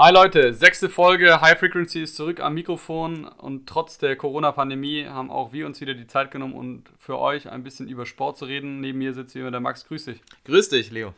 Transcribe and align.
Hi 0.00 0.12
Leute, 0.12 0.54
sechste 0.54 0.88
Folge 0.88 1.40
High 1.40 1.58
Frequency 1.58 2.04
ist 2.04 2.14
zurück 2.14 2.38
am 2.38 2.54
Mikrofon 2.54 3.24
und 3.24 3.68
trotz 3.68 3.98
der 3.98 4.14
Corona-Pandemie 4.14 5.06
haben 5.06 5.28
auch 5.28 5.52
wir 5.52 5.66
uns 5.66 5.80
wieder 5.80 5.94
die 5.94 6.06
Zeit 6.06 6.30
genommen 6.30 6.54
und 6.54 6.84
für 7.00 7.18
euch 7.18 7.50
ein 7.50 7.64
bisschen 7.64 7.88
über 7.88 8.06
Sport 8.06 8.38
zu 8.38 8.44
reden. 8.44 8.80
Neben 8.80 8.98
mir 8.98 9.12
sitzt 9.12 9.32
hier 9.32 9.50
der 9.50 9.58
Max. 9.58 9.88
Grüß 9.88 10.04
dich. 10.04 10.20
Grüß 10.44 10.68
dich, 10.68 10.92
Leo. 10.92 11.14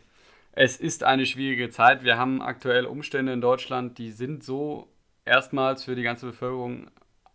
Es 0.52 0.78
ist 0.78 1.04
eine 1.04 1.26
schwierige 1.26 1.68
Zeit. 1.68 2.04
Wir 2.04 2.16
haben 2.16 2.40
aktuell 2.40 2.86
Umstände 2.86 3.34
in 3.34 3.42
Deutschland, 3.42 3.98
die 3.98 4.12
sind 4.12 4.42
so 4.42 4.88
erstmals 5.26 5.84
für 5.84 5.94
die 5.94 6.02
ganze 6.02 6.24
Bevölkerung 6.24 6.86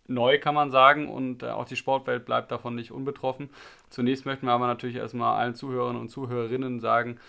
neu, 0.07 0.39
kann 0.39 0.55
man 0.55 0.71
sagen. 0.71 1.09
Und 1.09 1.43
äh, 1.43 1.49
auch 1.49 1.65
die 1.65 1.75
Sportwelt 1.75 2.25
bleibt 2.25 2.51
davon 2.51 2.73
nicht 2.73 2.89
unbetroffen. 2.89 3.51
Zunächst 3.91 4.25
möchten 4.25 4.47
wir 4.47 4.53
aber 4.53 4.65
natürlich 4.65 4.95
erstmal 4.95 5.39
allen 5.39 5.53
Zuhörern 5.53 5.95
und 5.95 6.09
Zuhörerinnen 6.09 6.79
sagen, 6.79 7.19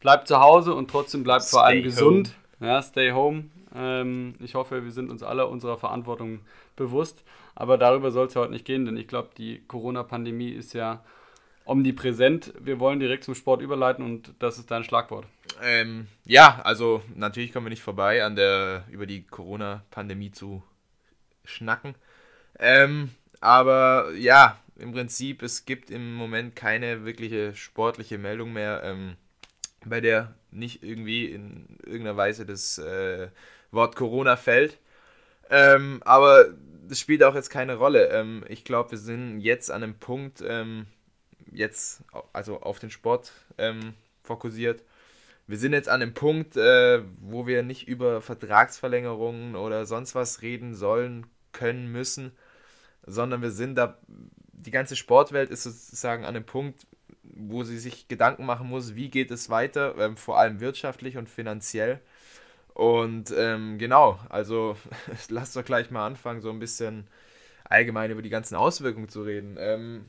bleibt 0.00 0.26
zu 0.26 0.40
Hause 0.40 0.74
und 0.74 0.90
trotzdem 0.90 1.22
bleibt 1.22 1.44
vor 1.44 1.64
allem 1.64 1.84
gesund. 1.84 2.30
Home. 2.30 2.41
Ja, 2.62 2.80
stay 2.80 3.10
home. 3.10 3.50
Ähm, 3.74 4.34
ich 4.38 4.54
hoffe, 4.54 4.84
wir 4.84 4.92
sind 4.92 5.10
uns 5.10 5.22
alle 5.22 5.48
unserer 5.48 5.78
Verantwortung 5.78 6.40
bewusst. 6.76 7.24
Aber 7.54 7.76
darüber 7.76 8.10
soll 8.12 8.28
es 8.28 8.34
ja 8.34 8.40
heute 8.40 8.52
nicht 8.52 8.64
gehen, 8.64 8.84
denn 8.86 8.96
ich 8.96 9.08
glaube, 9.08 9.30
die 9.36 9.62
Corona-Pandemie 9.66 10.50
ist 10.50 10.72
ja 10.72 11.04
omnipräsent. 11.64 12.54
Wir 12.60 12.78
wollen 12.78 13.00
direkt 13.00 13.24
zum 13.24 13.34
Sport 13.34 13.62
überleiten 13.62 14.04
und 14.04 14.34
das 14.38 14.58
ist 14.58 14.70
dein 14.70 14.84
Schlagwort. 14.84 15.26
Ähm, 15.60 16.06
ja, 16.24 16.60
also 16.62 17.02
natürlich 17.14 17.52
kommen 17.52 17.66
wir 17.66 17.70
nicht 17.70 17.82
vorbei, 17.82 18.24
an 18.24 18.36
der 18.36 18.84
über 18.90 19.06
die 19.06 19.24
Corona-Pandemie 19.24 20.30
zu 20.30 20.62
schnacken. 21.44 21.94
Ähm, 22.58 23.10
aber 23.40 24.12
ja, 24.14 24.58
im 24.76 24.92
Prinzip, 24.92 25.42
es 25.42 25.64
gibt 25.64 25.90
im 25.90 26.14
Moment 26.14 26.56
keine 26.56 27.04
wirkliche 27.04 27.54
sportliche 27.54 28.18
Meldung 28.18 28.52
mehr. 28.52 28.82
Ähm, 28.84 29.16
bei 29.84 30.00
der 30.00 30.34
nicht 30.50 30.82
irgendwie 30.82 31.26
in 31.26 31.78
irgendeiner 31.84 32.16
Weise 32.16 32.46
das 32.46 32.78
äh, 32.78 33.28
Wort 33.70 33.96
Corona 33.96 34.36
fällt. 34.36 34.78
Ähm, 35.50 36.00
aber 36.04 36.46
das 36.88 37.00
spielt 37.00 37.22
auch 37.22 37.34
jetzt 37.34 37.50
keine 37.50 37.76
Rolle. 37.76 38.08
Ähm, 38.08 38.44
ich 38.48 38.64
glaube, 38.64 38.92
wir 38.92 38.98
sind 38.98 39.40
jetzt 39.40 39.70
an 39.70 39.82
einem 39.82 39.94
Punkt, 39.94 40.42
ähm, 40.46 40.86
jetzt 41.50 42.02
also 42.32 42.60
auf 42.60 42.78
den 42.78 42.90
Sport 42.90 43.32
ähm, 43.58 43.94
fokussiert. 44.22 44.82
Wir 45.46 45.58
sind 45.58 45.72
jetzt 45.72 45.88
an 45.88 46.02
einem 46.02 46.14
Punkt, 46.14 46.56
äh, 46.56 47.02
wo 47.20 47.46
wir 47.46 47.62
nicht 47.62 47.88
über 47.88 48.22
Vertragsverlängerungen 48.22 49.56
oder 49.56 49.86
sonst 49.86 50.14
was 50.14 50.42
reden 50.42 50.74
sollen, 50.74 51.26
können, 51.52 51.90
müssen, 51.90 52.32
sondern 53.06 53.42
wir 53.42 53.50
sind 53.50 53.74
da, 53.74 53.98
die 54.52 54.70
ganze 54.70 54.96
Sportwelt 54.96 55.50
ist 55.50 55.64
sozusagen 55.64 56.24
an 56.24 56.36
einem 56.36 56.46
Punkt, 56.46 56.86
wo 57.32 57.64
sie 57.64 57.78
sich 57.78 58.08
Gedanken 58.08 58.46
machen 58.46 58.68
muss, 58.68 58.94
wie 58.94 59.10
geht 59.10 59.30
es 59.30 59.50
weiter, 59.50 59.96
ähm, 59.98 60.16
vor 60.16 60.38
allem 60.38 60.60
wirtschaftlich 60.60 61.16
und 61.16 61.28
finanziell. 61.28 62.00
Und 62.74 63.32
ähm, 63.36 63.78
genau, 63.78 64.18
also 64.28 64.76
lasst 65.28 65.56
doch 65.56 65.64
gleich 65.64 65.90
mal 65.90 66.06
anfangen, 66.06 66.40
so 66.40 66.50
ein 66.50 66.58
bisschen 66.58 67.06
allgemein 67.64 68.10
über 68.10 68.22
die 68.22 68.30
ganzen 68.30 68.54
Auswirkungen 68.54 69.08
zu 69.08 69.22
reden. 69.22 69.56
Ähm, 69.58 70.06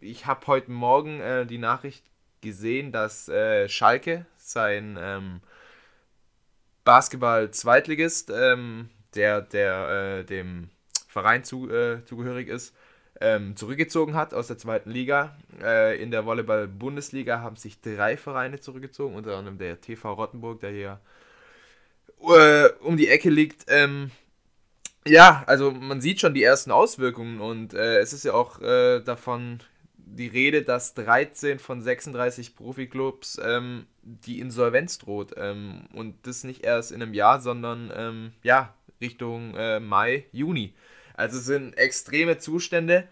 ich 0.00 0.26
habe 0.26 0.46
heute 0.46 0.70
Morgen 0.70 1.20
äh, 1.20 1.46
die 1.46 1.58
Nachricht 1.58 2.04
gesehen, 2.40 2.92
dass 2.92 3.28
äh, 3.28 3.68
Schalke 3.68 4.26
sein 4.36 4.98
ähm, 5.00 5.40
Basketball-Zweitligist, 6.84 8.30
ähm, 8.30 8.90
der, 9.14 9.40
der 9.42 10.18
äh, 10.18 10.24
dem 10.24 10.70
Verein 11.06 11.44
zu, 11.44 11.70
äh, 11.70 12.04
zugehörig 12.04 12.48
ist, 12.48 12.74
ähm, 13.22 13.56
zurückgezogen 13.56 14.14
hat 14.14 14.34
aus 14.34 14.48
der 14.48 14.58
zweiten 14.58 14.90
Liga. 14.90 15.36
Äh, 15.62 16.02
in 16.02 16.10
der 16.10 16.26
Volleyball-Bundesliga 16.26 17.40
haben 17.40 17.56
sich 17.56 17.80
drei 17.80 18.16
Vereine 18.16 18.60
zurückgezogen, 18.60 19.14
unter 19.14 19.36
anderem 19.36 19.58
der 19.58 19.80
TV 19.80 20.12
Rottenburg, 20.12 20.60
der 20.60 20.70
hier 20.70 21.00
äh, 22.20 22.68
um 22.80 22.96
die 22.96 23.08
Ecke 23.08 23.30
liegt. 23.30 23.66
Ähm, 23.68 24.10
ja, 25.06 25.44
also 25.46 25.70
man 25.70 26.00
sieht 26.00 26.20
schon 26.20 26.34
die 26.34 26.42
ersten 26.42 26.70
Auswirkungen 26.70 27.40
und 27.40 27.74
äh, 27.74 27.98
es 27.98 28.12
ist 28.12 28.24
ja 28.24 28.34
auch 28.34 28.60
äh, 28.60 29.00
davon 29.00 29.60
die 29.96 30.28
Rede, 30.28 30.62
dass 30.62 30.94
13 30.94 31.58
von 31.58 31.80
36 31.80 32.54
Profiklubs 32.54 33.40
ähm, 33.42 33.86
die 34.02 34.40
Insolvenz 34.40 34.98
droht. 34.98 35.34
Ähm, 35.36 35.86
und 35.94 36.26
das 36.26 36.44
nicht 36.44 36.64
erst 36.64 36.92
in 36.92 37.02
einem 37.02 37.14
Jahr, 37.14 37.40
sondern 37.40 37.92
ähm, 37.94 38.32
ja, 38.42 38.74
Richtung 39.00 39.54
äh, 39.56 39.80
Mai, 39.80 40.26
Juni. 40.32 40.74
Also 41.22 41.38
es 41.38 41.44
sind 41.44 41.78
extreme 41.78 42.38
Zustände. 42.38 43.06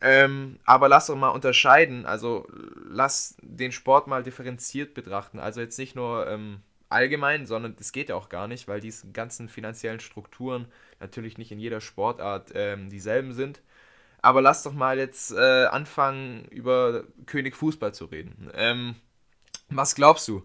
Ähm, 0.00 0.58
aber 0.64 0.88
lass 0.88 1.06
doch 1.06 1.16
mal 1.16 1.28
unterscheiden. 1.28 2.06
Also 2.06 2.46
lass 2.88 3.36
den 3.42 3.72
Sport 3.72 4.06
mal 4.06 4.22
differenziert 4.22 4.94
betrachten. 4.94 5.38
Also 5.38 5.60
jetzt 5.60 5.78
nicht 5.78 5.94
nur 5.94 6.26
ähm, 6.28 6.60
allgemein, 6.88 7.46
sondern 7.46 7.76
das 7.76 7.92
geht 7.92 8.08
ja 8.08 8.14
auch 8.14 8.30
gar 8.30 8.48
nicht, 8.48 8.68
weil 8.68 8.80
diese 8.80 9.10
ganzen 9.12 9.48
finanziellen 9.48 10.00
Strukturen 10.00 10.66
natürlich 10.98 11.36
nicht 11.36 11.52
in 11.52 11.58
jeder 11.58 11.80
Sportart 11.82 12.52
ähm, 12.54 12.88
dieselben 12.88 13.34
sind. 13.34 13.60
Aber 14.22 14.40
lass 14.40 14.62
doch 14.62 14.72
mal 14.72 14.98
jetzt 14.98 15.32
äh, 15.32 15.66
anfangen, 15.66 16.46
über 16.46 17.04
König 17.26 17.54
Fußball 17.54 17.92
zu 17.92 18.06
reden. 18.06 18.50
Ähm, 18.54 18.96
was 19.68 19.94
glaubst 19.94 20.26
du? 20.28 20.42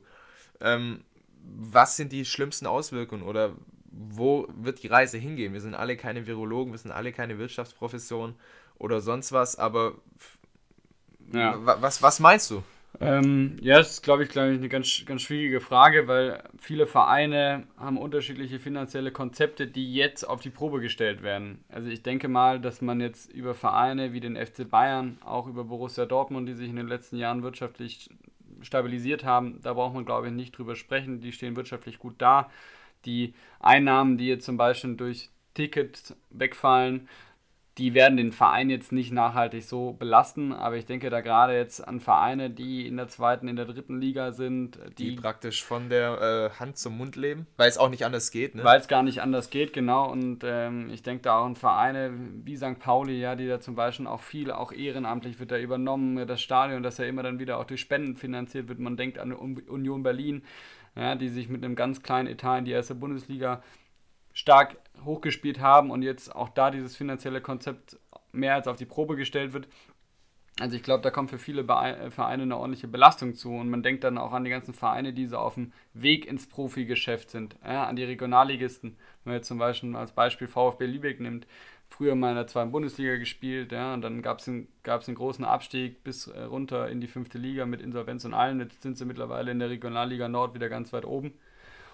Ähm, 0.59 1.03
was 1.43 1.95
sind 1.95 2.11
die 2.11 2.25
schlimmsten 2.25 2.67
Auswirkungen 2.67 3.23
oder 3.23 3.55
wo 3.91 4.47
wird 4.55 4.83
die 4.83 4.87
Reise 4.87 5.17
hingehen? 5.17 5.53
Wir 5.53 5.61
sind 5.61 5.75
alle 5.75 5.97
keine 5.97 6.25
Virologen, 6.25 6.73
wir 6.73 6.79
sind 6.79 6.91
alle 6.91 7.11
keine 7.11 7.37
Wirtschaftsprofessionen 7.37 8.35
oder 8.77 9.01
sonst 9.01 9.31
was, 9.31 9.59
aber 9.59 9.93
ja. 11.33 11.55
was, 11.61 12.01
was 12.01 12.19
meinst 12.19 12.49
du? 12.51 12.63
Ähm, 12.99 13.57
ja, 13.61 13.77
das 13.77 13.91
ist, 13.91 14.03
glaube 14.03 14.23
ich, 14.23 14.29
glaub 14.29 14.49
ich, 14.49 14.57
eine 14.57 14.67
ganz, 14.67 15.05
ganz 15.05 15.21
schwierige 15.21 15.61
Frage, 15.61 16.07
weil 16.07 16.43
viele 16.59 16.87
Vereine 16.87 17.65
haben 17.77 17.97
unterschiedliche 17.97 18.59
finanzielle 18.59 19.11
Konzepte, 19.11 19.65
die 19.67 19.93
jetzt 19.93 20.27
auf 20.27 20.41
die 20.41 20.49
Probe 20.49 20.81
gestellt 20.81 21.23
werden. 21.23 21.63
Also 21.69 21.89
ich 21.89 22.03
denke 22.03 22.27
mal, 22.27 22.59
dass 22.59 22.81
man 22.81 22.99
jetzt 22.99 23.31
über 23.31 23.55
Vereine 23.55 24.13
wie 24.13 24.19
den 24.19 24.35
FC 24.35 24.69
Bayern, 24.69 25.17
auch 25.23 25.47
über 25.47 25.63
Borussia 25.63 26.05
Dortmund, 26.05 26.49
die 26.49 26.53
sich 26.53 26.69
in 26.69 26.75
den 26.75 26.87
letzten 26.87 27.17
Jahren 27.17 27.43
wirtschaftlich 27.43 28.09
stabilisiert 28.61 29.23
haben, 29.23 29.59
da 29.61 29.73
braucht 29.73 29.95
man, 29.95 30.05
glaube 30.05 30.27
ich, 30.27 30.33
nicht 30.33 30.57
drüber 30.57 30.75
sprechen. 30.75 31.21
Die 31.21 31.31
stehen 31.31 31.55
wirtschaftlich 31.55 31.97
gut 31.97 32.15
da 32.17 32.49
die 33.05 33.33
Einnahmen, 33.59 34.17
die 34.17 34.27
jetzt 34.27 34.45
zum 34.45 34.57
Beispiel 34.57 34.95
durch 34.95 35.29
Tickets 35.53 36.15
wegfallen, 36.29 37.07
die 37.77 37.93
werden 37.93 38.17
den 38.17 38.31
Verein 38.33 38.69
jetzt 38.69 38.91
nicht 38.91 39.13
nachhaltig 39.13 39.63
so 39.63 39.93
belasten, 39.93 40.51
aber 40.51 40.75
ich 40.75 40.85
denke 40.85 41.09
da 41.09 41.21
gerade 41.21 41.55
jetzt 41.55 41.87
an 41.87 42.01
Vereine, 42.01 42.49
die 42.49 42.85
in 42.85 42.97
der 42.97 43.07
zweiten, 43.07 43.47
in 43.47 43.55
der 43.55 43.65
dritten 43.65 43.99
Liga 43.99 44.33
sind, 44.33 44.77
die, 44.97 45.15
die 45.15 45.15
praktisch 45.15 45.63
von 45.63 45.89
der 45.89 46.51
äh, 46.53 46.59
Hand 46.59 46.77
zum 46.77 46.97
Mund 46.97 47.15
leben, 47.15 47.47
weil 47.55 47.69
es 47.69 47.77
auch 47.77 47.89
nicht 47.89 48.05
anders 48.05 48.29
geht, 48.31 48.55
ne? 48.55 48.63
Weil 48.63 48.79
es 48.79 48.89
gar 48.89 49.03
nicht 49.03 49.21
anders 49.21 49.49
geht, 49.49 49.71
genau. 49.71 50.11
Und 50.11 50.41
ähm, 50.43 50.89
ich 50.91 51.01
denke 51.01 51.23
da 51.23 51.39
auch 51.39 51.45
an 51.45 51.55
Vereine 51.55 52.11
wie 52.43 52.57
St. 52.57 52.77
Pauli, 52.79 53.19
ja, 53.19 53.35
die 53.35 53.47
da 53.47 53.61
zum 53.61 53.75
Beispiel 53.75 54.05
auch 54.05 54.21
viel, 54.21 54.51
auch 54.51 54.73
ehrenamtlich 54.73 55.39
wird 55.39 55.51
da 55.51 55.57
übernommen, 55.57 56.27
das 56.27 56.41
Stadion, 56.41 56.83
das 56.83 56.97
ja 56.97 57.05
immer 57.05 57.23
dann 57.23 57.39
wieder 57.39 57.57
auch 57.57 57.65
durch 57.65 57.79
Spenden 57.79 58.17
finanziert 58.17 58.67
wird. 58.67 58.79
Man 58.79 58.97
denkt 58.97 59.17
an 59.17 59.31
Union 59.31 60.03
Berlin 60.03 60.43
ja, 60.95 61.15
die 61.15 61.29
sich 61.29 61.49
mit 61.49 61.63
einem 61.63 61.75
ganz 61.75 62.03
kleinen 62.03 62.27
Etat 62.27 62.59
in 62.59 62.65
die 62.65 62.71
erste 62.71 62.95
Bundesliga 62.95 63.63
stark 64.33 64.77
hochgespielt 65.03 65.59
haben 65.59 65.91
und 65.91 66.03
jetzt 66.03 66.35
auch 66.35 66.49
da 66.49 66.71
dieses 66.71 66.95
finanzielle 66.95 67.41
Konzept 67.41 67.97
mehr 68.31 68.55
als 68.55 68.67
auf 68.67 68.77
die 68.77 68.85
Probe 68.85 69.15
gestellt 69.15 69.53
wird. 69.53 69.67
Also 70.59 70.75
ich 70.75 70.83
glaube, 70.83 71.01
da 71.01 71.09
kommt 71.09 71.29
für 71.29 71.39
viele 71.39 71.61
äh, 71.61 72.11
Vereine 72.11 72.43
eine 72.43 72.57
ordentliche 72.57 72.87
Belastung 72.87 73.33
zu 73.33 73.51
und 73.51 73.69
man 73.69 73.83
denkt 73.83 74.03
dann 74.03 74.17
auch 74.17 74.31
an 74.31 74.43
die 74.43 74.49
ganzen 74.49 74.73
Vereine, 74.73 75.13
die 75.13 75.25
so 75.25 75.37
auf 75.37 75.55
dem 75.55 75.73
Weg 75.93 76.25
ins 76.25 76.47
Profigeschäft 76.47 77.31
sind, 77.31 77.55
ja, 77.65 77.85
an 77.85 77.95
die 77.95 78.03
Regionalligisten. 78.03 78.91
Wenn 79.23 79.31
man 79.31 79.35
jetzt 79.35 79.47
zum 79.47 79.57
Beispiel 79.57 79.95
als 79.95 80.11
Beispiel 80.11 80.47
VfB 80.47 80.85
Lübeck 80.85 81.19
nimmt, 81.19 81.47
früher 81.91 82.15
mal 82.15 82.29
in 82.29 82.35
der 82.35 82.47
zweiten 82.47 82.71
Bundesliga 82.71 83.17
gespielt, 83.17 83.71
ja, 83.71 83.93
und 83.93 84.01
dann 84.01 84.21
gab 84.21 84.39
es 84.39 84.47
einen, 84.47 84.67
einen 84.85 85.15
großen 85.15 85.45
Abstieg 85.45 86.03
bis 86.03 86.27
äh, 86.27 86.43
runter 86.43 86.89
in 86.89 87.01
die 87.01 87.07
fünfte 87.07 87.37
Liga 87.37 87.65
mit 87.65 87.81
Insolvenz 87.81 88.23
und 88.25 88.33
allem. 88.33 88.59
Jetzt 88.61 88.81
sind 88.81 88.97
sie 88.97 89.05
mittlerweile 89.05 89.51
in 89.51 89.59
der 89.59 89.69
Regionalliga 89.69 90.27
Nord 90.29 90.55
wieder 90.55 90.69
ganz 90.69 90.93
weit 90.93 91.05
oben. 91.05 91.33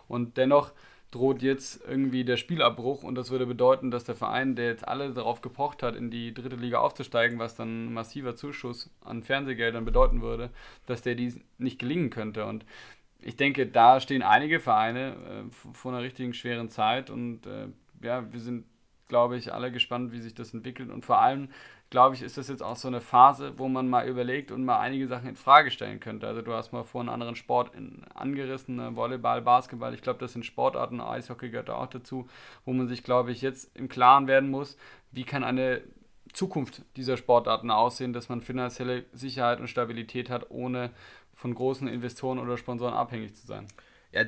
Und 0.07 0.37
dennoch 0.37 0.71
droht 1.11 1.41
jetzt 1.41 1.81
irgendwie 1.87 2.23
der 2.25 2.37
Spielabbruch 2.37 3.03
und 3.03 3.15
das 3.15 3.31
würde 3.31 3.45
bedeuten, 3.45 3.91
dass 3.91 4.03
der 4.03 4.15
Verein, 4.15 4.55
der 4.55 4.67
jetzt 4.67 4.87
alle 4.87 5.13
darauf 5.13 5.41
gepocht 5.41 5.81
hat, 5.81 5.95
in 5.95 6.11
die 6.11 6.33
dritte 6.33 6.57
Liga 6.57 6.79
aufzusteigen, 6.79 7.39
was 7.39 7.55
dann 7.55 7.93
massiver 7.93 8.35
Zuschuss 8.35 8.91
an 9.01 9.23
Fernsehgeldern 9.23 9.85
bedeuten 9.85 10.21
würde, 10.21 10.51
dass 10.85 11.01
der 11.01 11.15
dies 11.15 11.39
nicht 11.57 11.79
gelingen 11.79 12.09
könnte. 12.09 12.45
Und 12.45 12.65
ich 13.21 13.35
denke, 13.35 13.65
da 13.65 13.99
stehen 13.99 14.21
einige 14.21 14.59
Vereine 14.59 15.15
äh, 15.49 15.73
vor 15.73 15.91
einer 15.91 16.03
richtigen 16.03 16.33
schweren 16.33 16.69
Zeit 16.69 17.09
und 17.09 17.47
äh, 17.47 17.67
ja, 18.01 18.31
wir 18.31 18.39
sind 18.39 18.65
glaube 19.07 19.37
ich, 19.37 19.53
alle 19.53 19.71
gespannt, 19.71 20.11
wie 20.11 20.19
sich 20.19 20.33
das 20.33 20.53
entwickelt. 20.53 20.89
Und 20.89 21.05
vor 21.05 21.19
allem, 21.19 21.49
glaube 21.89 22.15
ich, 22.15 22.21
ist 22.21 22.37
das 22.37 22.47
jetzt 22.49 22.63
auch 22.63 22.75
so 22.75 22.87
eine 22.87 23.01
Phase, 23.01 23.53
wo 23.57 23.67
man 23.67 23.89
mal 23.89 24.07
überlegt 24.07 24.51
und 24.51 24.65
mal 24.65 24.79
einige 24.79 25.07
Sachen 25.07 25.29
in 25.29 25.35
Frage 25.35 25.71
stellen 25.71 25.99
könnte. 25.99 26.27
Also 26.27 26.41
du 26.41 26.53
hast 26.53 26.71
mal 26.73 26.83
vor 26.83 27.01
einen 27.01 27.09
anderen 27.09 27.35
Sport 27.35 27.73
in, 27.75 28.03
angerissen, 28.13 28.75
ne, 28.75 28.95
Volleyball, 28.95 29.41
Basketball. 29.41 29.93
Ich 29.93 30.01
glaube, 30.01 30.19
das 30.19 30.33
sind 30.33 30.45
Sportarten, 30.45 30.99
Eishockey 30.99 31.49
gehört 31.49 31.69
da 31.69 31.75
auch 31.75 31.87
dazu, 31.87 32.27
wo 32.65 32.73
man 32.73 32.87
sich, 32.87 33.03
glaube 33.03 33.31
ich, 33.31 33.41
jetzt 33.41 33.75
im 33.77 33.89
Klaren 33.89 34.27
werden 34.27 34.49
muss, 34.49 34.77
wie 35.11 35.23
kann 35.23 35.43
eine 35.43 35.81
Zukunft 36.33 36.83
dieser 36.97 37.17
Sportarten 37.17 37.71
aussehen, 37.71 38.13
dass 38.13 38.29
man 38.29 38.41
finanzielle 38.41 39.05
Sicherheit 39.13 39.59
und 39.59 39.67
Stabilität 39.67 40.29
hat, 40.29 40.51
ohne 40.51 40.91
von 41.33 41.53
großen 41.53 41.87
Investoren 41.87 42.39
oder 42.39 42.57
Sponsoren 42.57 42.93
abhängig 42.93 43.35
zu 43.35 43.47
sein. 43.47 43.67
Ja, 44.11 44.23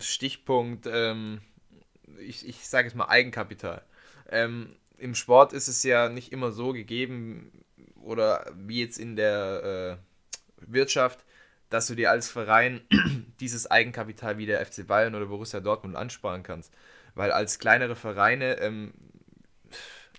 Stichpunkt, 0.00 0.88
ähm, 0.90 1.40
ich, 2.20 2.46
ich 2.46 2.66
sage 2.68 2.88
jetzt 2.88 2.96
mal 2.96 3.06
Eigenkapital. 3.06 3.82
Ähm, 4.28 4.76
Im 4.96 5.14
Sport 5.14 5.52
ist 5.52 5.68
es 5.68 5.82
ja 5.82 6.08
nicht 6.08 6.32
immer 6.32 6.52
so 6.52 6.72
gegeben 6.72 7.64
oder 8.02 8.46
wie 8.54 8.80
jetzt 8.80 8.98
in 8.98 9.16
der 9.16 9.98
äh, 9.98 10.72
Wirtschaft, 10.72 11.24
dass 11.70 11.86
du 11.86 11.94
dir 11.94 12.10
als 12.10 12.30
Verein 12.30 12.80
dieses 13.40 13.70
Eigenkapital 13.70 14.38
wie 14.38 14.46
der 14.46 14.64
FC 14.64 14.86
Bayern 14.86 15.14
oder 15.14 15.26
Borussia 15.26 15.60
Dortmund 15.60 15.96
ansparen 15.96 16.42
kannst. 16.42 16.72
Weil 17.14 17.30
als 17.30 17.58
kleinere 17.58 17.96
Vereine, 17.96 18.58
ähm, 18.60 18.94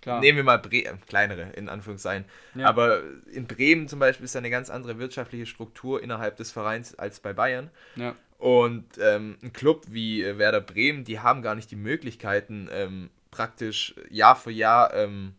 nehmen 0.06 0.38
wir 0.38 0.44
mal 0.44 0.60
Bre 0.60 0.86
äh, 0.86 0.94
kleinere 1.08 1.52
in 1.54 1.70
Anführungszeichen, 1.70 2.26
ja. 2.56 2.68
aber 2.68 3.02
in 3.32 3.48
Bremen 3.48 3.88
zum 3.88 4.00
Beispiel 4.00 4.26
ist 4.26 4.36
da 4.36 4.40
eine 4.40 4.50
ganz 4.50 4.70
andere 4.70 5.00
wirtschaftliche 5.00 5.46
Struktur 5.46 6.02
innerhalb 6.02 6.38
des 6.38 6.52
Vereins 6.52 6.96
als 6.96 7.20
bei 7.20 7.34
Bayern. 7.34 7.70
Ja. 7.96 8.16
Und 8.38 8.86
ähm, 9.02 9.38
ein 9.44 9.52
Club 9.52 9.86
wie 9.90 10.24
äh, 10.24 10.38
Werder 10.38 10.62
Bremen, 10.62 11.04
die 11.04 11.20
haben 11.20 11.42
gar 11.42 11.56
nicht 11.56 11.72
die 11.72 11.76
Möglichkeiten, 11.76 12.70
ähm, 12.72 13.10
praktisch 13.32 13.96
Jahr 14.10 14.36
für 14.36 14.52
Jahr 14.52 14.94
ähm, 14.94 15.36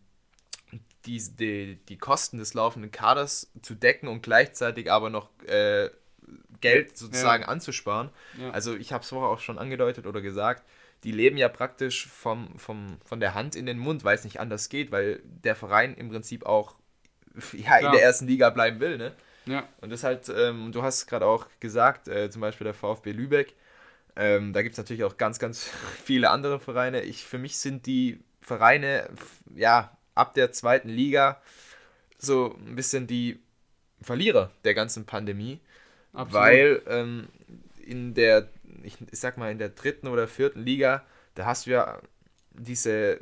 die, 1.05 1.19
die, 1.35 1.75
die 1.87 1.97
Kosten 1.97 2.37
des 2.37 2.53
laufenden 2.53 2.91
Kaders 2.91 3.51
zu 3.61 3.75
decken 3.75 4.07
und 4.07 4.21
gleichzeitig 4.21 4.91
aber 4.91 5.09
noch 5.09 5.29
äh, 5.47 5.89
Geld 6.61 6.97
sozusagen 6.97 7.43
ja. 7.43 7.49
anzusparen. 7.49 8.09
Ja. 8.39 8.51
Also 8.51 8.75
ich 8.75 8.93
habe 8.93 9.03
es 9.03 9.09
vorher 9.09 9.29
auch 9.29 9.39
schon 9.39 9.57
angedeutet 9.57 10.05
oder 10.05 10.21
gesagt, 10.21 10.63
die 11.03 11.11
leben 11.11 11.37
ja 11.37 11.49
praktisch 11.49 12.07
vom, 12.07 12.57
vom, 12.59 12.99
von 13.03 13.19
der 13.19 13.33
Hand 13.33 13.55
in 13.55 13.65
den 13.65 13.79
Mund, 13.79 14.03
weil 14.03 14.15
es 14.15 14.23
nicht 14.23 14.39
anders 14.39 14.69
geht, 14.69 14.91
weil 14.91 15.21
der 15.23 15.55
Verein 15.55 15.95
im 15.95 16.09
Prinzip 16.09 16.45
auch 16.45 16.75
ja, 17.53 17.77
in 17.77 17.91
der 17.91 18.03
ersten 18.03 18.27
Liga 18.27 18.49
bleiben 18.51 18.79
will. 18.79 18.97
Ne? 18.97 19.13
Ja. 19.45 19.67
Und 19.81 19.91
das 19.91 20.03
halt, 20.03 20.29
ähm, 20.29 20.71
du 20.71 20.83
hast 20.83 21.07
gerade 21.07 21.25
auch 21.25 21.47
gesagt, 21.59 22.07
äh, 22.07 22.29
zum 22.29 22.41
Beispiel 22.41 22.65
der 22.65 22.73
VfB 22.75 23.11
Lübeck, 23.11 23.55
ähm, 24.15 24.53
da 24.53 24.61
gibt 24.61 24.73
es 24.73 24.77
natürlich 24.77 25.03
auch 25.03 25.17
ganz, 25.17 25.39
ganz 25.39 25.69
viele 26.03 26.29
andere 26.29 26.59
Vereine. 26.59 27.01
Ich, 27.01 27.23
für 27.25 27.37
mich 27.37 27.57
sind 27.57 27.85
die 27.85 28.19
Vereine, 28.41 29.09
ja, 29.55 29.97
ab 30.15 30.33
der 30.33 30.51
zweiten 30.51 30.89
Liga 30.89 31.41
so 32.17 32.55
ein 32.67 32.75
bisschen 32.75 33.07
die 33.07 33.39
Verlierer 34.01 34.51
der 34.63 34.73
ganzen 34.73 35.05
Pandemie. 35.05 35.59
Absolut. 36.13 36.33
Weil 36.33 36.81
ähm, 36.87 37.27
in 37.83 38.13
der, 38.13 38.49
ich, 38.83 38.97
ich 39.11 39.19
sag 39.19 39.37
mal, 39.37 39.51
in 39.51 39.57
der 39.57 39.69
dritten 39.69 40.07
oder 40.07 40.27
vierten 40.27 40.63
Liga, 40.63 41.05
da 41.35 41.45
hast 41.45 41.65
du 41.65 41.71
ja 41.71 42.01
diese 42.51 43.19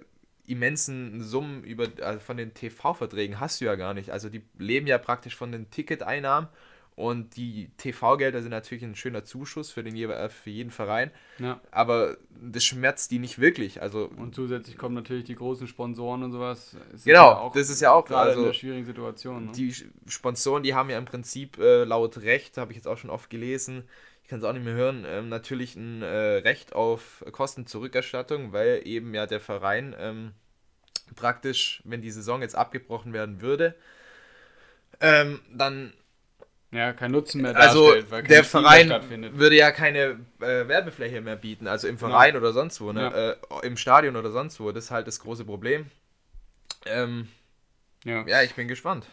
immensen 0.48 1.22
Summen 1.22 1.64
über, 1.64 1.88
also 2.02 2.20
von 2.20 2.38
den 2.38 2.54
TV-Verträgen 2.54 3.40
hast 3.40 3.62
du 3.62 3.66
ja 3.66 3.76
gar 3.76 3.94
nicht. 3.94 4.10
Also 4.10 4.30
die 4.30 4.42
leben 4.58 4.88
ja 4.88 4.98
praktisch 4.98 5.36
von 5.36 5.52
den 5.52 5.70
Ticketeinnahmen 5.70 6.50
und 7.00 7.38
die 7.38 7.72
TV-Gelder 7.78 8.42
sind 8.42 8.51
natürlich 8.51 8.84
ein 8.84 8.94
schöner 8.94 9.24
Zuschuss 9.24 9.72
für, 9.72 9.84
den, 9.84 9.96
äh, 9.96 10.30
für 10.30 10.50
jeden 10.50 10.69
Verein. 10.69 11.12
Ja. 11.38 11.62
Aber 11.72 12.18
das 12.30 12.66
schmerzt 12.66 13.12
die 13.12 13.19
nicht 13.19 13.40
wirklich. 13.40 13.81
Also 13.81 14.12
und 14.18 14.36
zusätzlich 14.36 14.78
kommen 14.78 14.96
natürlich 14.96 15.24
die 15.24 15.36
großen 15.36 15.66
Sponsoren 15.68 16.24
und 16.24 16.34
sowas. 16.34 16.75
Das 16.92 17.06
genau, 17.06 17.31
ja 17.31 17.51
das 17.54 17.69
ist 17.69 17.80
ja 17.80 17.94
auch 17.94 18.04
gerade 18.04 18.31
also, 18.31 18.42
in 18.42 18.48
der 18.48 18.54
schwierigen 18.54 18.86
Situation. 18.86 19.46
Ne? 19.46 19.51
Die 19.54 19.74
Sponsoren, 20.07 20.62
die 20.62 20.74
haben 20.74 20.90
ja 20.90 20.98
im 20.98 21.06
Prinzip 21.06 21.57
äh, 21.57 21.86
laut 21.86 22.18
Recht, 22.18 22.57
habe 22.57 22.74
ich 22.74 22.75
jetzt 22.75 22.88
auch 22.88 22.98
schon 22.98 23.10
oft 23.10 23.30
gelesen, 23.30 23.86
ich 24.22 24.30
kann 24.30 24.40
es 24.40 24.45
auch 24.45 24.52
nicht 24.52 24.66
mehr 24.66 24.74
hören, 24.74 25.06
ähm, 25.07 25.30
natürlich 25.30 25.78
ein 25.78 26.02
äh, 26.02 26.07
Recht 26.07 26.75
auf 26.75 27.24
Kostenzurückerstattung, 27.31 28.52
weil 28.52 28.81
eben 28.84 29.13
ja 29.13 29.25
der 29.25 29.40
Verein 29.40 29.95
ähm, 29.98 30.34
praktisch, 31.16 31.81
wenn 31.86 32.02
die 32.02 32.12
Saison 32.12 32.42
jetzt 32.42 32.56
abgebrochen 32.56 33.13
werden 33.13 33.40
würde, 33.40 33.74
ähm, 35.00 35.40
dann 35.50 35.94
ja, 36.71 36.94
kein 36.94 37.12
Nutzen 37.12 37.42
mehr 37.42 37.56
also 37.56 37.94
der 37.94 38.44
Verein 38.44 38.89
würde 39.33 39.56
ja 39.56 39.71
keine 39.71 40.19
äh, 40.39 40.68
Werbefläche 40.68 41.19
mehr 41.19 41.36
bieten, 41.36 41.68
also 41.68 41.88
im 41.88 41.98
Verein 41.98 42.36
ja. 42.36 42.39
oder 42.39 42.54
sonst 42.54 42.80
wo, 42.80 42.92
ne? 42.92 43.01
Ja. 43.01 43.60
Äh, 43.62 43.68
im 43.68 43.75
Stadion 43.75 44.16
oder 44.16 44.30
sonst 44.30 44.60
wo. 44.60 44.71
Das 44.71 44.86
ist 44.86 44.92
halt 44.92 45.07
das 45.07 45.19
große 45.19 45.45
Problem. 45.45 45.88
Ähm, 46.86 47.27
ja. 48.04 48.25
ja, 48.27 48.44
ich 48.44 48.54
bin 48.54 48.68
gespannt. 48.68 49.07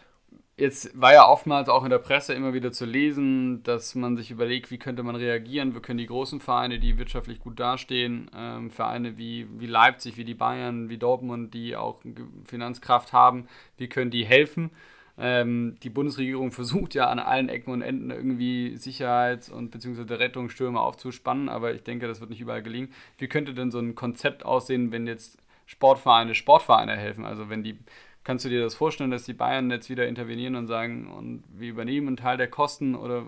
Jetzt 0.55 0.99
war 0.99 1.13
ja 1.13 1.27
oftmals 1.27 1.69
auch 1.69 1.83
in 1.83 1.89
der 1.89 1.99
Presse 1.99 2.33
immer 2.33 2.53
wieder 2.53 2.71
zu 2.71 2.85
lesen, 2.85 3.61
dass 3.63 3.93
man 3.93 4.17
sich 4.17 4.31
überlegt, 4.31 4.71
wie 4.71 4.79
könnte 4.79 5.03
man 5.03 5.15
reagieren. 5.15 5.73
Wir 5.73 5.81
können 5.81 5.99
die 5.99 6.07
großen 6.07 6.39
Vereine, 6.39 6.79
die 6.79 6.97
wirtschaftlich 6.97 7.39
gut 7.39 7.59
dastehen, 7.59 8.29
ähm, 8.35 8.71
Vereine 8.71 9.17
wie, 9.17 9.47
wie 9.59 9.67
Leipzig, 9.67 10.17
wie 10.17 10.25
die 10.25 10.33
Bayern, 10.33 10.89
wie 10.89 10.97
Dortmund, 10.97 11.53
die 11.53 11.75
auch 11.75 12.01
Finanzkraft 12.45 13.13
haben, 13.13 13.47
wie 13.77 13.87
können 13.87 14.09
die 14.09 14.25
helfen? 14.25 14.71
Ähm, 15.17 15.77
die 15.81 15.89
Bundesregierung 15.89 16.51
versucht 16.53 16.93
ja 16.93 17.09
an 17.09 17.19
allen 17.19 17.49
Ecken 17.49 17.71
und 17.71 17.81
Enden 17.81 18.11
irgendwie 18.11 18.77
Sicherheits- 18.77 19.49
und 19.49 19.71
beziehungsweise 19.71 20.19
Rettungsstürme 20.19 20.79
aufzuspannen, 20.79 21.49
aber 21.49 21.73
ich 21.73 21.83
denke, 21.83 22.07
das 22.07 22.19
wird 22.19 22.29
nicht 22.29 22.41
überall 22.41 22.63
gelingen. 22.63 22.93
Wie 23.17 23.27
könnte 23.27 23.53
denn 23.53 23.71
so 23.71 23.79
ein 23.79 23.95
Konzept 23.95 24.45
aussehen, 24.45 24.91
wenn 24.91 25.07
jetzt 25.07 25.39
Sportvereine 25.65 26.35
Sportvereine 26.35 26.95
helfen? 26.95 27.25
Also 27.25 27.49
wenn 27.49 27.63
die, 27.63 27.79
kannst 28.23 28.45
du 28.45 28.49
dir 28.49 28.61
das 28.61 28.75
vorstellen, 28.75 29.11
dass 29.11 29.25
die 29.25 29.33
Bayern 29.33 29.71
jetzt 29.71 29.89
wieder 29.89 30.07
intervenieren 30.07 30.55
und 30.55 30.67
sagen, 30.67 31.11
und 31.11 31.43
wir 31.49 31.69
übernehmen 31.69 32.07
einen 32.07 32.17
Teil 32.17 32.37
der 32.37 32.49
Kosten 32.49 32.95
oder, 32.95 33.25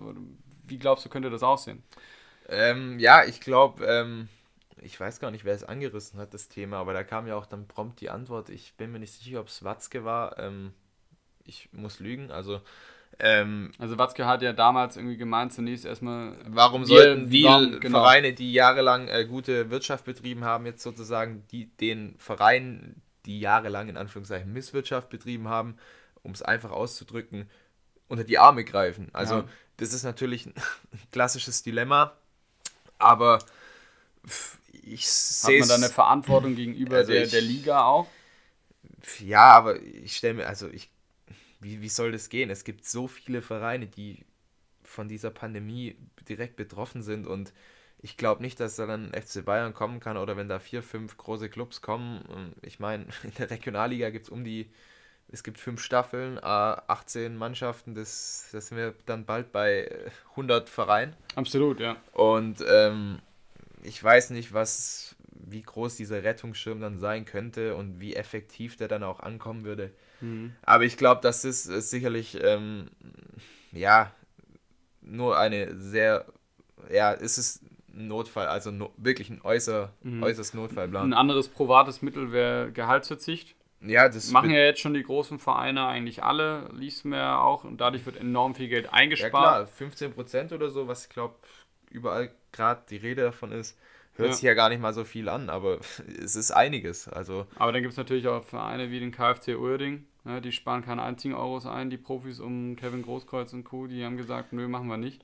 wie 0.66 0.78
glaubst 0.78 1.04
du, 1.04 1.08
könnte 1.08 1.30
das 1.30 1.42
aussehen? 1.42 1.82
Ähm, 2.48 2.98
ja, 2.98 3.24
ich 3.24 3.40
glaube, 3.40 3.84
ähm, 3.84 4.28
ich 4.82 4.98
weiß 4.98 5.20
gar 5.20 5.30
nicht, 5.30 5.44
wer 5.44 5.54
es 5.54 5.64
angerissen 5.64 6.18
hat, 6.18 6.34
das 6.34 6.48
Thema, 6.48 6.78
aber 6.78 6.92
da 6.92 7.04
kam 7.04 7.26
ja 7.26 7.36
auch 7.36 7.46
dann 7.46 7.66
prompt 7.68 8.00
die 8.00 8.10
Antwort. 8.10 8.48
Ich 8.48 8.74
bin 8.74 8.92
mir 8.92 8.98
nicht 8.98 9.12
sicher, 9.12 9.40
ob 9.40 9.48
es 9.48 9.64
Watzke 9.64 10.04
war. 10.04 10.38
Ähm, 10.38 10.72
ich 11.50 11.68
muss 11.72 12.00
lügen, 12.00 12.30
also. 12.30 12.60
Ähm, 13.18 13.72
also 13.78 13.98
Watzke 13.98 14.24
hat 14.24 14.40
ja 14.40 14.54
damals 14.54 14.96
irgendwie 14.96 15.18
gemeint, 15.18 15.52
zunächst 15.52 15.84
erstmal. 15.84 16.36
Warum 16.46 16.84
sollten 16.86 17.28
die 17.28 17.44
warum, 17.44 17.78
genau. 17.80 17.98
Vereine, 17.98 18.32
die 18.32 18.52
jahrelang 18.52 19.08
äh, 19.08 19.26
gute 19.26 19.70
Wirtschaft 19.70 20.06
betrieben 20.06 20.44
haben, 20.44 20.64
jetzt 20.64 20.82
sozusagen 20.82 21.44
die, 21.50 21.66
den 21.66 22.14
Vereinen, 22.18 23.02
die 23.26 23.40
jahrelang 23.40 23.88
in 23.88 23.98
Anführungszeichen 23.98 24.50
Misswirtschaft 24.50 25.10
betrieben 25.10 25.48
haben, 25.48 25.76
um 26.22 26.30
es 26.30 26.40
einfach 26.40 26.70
auszudrücken, 26.70 27.50
unter 28.08 28.24
die 28.24 28.38
Arme 28.38 28.64
greifen? 28.64 29.08
Also, 29.12 29.34
ja. 29.34 29.44
das 29.76 29.92
ist 29.92 30.04
natürlich 30.04 30.46
ein 30.46 30.54
klassisches 31.12 31.62
Dilemma, 31.62 32.12
aber 32.98 33.40
ich 34.82 35.06
sehe. 35.10 35.60
Hat 35.60 35.68
man 35.68 35.68
da 35.68 35.74
eine 35.86 35.92
Verantwortung 35.92 36.54
gegenüber 36.54 36.98
also 36.98 37.12
der, 37.12 37.24
ich, 37.24 37.30
der 37.30 37.42
Liga 37.42 37.84
auch? 37.84 38.06
Ja, 39.18 39.50
aber 39.52 39.80
ich 39.82 40.16
stelle 40.16 40.34
mir, 40.34 40.46
also 40.46 40.68
ich 40.68 40.90
wie, 41.60 41.80
wie 41.80 41.88
soll 41.88 42.12
das 42.12 42.28
gehen? 42.28 42.50
Es 42.50 42.64
gibt 42.64 42.84
so 42.84 43.06
viele 43.06 43.42
Vereine, 43.42 43.86
die 43.86 44.24
von 44.82 45.08
dieser 45.08 45.30
Pandemie 45.30 45.96
direkt 46.28 46.56
betroffen 46.56 47.02
sind 47.02 47.26
und 47.26 47.52
ich 48.02 48.16
glaube 48.16 48.42
nicht, 48.42 48.58
dass 48.60 48.76
da 48.76 48.86
dann 48.86 49.12
FC 49.12 49.44
Bayern 49.44 49.74
kommen 49.74 50.00
kann 50.00 50.16
oder 50.16 50.36
wenn 50.36 50.48
da 50.48 50.58
vier, 50.58 50.82
fünf 50.82 51.16
große 51.16 51.50
Clubs 51.50 51.82
kommen. 51.82 52.54
Ich 52.62 52.80
meine, 52.80 53.06
in 53.22 53.34
der 53.38 53.50
Regionalliga 53.50 54.10
gibt 54.10 54.26
es 54.26 54.30
um 54.30 54.42
die, 54.42 54.70
es 55.28 55.42
gibt 55.42 55.58
fünf 55.58 55.82
Staffeln, 55.82 56.38
18 56.42 57.36
Mannschaften, 57.36 57.94
das, 57.94 58.48
das 58.52 58.68
sind 58.68 58.78
wir 58.78 58.94
dann 59.06 59.26
bald 59.26 59.52
bei 59.52 59.90
100 60.30 60.68
Vereinen. 60.68 61.14
Absolut, 61.36 61.78
ja. 61.78 61.96
Und 62.12 62.64
ähm, 62.68 63.20
ich 63.82 64.02
weiß 64.02 64.30
nicht, 64.30 64.52
was, 64.52 65.14
wie 65.32 65.62
groß 65.62 65.96
dieser 65.96 66.24
Rettungsschirm 66.24 66.80
dann 66.80 66.98
sein 66.98 67.26
könnte 67.26 67.76
und 67.76 68.00
wie 68.00 68.16
effektiv 68.16 68.76
der 68.76 68.88
dann 68.88 69.02
auch 69.02 69.20
ankommen 69.20 69.64
würde. 69.64 69.92
Mhm. 70.20 70.54
Aber 70.62 70.84
ich 70.84 70.96
glaube, 70.96 71.20
das 71.22 71.44
ist, 71.44 71.66
ist 71.66 71.90
sicherlich, 71.90 72.38
ähm, 72.42 72.90
ja, 73.72 74.12
nur 75.00 75.38
eine 75.38 75.76
sehr, 75.78 76.26
ja, 76.90 77.12
ist 77.12 77.38
es 77.38 77.60
ein 77.94 78.08
Notfall, 78.08 78.46
also 78.46 78.70
no, 78.70 78.92
wirklich 78.96 79.30
ein 79.30 79.40
äußer, 79.42 79.92
mhm. 80.02 80.22
äußerst 80.22 80.54
Notfallplan. 80.54 81.10
Ein 81.10 81.14
anderes 81.14 81.48
privates 81.48 82.02
Mittel 82.02 82.32
wäre 82.32 82.72
Gehaltsverzicht. 82.72 83.56
Ja, 83.82 84.08
das 84.08 84.30
machen 84.30 84.50
ja 84.50 84.58
jetzt 84.58 84.80
schon 84.80 84.92
die 84.92 85.02
großen 85.02 85.38
Vereine 85.38 85.86
eigentlich 85.86 86.22
alle, 86.22 86.68
liest 86.74 87.06
man 87.06 87.18
ja 87.18 87.40
auch, 87.40 87.64
und 87.64 87.80
dadurch 87.80 88.04
wird 88.04 88.16
enorm 88.16 88.54
viel 88.54 88.68
Geld 88.68 88.92
eingespart. 88.92 89.32
Ja, 89.32 89.64
klar, 89.64 89.90
15% 89.90 90.54
oder 90.54 90.68
so, 90.68 90.86
was 90.86 91.04
ich 91.04 91.08
glaube, 91.10 91.36
überall 91.90 92.30
gerade 92.52 92.82
die 92.90 92.98
Rede 92.98 93.22
davon 93.22 93.52
ist. 93.52 93.78
Hört 94.20 94.30
ja. 94.30 94.34
sich 94.34 94.42
ja 94.42 94.54
gar 94.54 94.68
nicht 94.68 94.80
mal 94.80 94.92
so 94.92 95.04
viel 95.04 95.28
an, 95.28 95.50
aber 95.50 95.78
es 96.22 96.36
ist 96.36 96.50
einiges. 96.50 97.08
Also 97.08 97.46
aber 97.56 97.72
dann 97.72 97.82
gibt 97.82 97.92
es 97.92 97.98
natürlich 97.98 98.28
auch 98.28 98.44
Vereine 98.44 98.90
wie 98.90 99.00
den 99.00 99.12
KfC 99.12 99.56
Uerding, 99.56 100.04
ja, 100.24 100.40
die 100.40 100.52
sparen 100.52 100.84
keine 100.84 101.02
einzigen 101.02 101.34
Euros 101.34 101.66
ein, 101.66 101.90
die 101.90 101.98
Profis 101.98 102.40
um 102.40 102.76
Kevin 102.76 103.02
Großkreuz 103.02 103.52
und 103.52 103.64
Co., 103.64 103.86
die 103.86 104.04
haben 104.04 104.16
gesagt, 104.16 104.52
nö, 104.52 104.68
machen 104.68 104.88
wir 104.88 104.96
nicht. 104.96 105.22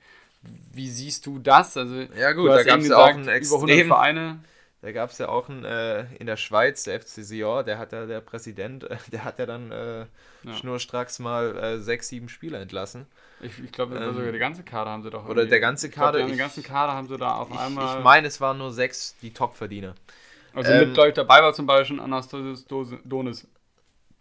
Wie 0.73 0.89
siehst 0.89 1.27
du 1.27 1.39
das? 1.39 1.77
Also, 1.77 1.95
ja 1.95 2.33
gut, 2.33 2.49
da 2.49 2.63
gab 2.63 2.81
es 2.81 2.91
auch 2.91 3.07
einen 3.07 3.29
extrem, 3.29 3.87
Vereine. 3.87 4.41
Da 4.87 4.93
gab 4.93 5.11
es 5.11 5.19
ja 5.19 5.29
auch 5.29 5.49
einen, 5.49 5.65
äh, 5.65 6.05
in 6.21 6.29
der 6.29 6.37
Schweiz, 6.37 6.85
der 6.85 7.01
FC 7.01 7.25
Sion, 7.25 7.65
der 7.65 7.77
hat 7.77 7.91
ja 7.91 8.07
der 8.07 8.21
Präsident, 8.21 8.85
äh, 8.85 8.97
der 9.11 9.25
hat 9.25 9.41
ja 9.41 9.45
dann 9.45 9.73
äh, 9.73 10.07
ja. 10.45 10.53
schnurstracks 10.53 11.19
mal 11.19 11.59
äh, 11.59 11.79
sechs, 11.81 12.07
sieben 12.07 12.29
Spieler 12.29 12.61
entlassen. 12.61 13.07
Ich, 13.41 13.59
ich 13.59 13.73
glaube, 13.73 13.97
ähm, 13.97 14.15
sogar 14.15 14.31
der 14.31 14.39
ganze 14.39 14.63
Kader 14.63 14.93
haben 14.93 15.03
sie 15.03 15.11
doch. 15.11 15.29
Oder 15.29 15.45
der 15.45 15.59
ganze 15.59 15.91
Kader. 15.91 16.25
Den 16.25 16.39
ganzen 16.39 16.63
Kader 16.63 16.93
haben 16.93 17.09
sie 17.09 17.17
da 17.17 17.35
auf 17.35 17.51
ich, 17.51 17.59
einmal. 17.59 17.99
Ich 17.99 18.05
meine, 18.05 18.29
es 18.29 18.41
waren 18.41 18.59
nur 18.59 18.71
sechs, 18.71 19.17
die 19.23 19.33
Top-Verdiener. 19.33 19.97
Also 20.55 20.71
ähm, 20.71 20.85
mit, 20.85 20.95
glaube 20.95 21.09
ich, 21.09 21.15
dabei 21.17 21.43
war 21.43 21.53
zum 21.53 21.67
Beispiel 21.67 21.99
Anastasios 21.99 22.65
Donis, 23.05 23.45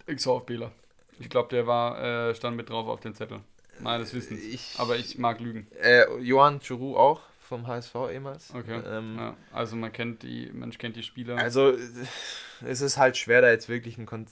Ex-VfBler. 0.07 0.71
Ich 1.19 1.29
glaube, 1.29 1.49
der 1.49 1.67
war, 1.67 2.29
äh, 2.29 2.33
stand 2.33 2.57
mit 2.57 2.71
drauf 2.71 2.87
auf 2.87 3.01
den 3.01 3.13
Zettel. 3.13 3.41
Meines 3.81 4.15
Wissens. 4.15 4.41
Ich, 4.43 4.73
Aber 4.79 4.95
ich 4.95 5.19
mag 5.19 5.39
lügen. 5.39 5.67
Äh, 5.79 6.05
Johann 6.21 6.57
Giroud 6.57 6.97
auch 6.97 7.21
vom 7.47 7.67
HSV 7.67 7.95
ehemals. 8.11 8.53
Okay. 8.53 8.81
Ähm, 8.85 9.15
ja, 9.17 9.37
also 9.51 9.75
man 9.75 9.91
kennt 9.91 10.23
die, 10.23 10.49
man 10.53 10.71
kennt 10.71 10.95
die 10.95 11.03
Spieler. 11.03 11.37
Also 11.37 11.73
es 12.65 12.81
ist 12.81 12.97
halt 12.97 13.17
schwer, 13.17 13.41
da 13.41 13.49
jetzt 13.49 13.69
wirklich 13.69 13.97
ein 13.97 14.05
Kon 14.05 14.25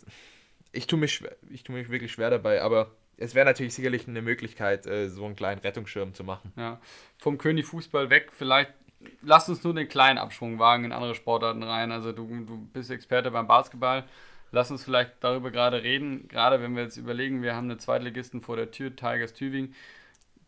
ich 0.71 0.87
tue 0.87 0.97
mich 0.97 1.13
schwer, 1.13 1.35
ich 1.51 1.63
tue 1.63 1.75
mich 1.75 1.89
wirklich 1.89 2.11
schwer 2.11 2.31
dabei, 2.31 2.61
aber 2.61 2.91
es 3.17 3.35
wäre 3.35 3.45
natürlich 3.45 3.75
sicherlich 3.75 4.07
eine 4.07 4.23
Möglichkeit, 4.23 4.87
äh, 4.87 5.07
so 5.07 5.25
einen 5.25 5.35
kleinen 5.35 5.61
Rettungsschirm 5.61 6.15
zu 6.15 6.23
machen. 6.23 6.51
Ja. 6.55 6.81
Vom 7.19 7.37
König 7.37 7.67
Fußball 7.67 8.09
weg, 8.09 8.31
vielleicht 8.35 8.73
lass 9.21 9.49
uns 9.49 9.63
nur 9.63 9.73
den 9.73 9.87
kleinen 9.87 10.17
Abschwung 10.17 10.59
wagen 10.59 10.85
in 10.85 10.91
andere 10.91 11.15
Sportarten 11.15 11.63
rein. 11.63 11.91
Also 11.91 12.11
du, 12.11 12.27
du 12.45 12.57
bist 12.73 12.89
Experte 12.89 13.31
beim 13.31 13.47
Basketball. 13.47 14.03
Lass 14.51 14.69
uns 14.69 14.83
vielleicht 14.83 15.13
darüber 15.21 15.49
gerade 15.51 15.81
reden, 15.81 16.27
gerade 16.27 16.61
wenn 16.61 16.75
wir 16.75 16.83
jetzt 16.83 16.97
überlegen, 16.97 17.41
wir 17.41 17.55
haben 17.55 17.69
eine 17.69 17.79
Zweitligisten 17.79 18.41
vor 18.41 18.55
der 18.55 18.69
Tür, 18.69 18.95
Tigers 18.95 19.33
Tübingen, 19.33 19.73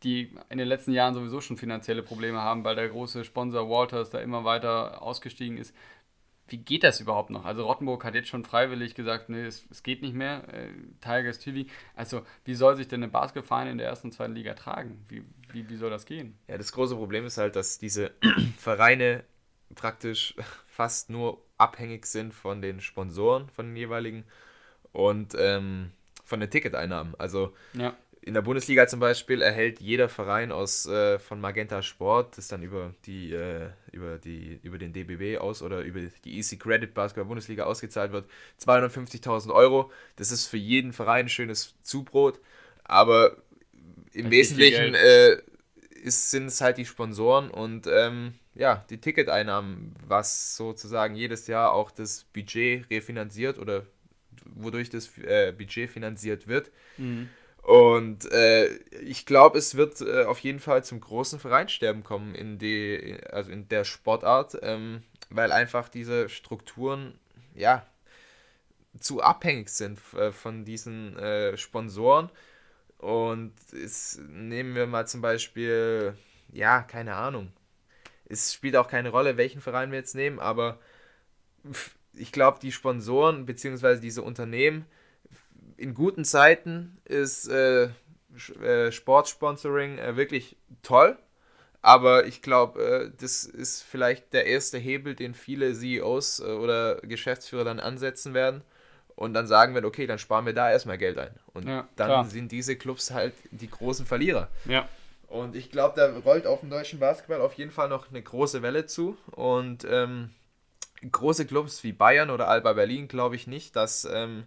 die 0.06 0.32
in 0.50 0.58
den 0.58 0.68
letzten 0.68 0.94
Jahren 0.94 1.14
sowieso 1.14 1.42
schon 1.42 1.58
finanzielle 1.58 2.04
Probleme 2.04 2.42
haben, 2.42 2.64
weil 2.64 2.76
der 2.76 2.88
große 2.88 3.26
Sponsor 3.26 3.70
Walters 3.70 4.12
da 4.12 4.20
immer 4.20 4.46
weiter 4.46 5.02
ausgestiegen 5.02 5.58
ist 5.58 5.76
wie 6.48 6.58
geht 6.58 6.84
das 6.84 7.00
überhaupt 7.00 7.32
noch? 7.32 7.46
Also 7.46 7.66
Rottenburg 7.66 8.04
hat 8.04 8.14
jetzt 8.14 8.28
schon 8.28 8.46
freiwillig 8.46 8.94
gesagt, 8.94 9.30
nee, 9.30 9.46
es, 9.46 9.66
es 9.72 9.82
geht 9.82 10.02
nicht 10.02 10.14
mehr. 10.14 10.44
Äh, 10.54 10.70
Tigers 11.02 11.40
TV. 11.40 11.70
Also 11.96 12.22
wie 12.44 12.54
soll 12.54 12.76
sich 12.76 12.88
denn 12.88 13.04
ein 13.04 13.12
Basketballverein 13.12 13.68
in 13.68 13.78
der 13.78 13.88
ersten 13.88 14.08
und 14.08 14.12
zweiten 14.12 14.36
Liga 14.36 14.54
tragen? 14.54 15.04
Wie, 15.08 15.24
wie, 15.52 15.68
wie 15.70 15.76
soll 15.76 15.90
das 15.90 16.06
gehen? 16.06 16.38
Ja, 16.48 16.58
das 16.58 16.72
große 16.72 16.96
Problem 16.96 17.26
ist 17.26 17.38
halt, 17.38 17.56
dass 17.56 17.80
diese 17.80 18.12
Vereine 18.58 19.24
praktisch 19.74 20.36
fast 20.68 21.10
nur 21.10 21.42
abhängig 21.58 22.06
sind 22.06 22.34
von 22.34 22.62
den 22.62 22.80
Sponsoren, 22.80 23.50
von 23.50 23.68
den 23.68 23.76
jeweiligen 23.76 24.24
und 24.92 25.34
ähm, 25.38 25.92
von 26.24 26.40
den 26.40 26.50
Ticketeinnahmen. 26.50 27.16
Also 27.18 27.54
ja 27.74 27.96
in 28.26 28.34
der 28.34 28.42
Bundesliga 28.42 28.88
zum 28.88 29.00
Beispiel 29.00 29.44
erhält 29.44 29.80
jeder 29.80 30.10
Verein 30.10 30.52
aus 30.52 30.88
äh, 30.88 31.20
von 31.20 31.40
Magenta 31.40 31.84
Sport, 31.84 32.40
das 32.40 32.48
dann 32.48 32.64
über 32.64 32.96
die 33.06 33.32
äh, 33.32 33.70
über 33.92 34.18
die 34.18 34.60
über 34.64 34.80
den 34.80 34.94
DBB 34.94 35.40
aus 35.40 35.62
oder 35.62 35.82
über 35.82 36.00
die 36.24 36.36
Easy 36.36 36.58
Credit 36.58 36.92
Basketball 36.92 37.26
Bundesliga 37.26 37.66
ausgezahlt 37.66 38.12
wird, 38.12 38.28
250.000 38.60 39.54
Euro. 39.54 39.92
Das 40.16 40.32
ist 40.32 40.48
für 40.48 40.58
jeden 40.58 40.92
Verein 40.92 41.28
ein 41.28 41.30
schönes 41.30 41.76
Zubrot, 41.84 42.40
aber 42.84 43.38
im 44.12 44.32
Wesentlichen 44.32 44.96
äh, 44.96 45.38
sind 46.04 46.48
es 46.48 46.62
halt 46.62 46.80
die 46.80 46.86
Sponsoren 46.86 47.52
und 47.52 47.86
ähm, 47.86 48.34
ja 48.56 48.84
die 48.90 49.00
Ticketeinnahmen, 49.00 49.94
was 50.08 50.58
sozusagen 50.58 51.14
jedes 51.14 51.46
Jahr 51.46 51.74
auch 51.74 51.92
das 51.92 52.24
Budget 52.24 52.90
refinanziert 52.90 53.60
oder 53.60 53.86
wodurch 54.46 54.90
das 54.90 55.16
äh, 55.20 55.54
Budget 55.56 55.92
finanziert 55.92 56.48
wird. 56.48 56.72
Mhm. 56.98 57.30
Und 57.66 58.32
äh, 58.32 58.68
ich 59.02 59.26
glaube, 59.26 59.58
es 59.58 59.74
wird 59.74 60.00
äh, 60.00 60.26
auf 60.26 60.38
jeden 60.38 60.60
Fall 60.60 60.84
zum 60.84 61.02
großen 61.02 61.40
Vereinsterben 61.40 62.04
kommen 62.04 62.36
in 62.36 62.60
die, 62.60 63.18
also 63.32 63.50
in 63.50 63.68
der 63.70 63.86
Sportart, 63.86 64.56
ähm, 64.62 65.02
weil 65.32 65.52
einfach 65.52 65.90
diese 65.90 66.30
Strukturen 66.30 67.18
ja 67.56 67.84
zu 69.00 69.20
abhängig 69.20 69.70
sind 69.70 70.00
äh, 70.14 70.32
von 70.32 70.64
diesen 70.64 71.18
äh, 71.18 71.58
Sponsoren. 71.58 72.30
Und 73.00 73.54
es, 73.74 74.20
nehmen 74.30 74.76
wir 74.76 74.86
mal 74.86 75.08
zum 75.08 75.22
Beispiel, 75.22 76.16
ja, 76.52 76.84
keine 76.84 77.16
Ahnung. 77.16 77.52
Es 78.26 78.54
spielt 78.54 78.76
auch 78.76 78.88
keine 78.88 79.10
Rolle, 79.10 79.38
welchen 79.38 79.62
Verein 79.62 79.90
wir 79.90 79.98
jetzt 79.98 80.14
nehmen, 80.14 80.40
aber 80.40 80.78
ich 82.14 82.32
glaube, 82.32 82.60
die 82.62 82.72
Sponsoren 82.72 83.48
bzw. 83.48 84.00
diese 84.00 84.22
Unternehmen 84.22 84.86
in 85.78 85.94
guten 85.94 86.26
Zeiten 86.26 86.98
ist 87.06 87.48
äh, 87.48 87.90
äh, 88.62 88.92
Sportsponsoring 88.92 89.98
äh, 89.98 90.16
wirklich 90.16 90.58
toll. 90.82 91.18
Aber 91.82 92.26
ich 92.26 92.42
glaube, 92.42 92.84
äh, 92.84 93.12
das 93.22 93.44
ist 93.44 93.84
vielleicht 93.84 94.34
der 94.34 94.48
erste 94.48 94.78
Hebel, 94.78 95.14
den 95.16 95.36
viele 95.36 95.74
CEOs 95.74 96.40
äh, 96.40 96.46
oder 96.46 96.96
Geschäftsführer 97.02 97.64
dann 97.64 97.80
ansetzen 97.80 98.34
werden. 98.34 98.64
Und 99.16 99.34
dann 99.34 99.48
sagen 99.48 99.76
wir, 99.76 99.84
okay, 99.86 100.08
dann 100.08 100.20
sparen 100.20 100.46
wir 100.46 100.54
da 100.54 100.72
erstmal 100.72 100.98
Geld 100.98 101.18
ein. 101.18 101.34
Und 101.54 101.68
ja, 101.68 101.88
dann 101.96 102.08
klar. 102.08 102.26
sind 102.26 102.52
diese 102.52 102.76
Clubs 102.76 103.12
halt 103.12 103.34
die 103.52 103.70
großen 103.70 104.06
Verlierer. 104.06 104.50
Ja. 104.66 104.90
Und 105.28 105.56
ich 105.56 105.72
glaube, 105.72 105.96
da 105.96 106.18
rollt 106.20 106.48
auf 106.48 106.60
dem 106.60 106.70
deutschen 106.70 107.00
Basketball 107.00 107.42
auf 107.42 107.54
jeden 107.54 107.72
Fall 107.72 107.88
noch 107.88 108.10
eine 108.10 108.22
große 108.22 108.62
Welle 108.62 108.88
zu. 108.88 109.18
Und 109.32 109.86
ähm, 109.90 110.32
große 111.12 111.46
Clubs 111.46 111.84
wie 111.84 111.94
Bayern 111.94 112.30
oder 112.30 112.48
Alba 112.48 112.74
Berlin 112.74 113.08
glaube 113.08 113.36
ich 113.36 113.48
nicht, 113.48 113.76
dass 113.76 114.06
ähm, 114.12 114.46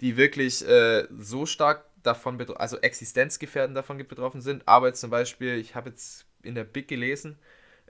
die 0.00 0.16
wirklich 0.16 0.66
äh, 0.66 1.06
so 1.18 1.46
stark 1.46 1.84
davon, 2.02 2.40
also 2.56 2.78
existenzgefährdend 2.78 3.76
davon 3.76 3.98
betroffen 3.98 4.40
sind. 4.40 4.66
Aber 4.66 4.88
jetzt 4.88 5.00
zum 5.00 5.10
Beispiel, 5.10 5.56
ich 5.56 5.74
habe 5.74 5.90
jetzt 5.90 6.26
in 6.42 6.54
der 6.54 6.64
Big 6.64 6.88
gelesen, 6.88 7.38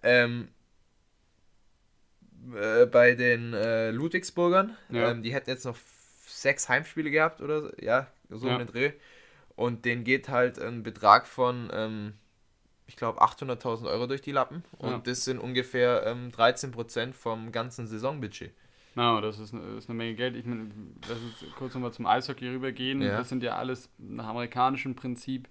ähm, 0.03 0.49
äh, 2.55 2.87
bei 2.87 3.15
den 3.15 3.55
äh, 3.55 3.91
Ludwigsburgern, 3.91 4.77
ja. 4.89 5.11
ähm, 5.11 5.23
die 5.23 5.33
hätten 5.33 5.51
jetzt 5.51 5.65
noch 5.65 5.77
sechs 6.27 6.69
Heimspiele 6.69 7.11
gehabt 7.11 7.41
oder 7.41 7.73
ja, 7.83 8.09
so 8.29 8.47
ja. 8.47 8.55
in 8.55 8.59
den 8.61 8.69
Dreh. 8.69 8.93
Und 9.57 9.85
denen 9.85 10.05
geht 10.05 10.29
halt 10.29 10.59
ein 10.59 10.83
Betrag 10.83 11.27
von, 11.27 11.71
ähm, 11.73 12.15
ich 12.87 12.97
glaube, 12.97 13.21
800.000 13.21 13.87
Euro 13.89 14.07
durch 14.07 14.23
die 14.23 14.33
Lappen. 14.33 14.65
Und 14.79 14.91
ja. 14.91 14.99
das 14.99 15.25
sind 15.25 15.39
ungefähr 15.39 16.07
ähm, 16.07 16.31
13% 16.31 17.13
vom 17.13 17.53
ganzen 17.53 17.87
Saisonbudget. 17.87 18.53
Genau, 18.95 19.21
das 19.21 19.39
ist, 19.39 19.55
eine, 19.55 19.77
ist 19.77 19.89
eine 19.89 19.97
Menge 19.97 20.15
Geld. 20.15 20.37
Ich 20.37 20.45
meine, 20.45 20.71
das 21.09 21.19
ist 21.23 21.55
kurz 21.57 21.75
nochmal 21.75 21.93
zum 21.93 22.07
Eishockey 22.07 22.49
rübergehen. 22.49 23.01
Ja. 23.03 23.19
Das 23.19 23.29
sind 23.29 23.43
ja 23.43 23.57
alles 23.57 23.91
nach 23.99 24.27
amerikanischem 24.27 24.97
Prinzip 24.97 25.49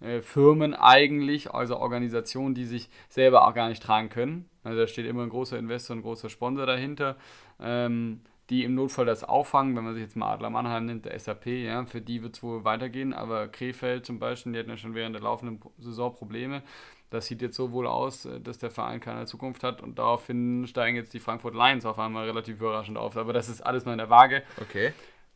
äh, 0.00 0.20
Firmen 0.20 0.74
eigentlich, 0.74 1.52
also 1.52 1.78
Organisationen, 1.78 2.54
die 2.54 2.64
sich 2.64 2.88
selber 3.08 3.46
auch 3.46 3.54
gar 3.54 3.68
nicht 3.68 3.82
tragen 3.82 4.08
können. 4.08 4.48
Also 4.62 4.80
da 4.80 4.86
steht 4.86 5.06
immer 5.06 5.22
ein 5.22 5.30
großer 5.30 5.58
Investor, 5.58 5.96
ein 5.96 6.02
großer 6.02 6.28
Sponsor 6.28 6.66
dahinter, 6.66 7.16
ähm, 7.60 8.20
die 8.50 8.62
im 8.62 8.74
Notfall 8.74 9.06
das 9.06 9.24
auffangen. 9.24 9.74
Wenn 9.74 9.84
man 9.84 9.94
sich 9.94 10.02
jetzt 10.02 10.16
mal 10.16 10.32
Adler 10.32 10.50
Mannheim 10.50 10.86
nimmt, 10.86 11.06
der 11.06 11.18
SAP, 11.18 11.46
ja, 11.46 11.84
für 11.86 12.00
die 12.00 12.22
wird 12.22 12.36
es 12.36 12.42
wohl 12.42 12.64
weitergehen. 12.64 13.12
Aber 13.14 13.48
Krefeld 13.48 14.06
zum 14.06 14.18
Beispiel, 14.20 14.52
die 14.52 14.58
hatten 14.60 14.70
ja 14.70 14.76
schon 14.76 14.94
während 14.94 15.14
der 15.14 15.22
laufenden 15.22 15.60
Saison 15.78 16.14
Probleme 16.14 16.62
das 17.10 17.26
sieht 17.26 17.42
jetzt 17.42 17.56
so 17.56 17.72
wohl 17.72 17.86
aus, 17.86 18.24
äh, 18.24 18.40
dass 18.40 18.58
der 18.58 18.70
Verein 18.70 19.00
keine 19.00 19.26
Zukunft 19.26 19.62
hat 19.62 19.80
und 19.80 19.98
daraufhin 19.98 20.66
steigen 20.66 20.96
jetzt 20.96 21.14
die 21.14 21.20
Frankfurt 21.20 21.54
Lions 21.54 21.84
auf 21.86 21.98
einmal 21.98 22.26
relativ 22.26 22.56
überraschend 22.56 22.98
auf. 22.98 23.16
Aber 23.16 23.32
das 23.32 23.48
ist 23.48 23.60
alles 23.60 23.84
noch 23.84 23.92
in 23.92 23.98
der 23.98 24.10
Waage. 24.10 24.42
Okay. 24.60 24.92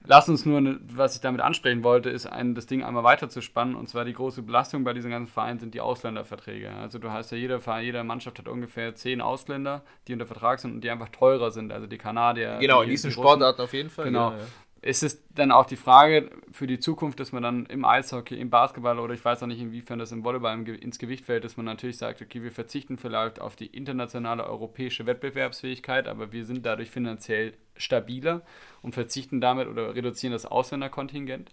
Lass 0.06 0.30
uns 0.30 0.46
nur, 0.46 0.78
was 0.94 1.14
ich 1.14 1.20
damit 1.20 1.42
ansprechen 1.42 1.84
wollte, 1.84 2.08
ist 2.08 2.24
ein, 2.24 2.54
das 2.54 2.66
Ding 2.66 2.82
einmal 2.82 3.04
weiter 3.04 3.28
zu 3.28 3.42
spannen. 3.42 3.74
Und 3.74 3.90
zwar 3.90 4.06
die 4.06 4.14
große 4.14 4.42
Belastung 4.42 4.82
bei 4.82 4.94
diesen 4.94 5.10
ganzen 5.10 5.30
Vereinen 5.30 5.58
sind 5.58 5.74
die 5.74 5.82
Ausländerverträge. 5.82 6.70
Also 6.70 6.98
du 6.98 7.10
hast 7.10 7.32
ja, 7.32 7.36
jeder 7.36 7.60
Verein, 7.60 7.84
jede 7.84 8.02
Mannschaft 8.02 8.38
hat 8.38 8.48
ungefähr 8.48 8.94
zehn 8.94 9.20
Ausländer, 9.20 9.82
die 10.08 10.14
unter 10.14 10.26
Vertrag 10.26 10.58
sind 10.58 10.72
und 10.72 10.80
die 10.82 10.90
einfach 10.90 11.10
teurer 11.10 11.50
sind. 11.50 11.70
Also 11.70 11.86
die 11.86 11.98
Kanadier. 11.98 12.56
Genau, 12.60 12.78
die, 12.80 12.84
in 12.84 12.90
diesen 12.92 13.10
Sportarten 13.10 13.60
auf 13.60 13.74
jeden 13.74 13.90
Fall. 13.90 14.06
Genau. 14.06 14.30
Ja, 14.30 14.38
ja 14.38 14.44
ist 14.82 15.02
es 15.02 15.22
dann 15.34 15.52
auch 15.52 15.66
die 15.66 15.76
Frage 15.76 16.30
für 16.52 16.66
die 16.66 16.78
Zukunft, 16.78 17.20
dass 17.20 17.32
man 17.32 17.42
dann 17.42 17.66
im 17.66 17.84
Eishockey, 17.84 18.40
im 18.40 18.48
Basketball 18.48 18.98
oder 18.98 19.12
ich 19.12 19.22
weiß 19.24 19.42
auch 19.42 19.46
nicht, 19.46 19.60
inwiefern 19.60 19.98
das 19.98 20.10
im 20.10 20.24
Volleyball 20.24 20.66
ins 20.68 20.98
Gewicht 20.98 21.26
fällt, 21.26 21.44
dass 21.44 21.58
man 21.58 21.66
natürlich 21.66 21.98
sagt, 21.98 22.22
okay, 22.22 22.42
wir 22.42 22.50
verzichten 22.50 22.96
vielleicht 22.96 23.40
auf 23.40 23.56
die 23.56 23.66
internationale 23.66 24.46
europäische 24.46 25.04
Wettbewerbsfähigkeit, 25.04 26.08
aber 26.08 26.32
wir 26.32 26.46
sind 26.46 26.64
dadurch 26.64 26.90
finanziell 26.90 27.52
stabiler 27.76 28.42
und 28.80 28.94
verzichten 28.94 29.40
damit 29.40 29.68
oder 29.68 29.94
reduzieren 29.94 30.32
das 30.32 30.46
Ausländerkontingent? 30.46 31.50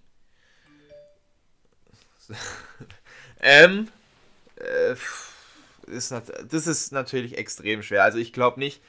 ähm, 3.41 3.89
äh, 4.55 4.95
ist, 5.87 6.11
das 6.11 6.67
ist 6.67 6.91
natürlich 6.91 7.37
extrem 7.37 7.81
schwer. 7.83 8.03
Also 8.03 8.19
ich 8.19 8.31
glaube 8.31 8.59
nicht, 8.59 8.81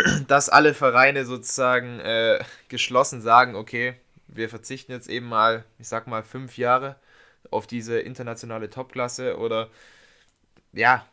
dass 0.28 0.48
alle 0.48 0.74
Vereine 0.74 1.24
sozusagen 1.24 2.00
äh, 2.00 2.38
geschlossen 2.68 3.20
sagen, 3.20 3.54
okay, 3.54 3.94
wir 4.28 4.48
verzichten 4.48 4.92
jetzt 4.92 5.08
eben 5.08 5.28
mal, 5.28 5.64
ich 5.78 5.88
sag 5.88 6.06
mal, 6.06 6.22
fünf 6.22 6.56
Jahre 6.56 6.96
auf 7.50 7.66
diese 7.66 7.98
internationale 7.98 8.70
Topklasse 8.70 9.36
oder 9.38 9.68
ja, 10.72 11.06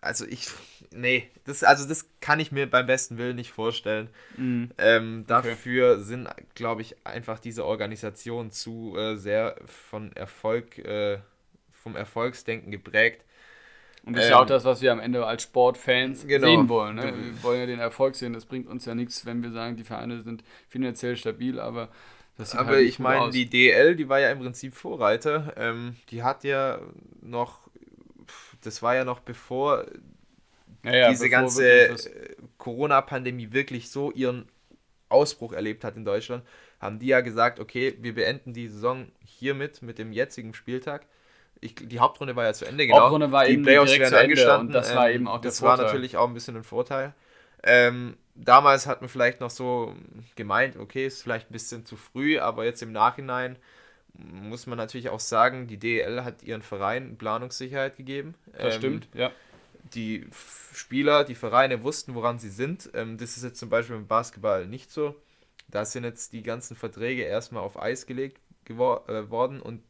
also 0.00 0.24
ich, 0.26 0.48
nee, 0.92 1.28
das, 1.44 1.64
also 1.64 1.86
das 1.86 2.06
kann 2.20 2.40
ich 2.40 2.52
mir 2.52 2.70
beim 2.70 2.86
besten 2.86 3.18
Willen 3.18 3.36
nicht 3.36 3.52
vorstellen. 3.52 4.08
Mm. 4.36 4.64
Ähm, 4.78 5.24
dafür 5.26 5.94
okay. 5.94 6.02
sind, 6.02 6.28
glaube 6.54 6.82
ich, 6.82 6.96
einfach 7.04 7.38
diese 7.38 7.64
Organisationen 7.64 8.50
zu 8.50 8.96
äh, 8.96 9.16
sehr 9.16 9.56
von 9.66 10.14
Erfolg, 10.14 10.78
äh, 10.78 11.18
vom 11.72 11.96
Erfolgsdenken 11.96 12.70
geprägt, 12.70 13.24
und 14.08 14.14
das 14.14 14.24
ähm, 14.24 14.28
ist 14.28 14.30
ja 14.30 14.36
auch 14.38 14.42
ähm, 14.42 14.48
das, 14.48 14.64
was 14.64 14.80
wir 14.80 14.90
am 14.90 15.00
Ende 15.00 15.26
als 15.26 15.42
Sportfans 15.42 16.26
genau. 16.26 16.46
sehen 16.46 16.68
wollen. 16.70 16.96
Ne? 16.96 17.12
Wir 17.14 17.42
wollen 17.42 17.60
ja 17.60 17.66
den 17.66 17.78
Erfolg 17.78 18.14
sehen. 18.14 18.32
Das 18.32 18.46
bringt 18.46 18.66
uns 18.66 18.86
ja 18.86 18.94
nichts, 18.94 19.26
wenn 19.26 19.42
wir 19.42 19.52
sagen, 19.52 19.76
die 19.76 19.84
Vereine 19.84 20.22
sind 20.22 20.42
finanziell 20.66 21.14
stabil, 21.14 21.60
aber 21.60 21.90
Aber 22.56 22.70
halt 22.70 22.88
ich 22.88 22.98
meine, 22.98 23.30
die 23.30 23.50
DL, 23.50 23.96
die 23.96 24.08
war 24.08 24.18
ja 24.18 24.30
im 24.30 24.38
Prinzip 24.38 24.74
Vorreiter. 24.74 25.52
Ähm, 25.58 25.96
die 26.10 26.22
hat 26.22 26.42
ja 26.42 26.80
noch, 27.20 27.68
das 28.62 28.80
war 28.80 28.94
ja 28.94 29.04
noch 29.04 29.20
bevor 29.20 29.84
ja, 30.84 30.96
ja, 30.96 31.10
diese 31.10 31.24
bevor 31.24 31.40
ganze 31.40 31.96
Corona-Pandemie 32.56 33.52
wirklich 33.52 33.90
so 33.90 34.10
ihren 34.10 34.48
Ausbruch 35.10 35.52
erlebt 35.52 35.84
hat 35.84 35.96
in 35.96 36.06
Deutschland, 36.06 36.44
haben 36.80 36.98
die 36.98 37.08
ja 37.08 37.20
gesagt, 37.20 37.60
okay, 37.60 37.94
wir 38.00 38.14
beenden 38.14 38.54
die 38.54 38.68
Saison 38.68 39.08
hiermit, 39.22 39.82
mit 39.82 39.98
dem 39.98 40.12
jetzigen 40.12 40.54
Spieltag 40.54 41.06
Ich, 41.60 41.74
die 41.74 41.98
Hauptrunde 41.98 42.36
war 42.36 42.44
ja 42.44 42.52
zu 42.54 42.64
Ende, 42.66 42.86
genau. 42.86 43.00
Hauptrunde 43.02 43.32
war 43.32 43.44
die 43.44 43.52
eben 43.52 43.62
Playoffs 43.62 43.90
direkt 43.92 44.08
zu 44.08 44.16
Ende 44.16 44.58
und 44.58 44.72
das 44.72 44.94
war 44.94 45.10
eben 45.10 45.26
auch 45.28 45.40
der 45.40 45.50
Das 45.50 45.62
war 45.62 45.76
Vorteil. 45.76 45.86
natürlich 45.86 46.16
auch 46.16 46.28
ein 46.28 46.34
bisschen 46.34 46.56
ein 46.56 46.64
Vorteil. 46.64 47.14
Ähm, 47.64 48.16
damals 48.34 48.86
hat 48.86 49.00
man 49.00 49.08
vielleicht 49.08 49.40
noch 49.40 49.50
so 49.50 49.94
gemeint, 50.36 50.76
okay, 50.76 51.06
ist 51.06 51.22
vielleicht 51.22 51.50
ein 51.50 51.52
bisschen 51.52 51.84
zu 51.84 51.96
früh, 51.96 52.38
aber 52.38 52.64
jetzt 52.64 52.82
im 52.82 52.92
Nachhinein 52.92 53.58
muss 54.14 54.66
man 54.66 54.78
natürlich 54.78 55.10
auch 55.10 55.20
sagen, 55.20 55.66
die 55.68 55.76
DEL 55.78 56.24
hat 56.24 56.42
ihren 56.42 56.62
Verein 56.62 57.16
Planungssicherheit 57.18 57.96
gegeben. 57.96 58.34
Das 58.60 58.76
Ähm, 58.76 58.78
stimmt, 58.78 59.08
ja. 59.14 59.32
die 59.94 60.26
Spieler, 60.74 61.24
die 61.24 61.34
Vereine 61.34 61.82
wussten, 61.82 62.14
woran 62.14 62.38
sie 62.38 62.50
sind. 62.50 62.90
Ähm, 62.94 63.18
das 63.18 63.36
ist 63.36 63.44
jetzt 63.44 63.58
zum 63.58 63.70
Beispiel 63.70 63.96
im 63.96 64.06
Basketball 64.06 64.66
nicht 64.66 64.90
so. 64.92 65.14
Da 65.68 65.84
sind 65.84 66.04
jetzt 66.04 66.32
die 66.32 66.42
ganzen 66.42 66.76
Verträge 66.76 67.22
erstmal 67.22 67.62
auf 67.62 67.80
Eis 67.80 68.06
gelegt 68.06 68.40
gewor 68.64 69.08
äh, 69.08 69.30
worden 69.30 69.60
und 69.60 69.82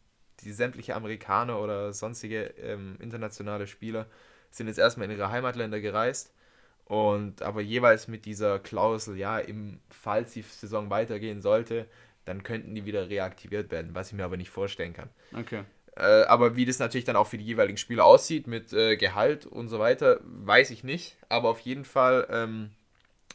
die 0.45 0.53
sämtliche 0.53 0.95
Amerikaner 0.95 1.61
oder 1.61 1.93
sonstige 1.93 2.45
ähm, 2.63 2.97
internationale 3.01 3.67
Spieler 3.67 4.07
sind 4.51 4.69
jetzt 4.69 4.79
erstmal 4.79 5.11
in 5.11 5.17
ihre 5.17 5.31
Heimatländer 5.31 5.81
gereist. 5.81 6.33
Und 6.85 7.43
aber 7.43 7.61
jeweils 7.61 8.09
mit 8.09 8.25
dieser 8.25 8.59
Klausel, 8.59 9.17
ja, 9.19 9.39
im 9.39 9.79
falls 9.91 10.33
die 10.33 10.43
Saison 10.43 10.89
weitergehen 10.89 11.43
sollte, 11.43 11.87
dann 12.25 12.43
könnten 12.43 12.75
die 12.75 12.87
wieder 12.87 13.11
reaktiviert 13.11 13.71
werden, 13.71 13.95
was 13.95 14.09
ich 14.09 14.15
mir 14.15 14.25
aber 14.25 14.37
nicht 14.37 14.51
vorstellen 14.51 14.95
kann. 14.95 15.11
Okay. 15.35 15.65
Äh, 15.97 16.23
aber 16.25 16.57
wie 16.57 16.65
das 16.65 16.79
natürlich 16.79 17.05
dann 17.05 17.17
auch 17.17 17.27
für 17.27 17.39
die 17.39 17.45
jeweiligen 17.45 17.77
Spieler 17.77 18.05
aussieht 18.05 18.47
mit 18.47 18.73
äh, 18.73 18.97
Gehalt 18.97 19.45
und 19.45 19.69
so 19.69 19.79
weiter, 19.79 20.21
weiß 20.23 20.71
ich 20.71 20.83
nicht. 20.83 21.17
Aber 21.29 21.51
auf 21.51 21.61
jeden 21.61 21.85
Fall 21.85 22.27
ähm, 22.31 22.71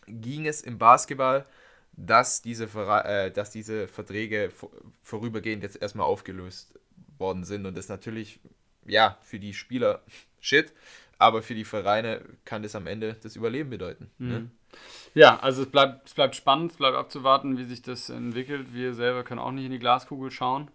ging 0.07 0.47
es 0.47 0.61
im 0.61 0.77
Basketball, 0.77 1.45
dass 1.91 2.41
diese, 2.41 2.65
äh, 2.65 3.31
dass 3.31 3.51
diese 3.51 3.87
Verträge 3.87 4.49
vor 4.49 4.71
vorübergehend 5.03 5.61
jetzt 5.61 5.79
erstmal 5.81 6.07
aufgelöst 6.07 6.73
worden 7.17 7.43
sind. 7.43 7.65
Und 7.65 7.77
das 7.77 7.89
natürlich, 7.89 8.39
ja, 8.85 9.17
für 9.21 9.39
die 9.39 9.53
Spieler 9.53 10.01
shit, 10.41 10.73
aber 11.17 11.41
für 11.41 11.55
die 11.55 11.65
Vereine 11.65 12.21
kann 12.45 12.63
das 12.63 12.75
am 12.75 12.87
Ende 12.87 13.15
das 13.21 13.35
Überleben 13.35 13.69
bedeuten. 13.69 14.09
Ne? 14.17 14.49
Ja, 15.13 15.39
also 15.39 15.61
es 15.61 15.69
bleibt, 15.69 16.07
es 16.07 16.13
bleibt 16.13 16.35
spannend, 16.35 16.71
es 16.71 16.77
bleibt 16.77 16.97
abzuwarten, 16.97 17.57
wie 17.57 17.63
sich 17.63 17.81
das 17.81 18.09
entwickelt. 18.09 18.73
Wir 18.73 18.93
selber 18.93 19.23
können 19.23 19.39
auch 19.39 19.51
nicht 19.51 19.65
in 19.65 19.71
die 19.71 19.79
Glaskugel 19.79 20.31
schauen. 20.31 20.69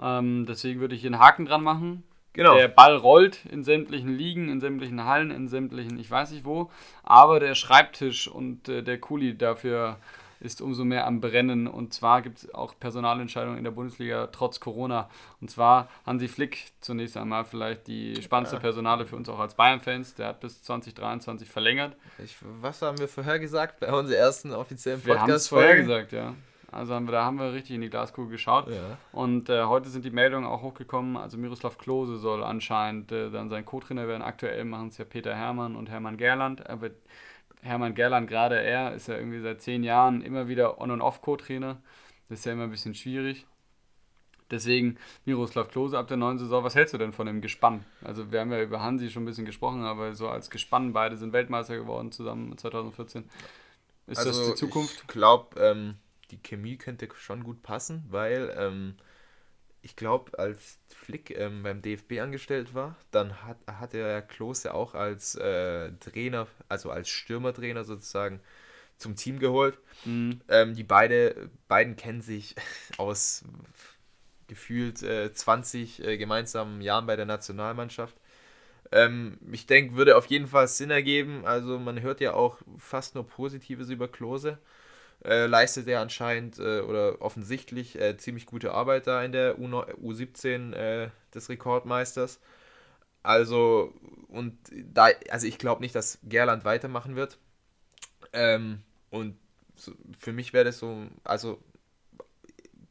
Ähm, 0.00 0.46
deswegen 0.46 0.80
würde 0.80 0.94
ich 0.94 1.00
hier 1.00 1.08
einen 1.08 1.20
Haken 1.20 1.46
dran 1.46 1.62
machen. 1.62 2.02
Genau. 2.32 2.54
Der 2.54 2.68
Ball 2.68 2.96
rollt 2.96 3.44
in 3.46 3.64
sämtlichen 3.64 4.16
Ligen, 4.16 4.48
in 4.48 4.60
sämtlichen 4.60 5.04
Hallen, 5.04 5.30
in 5.30 5.48
sämtlichen, 5.48 5.98
ich 5.98 6.10
weiß 6.10 6.30
nicht 6.30 6.44
wo. 6.44 6.70
Aber 7.02 7.40
der 7.40 7.54
Schreibtisch 7.54 8.28
und 8.28 8.68
äh, 8.68 8.82
der 8.82 8.98
Kuli 8.98 9.36
dafür 9.36 9.98
ist 10.40 10.60
umso 10.62 10.84
mehr 10.84 11.06
am 11.06 11.20
Brennen. 11.20 11.66
Und 11.66 11.92
zwar 11.94 12.22
gibt 12.22 12.38
es 12.38 12.54
auch 12.54 12.74
Personalentscheidungen 12.78 13.58
in 13.58 13.64
der 13.64 13.70
Bundesliga 13.70 14.28
trotz 14.28 14.58
Corona. 14.60 15.08
Und 15.40 15.50
zwar 15.50 15.88
Hansi 16.06 16.28
Flick 16.28 16.72
zunächst 16.80 17.16
einmal 17.16 17.44
vielleicht 17.44 17.86
die 17.86 18.20
spannendste 18.22 18.58
Personale 18.58 19.06
für 19.06 19.16
uns 19.16 19.28
auch 19.28 19.38
als 19.38 19.54
Bayern-Fans. 19.54 20.14
Der 20.14 20.28
hat 20.28 20.40
bis 20.40 20.62
2023 20.62 21.48
verlängert. 21.48 21.96
Ich, 22.22 22.36
was 22.60 22.82
haben 22.82 22.98
wir 22.98 23.08
vorher 23.08 23.38
gesagt 23.38 23.80
bei 23.80 23.92
unserer 23.92 24.18
ersten 24.18 24.52
offiziellen 24.52 25.04
Wir 25.04 25.20
haben 25.20 25.30
es 25.30 25.48
Podcast? 25.48 25.48
vorher 25.48 25.76
gesagt, 25.76 26.12
ja. 26.12 26.34
Also 26.72 26.94
haben 26.94 27.06
wir, 27.06 27.12
da 27.12 27.24
haben 27.24 27.38
wir 27.38 27.52
richtig 27.52 27.74
in 27.74 27.80
die 27.80 27.90
Glaskugel 27.90 28.30
geschaut. 28.30 28.68
Ja. 28.68 28.96
Und 29.12 29.48
äh, 29.48 29.64
heute 29.64 29.88
sind 29.88 30.04
die 30.04 30.10
Meldungen 30.10 30.46
auch 30.48 30.62
hochgekommen. 30.62 31.16
Also 31.16 31.36
Miroslav 31.36 31.78
Klose 31.78 32.16
soll 32.18 32.44
anscheinend 32.44 33.10
äh, 33.10 33.30
dann 33.30 33.50
sein 33.50 33.64
Co-Trainer 33.64 34.06
werden. 34.06 34.22
Aktuell 34.22 34.64
machen 34.64 34.88
es 34.88 34.98
ja 34.98 35.04
Peter 35.04 35.34
Hermann 35.34 35.74
und 35.74 35.90
Hermann 35.90 36.16
Gerland. 36.16 36.70
Aber 36.70 36.90
Hermann 37.62 37.94
Gerland, 37.94 38.28
gerade 38.28 38.60
er, 38.60 38.94
ist 38.94 39.08
ja 39.08 39.16
irgendwie 39.16 39.40
seit 39.40 39.60
zehn 39.60 39.82
Jahren 39.84 40.22
immer 40.22 40.48
wieder 40.48 40.80
On- 40.80 40.90
und 40.90 41.02
Off-Co-Trainer. 41.02 41.80
Das 42.28 42.40
ist 42.40 42.44
ja 42.44 42.52
immer 42.52 42.64
ein 42.64 42.70
bisschen 42.70 42.94
schwierig. 42.94 43.46
Deswegen 44.50 44.98
Miroslav 45.24 45.68
Klose 45.68 45.96
ab 45.98 46.08
der 46.08 46.16
neuen 46.16 46.38
Saison. 46.38 46.64
Was 46.64 46.74
hältst 46.74 46.92
du 46.92 46.98
denn 46.98 47.12
von 47.12 47.26
dem 47.26 47.40
Gespann? 47.40 47.84
Also 48.02 48.32
wir 48.32 48.40
haben 48.40 48.50
ja 48.50 48.60
über 48.62 48.82
Hansi 48.82 49.10
schon 49.10 49.22
ein 49.22 49.26
bisschen 49.26 49.44
gesprochen, 49.44 49.84
aber 49.84 50.14
so 50.14 50.28
als 50.28 50.50
Gespann, 50.50 50.92
beide 50.92 51.16
sind 51.16 51.32
Weltmeister 51.32 51.76
geworden 51.76 52.10
zusammen 52.10 52.56
2014. 52.58 53.30
Ist 54.06 54.24
das 54.26 54.46
die 54.48 54.54
Zukunft? 54.54 54.90
Also 54.90 55.02
Ich 55.02 55.06
glaube, 55.08 55.60
ähm, 55.60 55.94
die 56.32 56.38
Chemie 56.38 56.76
könnte 56.76 57.08
schon 57.14 57.44
gut 57.44 57.62
passen, 57.62 58.04
weil 58.08 58.52
ähm, 58.58 58.96
ich 59.82 59.96
glaube, 59.96 60.38
als 60.38 60.78
Flick 60.88 61.30
ähm, 61.38 61.62
beim 61.62 61.82
DFB 61.82 62.20
angestellt 62.20 62.74
war, 62.74 62.96
dann 63.10 63.42
hat, 63.42 63.56
hat 63.66 63.94
er 63.94 64.22
Klose 64.22 64.74
auch 64.74 64.94
als 64.94 65.34
äh, 65.36 65.92
Trainer, 66.00 66.46
also 66.68 66.90
als 66.90 67.08
Stürmertrainer 67.08 67.84
sozusagen, 67.84 68.40
zum 68.98 69.16
Team 69.16 69.38
geholt. 69.38 69.78
Mhm. 70.04 70.40
Ähm, 70.48 70.74
die 70.74 70.84
beide, 70.84 71.48
beiden 71.68 71.96
kennen 71.96 72.20
sich 72.20 72.54
aus 72.98 73.44
gefühlt 74.46 75.02
äh, 75.02 75.32
20 75.32 76.04
äh, 76.04 76.18
gemeinsamen 76.18 76.80
Jahren 76.82 77.06
bei 77.06 77.16
der 77.16 77.24
Nationalmannschaft. 77.24 78.16
Ähm, 78.92 79.38
ich 79.52 79.66
denke, 79.66 79.94
würde 79.94 80.16
auf 80.16 80.26
jeden 80.26 80.48
Fall 80.48 80.68
Sinn 80.68 80.90
ergeben. 80.90 81.46
Also 81.46 81.78
man 81.78 82.00
hört 82.02 82.20
ja 82.20 82.34
auch 82.34 82.58
fast 82.78 83.14
nur 83.14 83.26
Positives 83.26 83.88
über 83.88 84.08
Klose. 84.08 84.58
Äh, 85.24 85.46
leistet 85.46 85.86
er 85.88 86.00
anscheinend 86.00 86.58
äh, 86.58 86.80
oder 86.80 87.20
offensichtlich 87.20 88.00
äh, 88.00 88.16
ziemlich 88.16 88.46
gute 88.46 88.72
Arbeit 88.72 89.06
da 89.06 89.22
in 89.22 89.32
der 89.32 89.58
U9 89.58 89.94
U17 89.96 90.72
äh, 90.72 91.10
des 91.34 91.48
Rekordmeisters. 91.50 92.40
Also, 93.22 93.92
und 94.28 94.56
da, 94.72 95.08
also 95.30 95.46
ich 95.46 95.58
glaube 95.58 95.82
nicht, 95.82 95.94
dass 95.94 96.18
Gerland 96.22 96.64
weitermachen 96.64 97.16
wird. 97.16 97.38
Ähm, 98.32 98.82
und 99.10 99.36
so, 99.76 99.92
für 100.18 100.32
mich 100.32 100.52
wäre 100.52 100.64
das 100.66 100.78
so, 100.78 101.06
also 101.24 101.62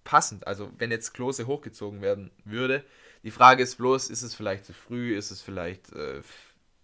passend. 0.03 0.47
Also, 0.47 0.71
wenn 0.77 0.91
jetzt 0.91 1.13
Klose 1.13 1.47
hochgezogen 1.47 2.01
werden 2.01 2.31
würde, 2.45 2.83
die 3.23 3.31
Frage 3.31 3.63
ist 3.63 3.77
bloß, 3.77 4.09
ist 4.09 4.21
es 4.21 4.33
vielleicht 4.33 4.65
zu 4.65 4.73
früh, 4.73 5.15
ist 5.17 5.31
es 5.31 5.41
vielleicht 5.41 5.91
äh, 5.93 6.21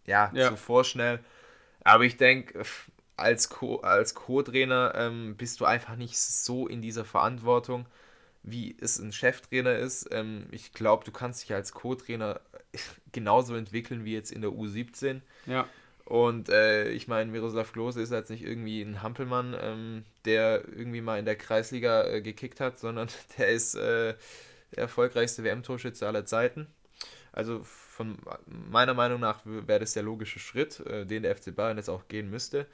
ja, 0.05 0.31
Ja. 0.33 0.49
zu 0.49 0.57
vorschnell. 0.57 1.19
Aber 1.83 2.03
ich 2.03 2.17
denke, 2.17 2.63
als 3.17 3.49
Co- 3.49 3.81
als 3.81 4.13
Co-Trainer 4.15 4.93
ähm, 4.95 5.35
bist 5.37 5.59
du 5.59 5.65
einfach 5.65 5.95
nicht 5.95 6.17
so 6.17 6.67
in 6.67 6.81
dieser 6.81 7.05
Verantwortung, 7.05 7.85
wie 8.43 8.75
es 8.79 8.99
ein 8.99 9.13
Cheftrainer 9.13 9.75
ist. 9.77 10.07
Ähm, 10.11 10.47
ich 10.51 10.73
glaube, 10.73 11.05
du 11.05 11.11
kannst 11.11 11.43
dich 11.43 11.53
als 11.53 11.73
Co-Trainer 11.73 12.41
genauso 13.11 13.55
entwickeln 13.55 14.05
wie 14.05 14.13
jetzt 14.13 14.31
in 14.31 14.41
der 14.41 14.51
U17. 14.51 15.21
Ja. 15.45 15.69
Und 16.05 16.49
äh, 16.49 16.89
ich 16.89 17.07
meine, 17.07 17.31
Miroslav 17.31 17.73
Klose 17.73 18.01
ist 18.01 18.11
jetzt 18.11 18.29
nicht 18.29 18.43
irgendwie 18.43 18.81
ein 18.81 19.01
Hampelmann, 19.01 19.55
ähm, 19.59 20.05
der 20.25 20.63
irgendwie 20.67 21.01
mal 21.01 21.17
in 21.17 21.25
der 21.25 21.35
Kreisliga 21.35 22.03
äh, 22.05 22.21
gekickt 22.21 22.59
hat, 22.59 22.79
sondern 22.79 23.07
der 23.37 23.49
ist 23.49 23.73
äh, 23.75 24.13
der 24.75 24.83
erfolgreichste 24.83 25.43
WM-Torschütze 25.43 26.05
aller 26.07 26.25
Zeiten. 26.25 26.67
Also 27.31 27.61
von 27.63 28.17
meiner 28.45 28.93
Meinung 28.93 29.19
nach 29.19 29.41
wäre 29.45 29.79
das 29.79 29.93
der 29.93 30.03
logische 30.03 30.39
Schritt, 30.39 30.79
äh, 30.81 31.05
den 31.05 31.23
der 31.23 31.35
FC 31.35 31.55
Bayern 31.55 31.77
jetzt 31.77 31.89
auch 31.89 32.07
gehen 32.07 32.29
müsste. 32.29 32.67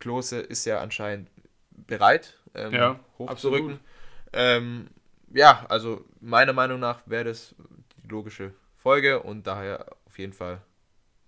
Klose 0.00 0.40
ist 0.40 0.64
ja 0.64 0.80
anscheinend 0.80 1.30
bereit, 1.70 2.38
ähm, 2.54 2.72
Ja, 2.72 3.00
hochzurücken. 3.18 3.78
Ähm, 4.32 4.88
ja, 5.32 5.64
also 5.68 6.04
meiner 6.20 6.52
Meinung 6.52 6.80
nach 6.80 7.02
wäre 7.06 7.24
das 7.24 7.54
die 8.02 8.08
logische 8.08 8.52
Folge 8.76 9.22
und 9.22 9.46
daher 9.46 9.86
auf 10.06 10.18
jeden 10.18 10.32
Fall 10.32 10.62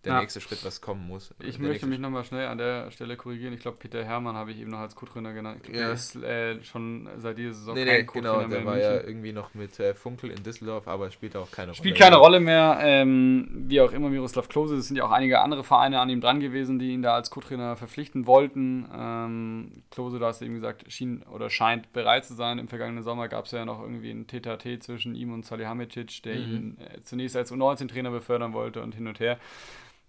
der 0.04 0.14
Ja. 0.14 0.20
nächste 0.20 0.40
Schritt, 0.40 0.64
was 0.64 0.80
kommen 0.80 1.06
muss. 1.06 1.32
Ich 1.40 1.58
möchte 1.60 1.86
mich 1.86 1.98
nochmal 2.00 2.24
schnell 2.24 2.48
an 2.48 2.58
der 2.58 2.90
Stelle 2.90 3.16
korrigieren. 3.16 3.52
Ich 3.54 3.60
glaube, 3.60 3.76
Peter 3.78 4.04
Hermann 4.04 4.34
habe 4.34 4.50
ich 4.50 4.58
eben 4.58 4.70
noch 4.70 4.80
als 4.80 4.96
Co-Trainer 4.96 5.32
genannt. 5.32 5.62
Ja. 5.68 5.72
Der 5.74 5.92
ist 5.92 6.16
äh, 6.16 6.62
schon 6.64 7.08
seit 7.18 7.38
dieser 7.38 7.54
Saison 7.54 7.74
Nee, 7.74 7.84
kein 7.84 7.96
nee, 7.98 8.04
Co-Trainer 8.04 8.32
genau, 8.34 8.48
mehr 8.48 8.58
der 8.58 8.66
war 8.66 8.78
ja 8.78 9.00
irgendwie 9.00 9.32
noch 9.32 9.54
mit 9.54 9.78
äh, 9.78 9.94
Funkel 9.94 10.30
in 10.30 10.42
Düsseldorf, 10.42 10.88
aber 10.88 11.10
spielt 11.12 11.36
auch 11.36 11.50
keine 11.50 11.72
Spielt 11.74 11.94
Rolle. 11.94 12.04
keine 12.04 12.16
Rolle 12.16 12.40
mehr. 12.40 12.78
Ähm, 12.82 13.48
wie 13.68 13.80
auch 13.80 13.92
immer, 13.92 14.08
Miroslav 14.10 14.48
Klose. 14.48 14.74
Es 14.76 14.88
sind 14.88 14.96
ja 14.96 15.04
auch 15.04 15.12
einige 15.12 15.40
andere 15.40 15.62
Vereine 15.62 16.00
an 16.00 16.08
ihm 16.10 16.20
dran 16.20 16.40
gewesen, 16.40 16.78
die 16.80 16.90
ihn 16.92 17.02
da 17.02 17.14
als 17.14 17.30
Co-Trainer 17.30 17.76
verpflichten 17.76 18.26
wollten. 18.26 18.88
Ähm, 18.92 19.82
Klose, 19.90 20.18
du 20.18 20.24
hast 20.24 20.42
eben 20.42 20.54
gesagt, 20.54 20.84
schien 20.92 21.22
oder 21.32 21.48
scheint 21.48 21.92
bereit 21.92 22.24
zu 22.24 22.34
sein. 22.34 22.58
Im 22.58 22.66
vergangenen 22.68 23.04
Sommer 23.04 23.28
gab 23.28 23.44
es 23.44 23.52
ja 23.52 23.64
noch 23.64 23.80
irgendwie 23.80 24.10
ein 24.10 24.26
TTT 24.26 24.82
zwischen 24.82 25.14
ihm 25.14 25.32
und 25.32 25.44
Salihamidzic, 25.44 26.22
der 26.24 26.34
Mhm. 26.36 26.54
ihn 26.54 26.76
äh, 26.80 27.02
zunächst 27.02 27.36
als 27.36 27.52
U19-Trainer 27.52 28.10
befördern 28.10 28.52
wollte 28.52 28.82
und 28.82 28.94
hin 28.94 29.06
und 29.06 29.20
her. 29.20 29.38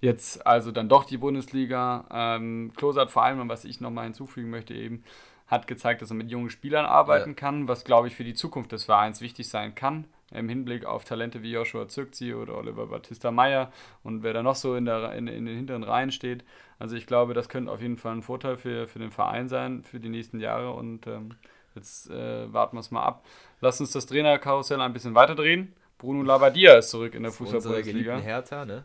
Jetzt 0.04 0.46
also 0.46 0.74
dann 0.74 0.90
doch 0.90 1.06
die 1.06 1.16
Bundesliga. 1.16 2.04
Ähm, 2.12 2.74
Klose 2.76 3.00
hat 3.00 3.10
vor 3.10 3.24
allem, 3.24 3.48
was 3.48 3.64
ich 3.64 3.80
nochmal 3.80 4.04
hinzufügen 4.04 4.50
möchte, 4.50 4.74
eben, 4.74 5.02
hat 5.48 5.66
gezeigt, 5.66 6.02
dass 6.02 6.12
er 6.12 6.18
mit 6.18 6.30
jungen 6.30 6.50
Spielern 6.50 6.86
arbeiten 6.86 7.30
Ja. 7.30 7.36
kann, 7.36 7.70
was, 7.70 7.86
glaube 7.86 8.10
ich, 8.10 8.16
für 8.16 8.26
die 8.26 8.34
Zukunft 8.34 8.74
des 8.74 8.84
Vereins 8.84 9.22
wichtig 9.22 9.48
sein 9.48 9.76
kann. 9.76 10.04
Im 10.32 10.50
Hinblick 10.50 10.84
auf 10.84 11.06
Talente 11.06 11.42
wie 11.42 11.54
Joshua 11.54 11.88
Zirkzee 11.88 12.34
oder 12.34 12.58
Oliver 12.58 12.88
Battista 12.88 13.32
Meyer 13.32 13.72
und 14.04 14.24
wer 14.24 14.34
da 14.34 14.44
noch 14.44 14.56
so 14.56 14.76
in, 14.76 14.84
der, 14.84 15.14
in, 15.14 15.28
in 15.28 15.46
den 15.46 15.56
hinteren 15.56 15.84
Reihen 15.84 16.12
steht. 16.12 16.44
Also 16.80 16.98
ich 16.98 17.08
glaube, 17.08 17.34
das 17.34 17.48
könnte 17.48 17.72
auf 17.72 17.82
jeden 17.82 17.96
Fall 17.96 18.14
ein 18.14 18.24
Vorteil 18.24 18.58
für, 18.58 18.88
für 18.88 19.00
den 19.00 19.12
Verein 19.12 19.48
sein, 19.48 19.84
für 19.84 20.02
die 20.02 20.10
nächsten 20.10 20.42
Jahre. 20.42 20.74
Und 20.74 21.08
ähm, 21.08 21.36
jetzt 21.76 22.10
äh, 22.10 22.52
warten 22.52 22.76
wir 22.76 22.82
es 22.82 22.92
mal 22.92 23.04
ab. 23.04 23.26
Lass 23.62 23.80
uns 23.80 23.92
das 23.92 24.06
Trainerkarussell 24.06 24.82
ein 24.82 24.92
bisschen 24.92 25.16
weiterdrehen. 25.16 25.72
Bruno 25.98 26.24
Labbadia 26.24 26.74
ist 26.80 26.90
zurück 26.90 27.16
in 27.16 27.24
der 27.24 27.32
Fußball-Bundesliga. 27.32 28.18
Hertha, 28.18 28.66
ne? 28.66 28.84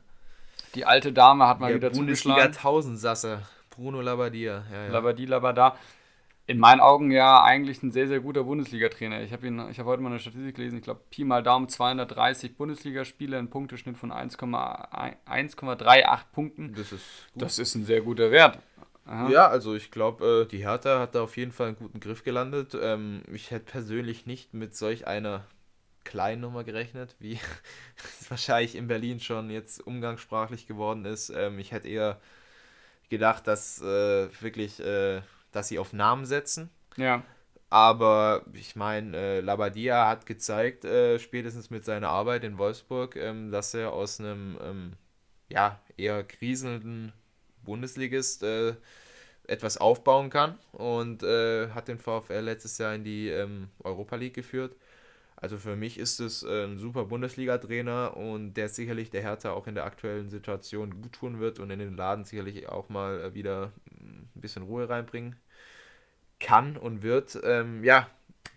Die 0.74 0.84
alte 0.84 1.12
Dame 1.12 1.46
hat 1.46 1.60
mal 1.60 1.68
Der 1.68 1.76
wieder 1.76 1.90
Bundesliga 1.90 2.36
zugeschlagen. 2.36 2.62
Tausendsasser, 2.62 3.42
Bruno 3.70 4.00
Labbadia. 4.00 4.64
Ja, 4.72 4.84
ja. 4.84 4.88
Labadi, 4.92 5.24
Labada. 5.26 5.76
in 6.46 6.58
meinen 6.58 6.80
Augen 6.80 7.10
ja 7.10 7.42
eigentlich 7.42 7.82
ein 7.82 7.92
sehr, 7.92 8.08
sehr 8.08 8.20
guter 8.20 8.44
Bundesliga-Trainer. 8.44 9.22
Ich 9.22 9.32
habe 9.32 9.46
hab 9.48 9.86
heute 9.86 10.02
mal 10.02 10.10
eine 10.10 10.18
Statistik 10.18 10.56
gelesen, 10.56 10.78
ich 10.78 10.84
glaube, 10.84 11.00
Pi 11.10 11.24
mal 11.24 11.42
Daumen 11.42 11.68
230 11.68 12.56
Bundesligaspiele, 12.56 13.38
ein 13.38 13.50
Punkteschnitt 13.50 13.98
von 13.98 14.12
1,38 14.12 16.18
Punkten. 16.32 16.74
Das 16.74 16.92
ist, 16.92 17.28
gut. 17.34 17.42
das 17.42 17.58
ist 17.58 17.74
ein 17.74 17.84
sehr 17.84 18.00
guter 18.00 18.30
Wert. 18.30 18.58
Aha. 19.04 19.28
Ja, 19.30 19.48
also 19.48 19.74
ich 19.74 19.90
glaube, 19.90 20.44
äh, 20.46 20.50
die 20.50 20.58
Hertha 20.58 21.00
hat 21.00 21.14
da 21.14 21.22
auf 21.22 21.36
jeden 21.38 21.52
Fall 21.52 21.68
einen 21.68 21.76
guten 21.76 22.00
Griff 22.00 22.24
gelandet. 22.24 22.76
Ähm, 22.80 23.22
ich 23.32 23.50
hätte 23.50 23.70
persönlich 23.70 24.26
nicht 24.26 24.52
mit 24.52 24.76
solch 24.76 25.06
einer 25.06 25.44
kleinen 26.08 26.40
Nummer 26.40 26.64
gerechnet, 26.64 27.14
wie 27.20 27.38
es 28.20 28.30
wahrscheinlich 28.30 28.74
in 28.74 28.88
Berlin 28.88 29.20
schon 29.20 29.50
jetzt 29.50 29.86
umgangssprachlich 29.86 30.66
geworden 30.66 31.04
ist. 31.04 31.30
Ähm, 31.30 31.58
ich 31.58 31.72
hätte 31.72 31.88
eher 31.88 32.20
gedacht, 33.08 33.46
dass 33.46 33.80
äh, 33.80 34.28
wirklich 34.40 34.80
äh, 34.80 35.22
dass 35.52 35.68
sie 35.68 35.78
auf 35.78 35.92
Namen 35.92 36.26
setzen. 36.26 36.70
Ja. 36.96 37.22
Aber 37.70 38.44
ich 38.54 38.76
meine, 38.76 39.16
äh, 39.16 39.40
Labadia 39.40 40.08
hat 40.08 40.24
gezeigt, 40.24 40.84
äh, 40.84 41.18
spätestens 41.18 41.68
mit 41.68 41.84
seiner 41.84 42.08
Arbeit 42.08 42.44
in 42.44 42.56
Wolfsburg, 42.58 43.16
ähm, 43.16 43.50
dass 43.50 43.74
er 43.74 43.92
aus 43.92 44.20
einem 44.20 44.58
ähm, 44.62 44.92
ja, 45.50 45.80
eher 45.96 46.24
kriselnden 46.24 47.12
Bundesligist 47.64 48.42
äh, 48.42 48.74
etwas 49.46 49.78
aufbauen 49.78 50.30
kann 50.30 50.58
und 50.72 51.22
äh, 51.22 51.70
hat 51.70 51.88
den 51.88 51.98
VfL 51.98 52.40
letztes 52.40 52.78
Jahr 52.78 52.94
in 52.94 53.04
die 53.04 53.28
ähm, 53.28 53.68
Europa 53.82 54.16
League 54.16 54.34
geführt. 54.34 54.76
Also 55.40 55.56
für 55.56 55.76
mich 55.76 55.98
ist 55.98 56.18
es 56.18 56.42
äh, 56.42 56.64
ein 56.64 56.78
super 56.78 57.04
Bundesliga-Trainer 57.04 58.16
und 58.16 58.54
der 58.54 58.68
sicherlich 58.68 59.10
der 59.10 59.22
Hertha 59.22 59.52
auch 59.52 59.68
in 59.68 59.76
der 59.76 59.84
aktuellen 59.84 60.30
Situation 60.30 61.00
gut 61.00 61.12
tun 61.12 61.38
wird 61.38 61.60
und 61.60 61.70
in 61.70 61.78
den 61.78 61.96
Laden 61.96 62.24
sicherlich 62.24 62.68
auch 62.68 62.88
mal 62.88 63.20
äh, 63.20 63.34
wieder 63.34 63.68
mm, 63.90 64.22
ein 64.34 64.40
bisschen 64.40 64.64
Ruhe 64.64 64.88
reinbringen 64.88 65.36
kann 66.40 66.76
und 66.76 67.02
wird. 67.02 67.38
Ähm, 67.44 67.84
ja, 67.84 68.10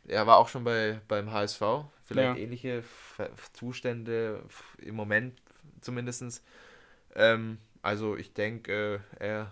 er 0.07 0.25
war 0.25 0.37
auch 0.37 0.47
schon 0.47 0.63
bei, 0.63 1.01
beim 1.07 1.31
HSV. 1.31 1.61
Vielleicht 2.03 2.37
ja. 2.37 2.43
ähnliche 2.43 2.83
Zustände 3.53 4.43
im 4.79 4.95
Moment 4.95 5.39
zumindest. 5.81 6.43
Ähm, 7.15 7.59
also 7.83 8.17
ich 8.17 8.33
denke, 8.33 9.01
äh, 9.19 9.27
er 9.27 9.51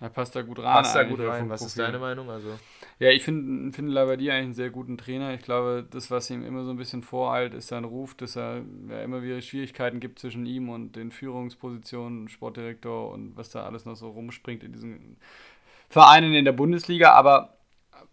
er 0.00 0.08
passt 0.08 0.34
da 0.34 0.42
gut 0.42 0.58
rein. 0.58 0.72
Passt 0.72 0.96
da 0.96 1.04
gut 1.04 1.20
rein. 1.20 1.48
Was 1.48 1.62
ist 1.62 1.78
deine 1.78 1.98
Meinung? 1.98 2.28
Also 2.28 2.58
ja, 2.98 3.10
ich 3.10 3.22
finde 3.22 3.72
find 3.72 3.88
Labadia 3.88 4.32
eigentlich 4.32 4.44
einen 4.44 4.54
sehr 4.54 4.70
guten 4.70 4.98
Trainer. 4.98 5.34
Ich 5.34 5.42
glaube, 5.42 5.86
das, 5.88 6.10
was 6.10 6.30
ihm 6.30 6.44
immer 6.44 6.64
so 6.64 6.70
ein 6.70 6.76
bisschen 6.76 7.02
voreilt, 7.02 7.54
ist 7.54 7.68
sein 7.68 7.84
Ruf, 7.84 8.14
dass 8.14 8.36
er 8.36 8.62
ja, 8.88 9.02
immer 9.02 9.22
wieder 9.22 9.40
Schwierigkeiten 9.40 10.00
gibt 10.00 10.18
zwischen 10.18 10.46
ihm 10.46 10.68
und 10.68 10.96
den 10.96 11.10
Führungspositionen, 11.10 12.28
Sportdirektor 12.28 13.10
und 13.12 13.36
was 13.36 13.50
da 13.50 13.64
alles 13.64 13.84
noch 13.84 13.96
so 13.96 14.10
rumspringt 14.10 14.64
in 14.64 14.72
diesen 14.72 15.16
Vereinen 15.88 16.34
in 16.34 16.44
der 16.44 16.52
Bundesliga. 16.52 17.12
Aber 17.12 17.56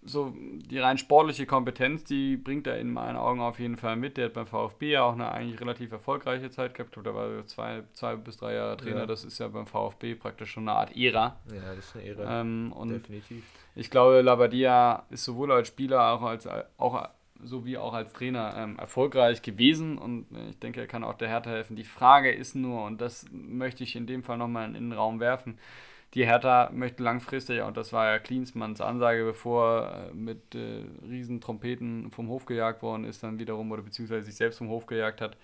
so 0.04 0.34
die 0.36 0.80
rein 0.80 0.98
sportliche 0.98 1.46
Kompetenz, 1.46 2.04
die 2.04 2.36
bringt 2.36 2.66
er 2.68 2.80
in 2.80 2.92
meinen 2.92 3.18
Augen 3.18 3.40
auf 3.40 3.60
jeden 3.60 3.78
Fall 3.78 3.96
mit. 3.96 4.18
Der 4.18 4.26
hat 4.26 4.34
beim 4.34 4.48
VfB 4.48 4.92
ja 4.92 5.04
auch 5.04 5.14
eine 5.14 5.32
eigentlich 5.32 5.62
relativ 5.62 5.92
erfolgreiche 5.92 6.50
Zeit 6.50 6.74
gehabt. 6.74 6.98
Da 6.98 7.14
war 7.14 7.46
zwei, 7.46 7.84
zwei 7.94 8.16
bis 8.16 8.38
drei 8.38 8.56
Jahre 8.56 8.78
Trainer. 8.78 9.02
Ja. 9.02 9.06
Das 9.06 9.24
ist 9.24 9.38
ja 9.40 9.48
beim 9.48 9.68
VfB 9.68 10.16
praktisch 10.16 10.52
schon 10.52 10.68
eine 10.68 10.78
Art 10.78 10.96
Ära. 10.96 11.38
Ja, 11.54 11.76
das 11.76 11.86
ist 11.86 11.96
eine 11.96 12.06
Ära. 12.06 12.42
Ähm, 12.42 12.74
und 12.74 12.90
Definitiv. 12.90 13.44
Ich 13.76 13.90
glaube, 13.90 14.22
Labadia 14.22 15.06
ist 15.10 15.24
sowohl 15.24 15.52
als 15.52 15.68
Spieler 15.68 16.14
auch 16.14 16.24
als 16.24 16.48
auch 16.78 17.08
sowie 17.44 17.78
auch 17.78 17.94
als 17.94 18.14
Trainer 18.14 18.54
ähm, 18.56 18.78
erfolgreich 18.78 19.42
gewesen 19.42 19.98
und 19.98 20.28
ich 20.50 20.60
denke, 20.60 20.82
er 20.82 20.88
kann 20.88 21.04
auch 21.04 21.16
der 21.16 21.28
Hertha 21.28 21.50
helfen. 21.50 21.76
Die 21.76 21.84
Frage 21.84 22.32
ist 22.32 22.56
nur, 22.56 22.84
und 22.84 23.02
das 23.02 23.26
möchte 23.32 23.84
ich 23.84 23.96
in 23.96 24.06
dem 24.06 24.24
Fall 24.24 24.38
nochmal 24.38 24.68
in 24.68 24.74
den 24.74 24.94
Raum 24.94 25.20
werfen, 25.20 25.58
die 26.14 26.26
Hertha 26.26 26.70
möchte 26.74 27.04
langfristig, 27.04 27.62
und 27.62 27.78
das 27.78 27.94
war 27.94 28.12
ja 28.12 28.20
Klinsmanns 28.20 28.82
Ansage, 28.82 29.24
bevor 29.24 30.10
äh, 30.12 30.14
mit 30.14 30.56
äh, 30.56 30.84
riesen 31.08 31.40
Trompeten 31.40 32.12
vom 32.12 32.28
Hof 32.28 32.46
gejagt 32.46 32.82
worden 32.82 33.06
ist, 33.06 33.24
dann 33.24 33.40
wiederum, 33.40 33.72
oder 33.72 33.82
beziehungsweise 33.82 34.26
sich 34.26 34.36
selbst 34.36 34.58
vom 34.58 34.70
Hof 34.70 34.86
gejagt 34.86 35.22
hat, 35.22 35.38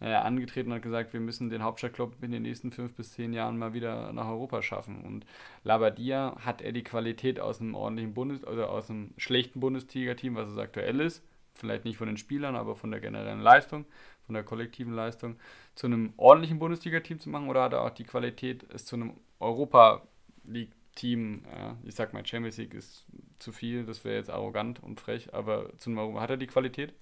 äh, 0.00 0.14
angetreten 0.14 0.70
und 0.70 0.76
hat 0.76 0.82
gesagt, 0.82 1.12
wir 1.12 1.20
müssen 1.20 1.50
den 1.50 1.62
Hauptstadtclub 1.62 2.22
in 2.22 2.32
den 2.32 2.42
nächsten 2.42 2.72
fünf 2.72 2.94
bis 2.94 3.12
zehn 3.12 3.32
Jahren 3.32 3.58
mal 3.58 3.72
wieder 3.72 4.12
nach 4.12 4.28
Europa 4.28 4.62
schaffen. 4.62 5.04
Und 5.04 5.26
Labadia 5.64 6.36
hat 6.44 6.62
er 6.62 6.72
die 6.72 6.84
Qualität 6.84 7.40
aus 7.40 7.60
einem 7.60 7.74
ordentlichen 7.74 8.14
Bundes- 8.14 8.46
oder 8.46 8.70
aus 8.70 8.90
einem 8.90 9.14
schlechten 9.16 9.60
Bundesliga-Team, 9.60 10.36
was 10.36 10.48
es 10.48 10.58
aktuell 10.58 11.00
ist, 11.00 11.24
vielleicht 11.54 11.84
nicht 11.84 11.96
von 11.96 12.08
den 12.08 12.16
Spielern, 12.16 12.56
aber 12.56 12.74
von 12.74 12.90
der 12.90 13.00
generellen 13.00 13.40
Leistung, 13.40 13.86
von 14.26 14.34
der 14.34 14.44
kollektiven 14.44 14.94
Leistung, 14.94 15.36
zu 15.74 15.86
einem 15.86 16.12
ordentlichen 16.16 16.58
Bundesliga-Team 16.58 17.20
zu 17.20 17.30
machen 17.30 17.48
oder 17.48 17.62
hat 17.62 17.72
er 17.72 17.82
auch 17.82 17.90
die 17.90 18.04
Qualität, 18.04 18.64
es 18.72 18.84
zu 18.86 18.96
einem 18.96 19.14
Europa 19.38 20.02
League-Team, 20.44 21.44
äh, 21.44 21.74
ich 21.88 21.94
sag 21.94 22.12
mal, 22.12 22.24
Champions 22.26 22.56
League 22.56 22.74
ist 22.74 23.04
zu 23.38 23.52
viel, 23.52 23.84
das 23.84 24.04
wäre 24.04 24.16
jetzt 24.16 24.30
arrogant 24.30 24.82
und 24.82 25.00
frech, 25.00 25.34
aber 25.34 25.70
zum, 25.78 26.18
hat 26.20 26.30
er 26.30 26.36
die 26.36 26.46
Qualität? 26.46 26.94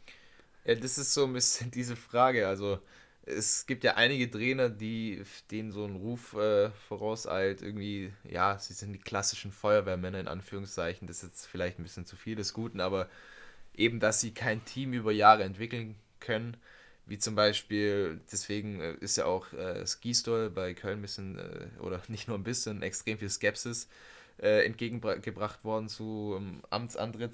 Ja, 0.64 0.74
das 0.74 0.98
ist 0.98 1.14
so 1.14 1.24
ein 1.24 1.32
bisschen 1.32 1.70
diese 1.74 1.96
Frage. 1.96 2.48
Also, 2.48 2.78
es 3.22 3.66
gibt 3.66 3.84
ja 3.84 3.94
einige 3.94 4.30
Trainer, 4.30 4.68
die 4.68 5.22
denen 5.50 5.72
so 5.72 5.84
ein 5.84 5.96
Ruf 5.96 6.34
äh, 6.34 6.70
vorauseilt, 6.88 7.62
irgendwie, 7.62 8.12
ja, 8.24 8.58
sie 8.58 8.72
sind 8.72 8.92
die 8.92 8.98
klassischen 8.98 9.52
Feuerwehrmänner 9.52 10.20
in 10.20 10.28
Anführungszeichen. 10.28 11.06
Das 11.06 11.18
ist 11.18 11.30
jetzt 11.30 11.46
vielleicht 11.46 11.78
ein 11.78 11.82
bisschen 11.82 12.06
zu 12.06 12.16
viel 12.16 12.36
des 12.36 12.54
Guten, 12.54 12.80
aber 12.80 13.08
eben, 13.74 14.00
dass 14.00 14.20
sie 14.20 14.32
kein 14.32 14.64
Team 14.64 14.92
über 14.92 15.12
Jahre 15.12 15.44
entwickeln 15.44 15.96
können 16.18 16.56
wie 17.10 17.18
zum 17.18 17.34
Beispiel, 17.34 18.20
deswegen 18.30 18.80
äh, 18.80 18.94
ist 19.00 19.16
ja 19.16 19.24
auch 19.24 19.52
äh, 19.52 19.84
Skistol 19.84 20.48
bei 20.48 20.74
Köln 20.74 21.00
ein 21.00 21.02
bisschen, 21.02 21.38
äh, 21.38 21.80
oder 21.80 22.00
nicht 22.08 22.28
nur 22.28 22.38
ein 22.38 22.44
bisschen, 22.44 22.82
extrem 22.82 23.18
viel 23.18 23.28
Skepsis 23.28 23.88
äh, 24.40 24.64
entgegengebracht 24.64 25.64
worden 25.64 25.88
zu 25.88 26.36
ähm, 26.38 26.62
Amtsantritt. 26.70 27.32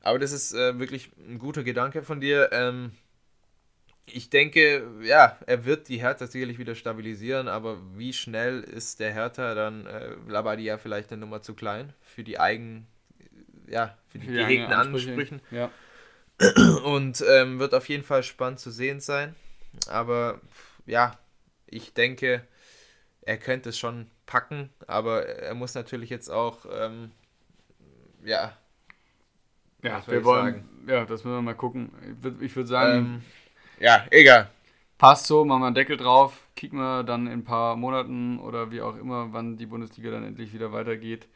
Aber 0.00 0.18
das 0.18 0.32
ist 0.32 0.52
äh, 0.52 0.80
wirklich 0.80 1.12
ein 1.28 1.38
guter 1.38 1.62
Gedanke 1.62 2.02
von 2.02 2.20
dir. 2.20 2.50
Ähm, 2.50 2.90
ich 4.06 4.30
denke, 4.30 4.84
ja, 5.02 5.38
er 5.46 5.64
wird 5.64 5.88
die 5.88 5.98
Hertha 5.98 6.26
sicherlich 6.26 6.58
wieder 6.58 6.74
stabilisieren, 6.74 7.46
aber 7.46 7.78
wie 7.96 8.12
schnell 8.12 8.62
ist 8.62 8.98
der 8.98 9.12
Hertha 9.12 9.54
dann 9.54 9.86
äh, 9.86 10.10
Labadia 10.26 10.76
vielleicht 10.76 11.12
eine 11.12 11.20
Nummer 11.20 11.40
zu 11.40 11.54
klein 11.54 11.92
für 12.02 12.24
die 12.24 12.40
eigenen, 12.40 12.88
ja, 13.68 13.96
für 14.08 14.18
die, 14.18 14.26
die 14.26 14.32
gehegten 14.34 14.72
Ansprüchen? 14.72 15.40
Ja. 15.52 15.70
Und 16.84 17.24
ähm, 17.28 17.58
wird 17.58 17.74
auf 17.74 17.88
jeden 17.88 18.04
Fall 18.04 18.22
spannend 18.22 18.58
zu 18.58 18.70
sehen 18.70 19.00
sein. 19.00 19.34
Aber 19.88 20.40
ja, 20.86 21.18
ich 21.66 21.94
denke, 21.94 22.46
er 23.22 23.38
könnte 23.38 23.70
es 23.70 23.78
schon 23.78 24.10
packen, 24.26 24.70
aber 24.86 25.26
er 25.26 25.54
muss 25.54 25.74
natürlich 25.74 26.10
jetzt 26.10 26.30
auch, 26.30 26.66
ähm, 26.70 27.12
ja. 28.24 28.56
Ja, 29.82 30.02
wir 30.06 30.24
wollen, 30.24 30.54
sagen? 30.54 30.84
ja, 30.88 31.04
das 31.04 31.24
müssen 31.24 31.36
wir 31.36 31.42
mal 31.42 31.54
gucken. 31.54 31.92
Ich 32.16 32.24
würde 32.24 32.56
würd 32.56 32.68
sagen, 32.68 32.96
ähm, 32.96 33.22
ja, 33.80 34.06
egal. 34.10 34.50
Passt 34.96 35.26
so, 35.26 35.44
machen 35.44 35.60
wir 35.60 35.66
einen 35.66 35.74
Deckel 35.74 35.96
drauf, 35.96 36.46
kicken 36.56 36.78
wir 36.78 37.02
dann 37.02 37.26
in 37.26 37.40
ein 37.40 37.44
paar 37.44 37.76
Monaten 37.76 38.38
oder 38.38 38.70
wie 38.70 38.80
auch 38.80 38.96
immer, 38.96 39.32
wann 39.32 39.56
die 39.56 39.66
Bundesliga 39.66 40.10
dann 40.10 40.24
endlich 40.24 40.52
wieder 40.54 40.72
weitergeht 40.72 41.28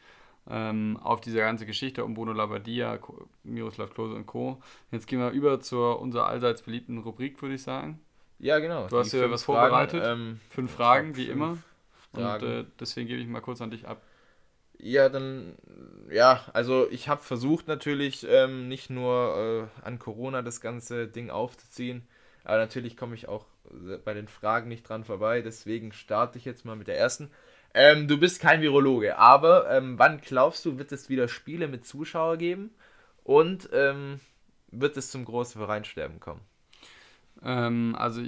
ähm, 0.49 0.97
auf 1.01 1.21
diese 1.21 1.37
ganze 1.37 1.65
Geschichte 1.65 2.03
um 2.03 2.13
Bruno 2.13 2.33
Labbadia, 2.33 2.99
Miroslav 3.43 3.93
Klose 3.93 4.15
und 4.15 4.25
Co. 4.25 4.61
Jetzt 4.91 5.07
gehen 5.07 5.19
wir 5.19 5.31
über 5.31 5.59
zur 5.61 5.99
unserer 5.99 6.27
allseits 6.27 6.61
beliebten 6.61 6.97
Rubrik, 6.97 7.41
würde 7.41 7.55
ich 7.55 7.63
sagen. 7.63 7.99
Ja, 8.39 8.59
genau. 8.59 8.87
Du 8.87 8.97
hast 8.97 9.11
ja 9.11 9.29
was 9.29 9.43
vorbereitet. 9.43 10.01
ähm, 10.05 10.39
fünf 10.49 10.71
Fragen, 10.71 11.15
wie 11.15 11.25
fünf 11.25 11.35
immer. 11.35 11.57
Fragen. 12.13 12.45
Und 12.45 12.51
äh, 12.51 12.65
deswegen 12.79 13.07
gebe 13.07 13.21
ich 13.21 13.27
mal 13.27 13.41
kurz 13.41 13.61
an 13.61 13.71
dich 13.71 13.87
ab. 13.87 14.01
Ja, 14.81 15.09
dann, 15.09 15.55
ja, 16.09 16.45
also 16.53 16.89
ich 16.89 17.09
habe 17.09 17.21
versucht 17.21 17.67
natürlich 17.67 18.25
ähm, 18.29 18.69
nicht 18.69 18.89
nur 18.89 19.69
äh, 19.83 19.85
an 19.85 19.99
Corona 19.99 20.41
das 20.41 20.61
ganze 20.61 21.07
Ding 21.07 21.29
aufzuziehen, 21.29 22.07
aber 22.45 22.59
natürlich 22.59 22.95
komme 22.95 23.13
ich 23.13 23.27
auch 23.27 23.45
äh, 23.71 23.97
bei 23.97 24.13
den 24.13 24.29
Fragen 24.29 24.69
nicht 24.69 24.87
dran 24.87 25.03
vorbei. 25.03 25.41
Deswegen 25.41 25.91
starte 25.91 26.37
ich 26.37 26.45
jetzt 26.45 26.63
mal 26.63 26.77
mit 26.77 26.87
der 26.87 26.97
ersten. 26.97 27.29
Ähm, 27.73 28.07
du 28.07 28.17
bist 28.17 28.41
kein 28.41 28.61
Virologe, 28.61 29.17
aber 29.17 29.69
ähm, 29.69 29.99
wann 29.99 30.21
glaubst 30.21 30.65
du, 30.65 30.77
wird 30.77 30.91
es 30.91 31.09
wieder 31.09 31.27
Spiele 31.27 31.67
mit 31.67 31.85
Zuschauer 31.85 32.37
geben? 32.37 32.71
Und 33.23 33.69
ähm, 33.73 34.19
wird 34.71 34.97
es 34.97 35.11
zum 35.11 35.25
großen 35.25 35.61
Vereinsterben 35.61 36.19
kommen? 36.19 36.41
Ähm, 37.43 37.95
also 37.97 38.21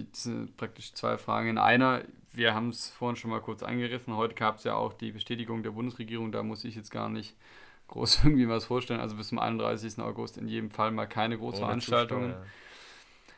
praktisch 0.57 0.93
zwei 0.93 1.17
Fragen 1.17 1.49
in 1.49 1.57
einer. 1.57 2.03
Wir 2.33 2.53
haben 2.53 2.69
es 2.69 2.89
vorhin 2.89 3.15
schon 3.15 3.31
mal 3.31 3.41
kurz 3.41 3.63
angerissen. 3.63 4.15
Heute 4.15 4.35
gab 4.35 4.57
es 4.57 4.63
ja 4.63 4.75
auch 4.75 4.93
die 4.93 5.11
Bestätigung 5.11 5.63
der 5.63 5.71
Bundesregierung. 5.71 6.31
Da 6.31 6.43
muss 6.43 6.63
ich 6.63 6.75
jetzt 6.75 6.91
gar 6.91 7.09
nicht 7.09 7.35
groß 7.87 8.19
irgendwie 8.23 8.47
was 8.47 8.65
vorstellen. 8.65 8.99
Also 8.99 9.15
bis 9.15 9.29
zum 9.29 9.39
31. 9.39 9.99
August 9.99 10.37
in 10.37 10.47
jedem 10.47 10.71
Fall 10.71 10.91
mal 10.91 11.07
keine 11.07 11.37
Großveranstaltungen. 11.37 12.35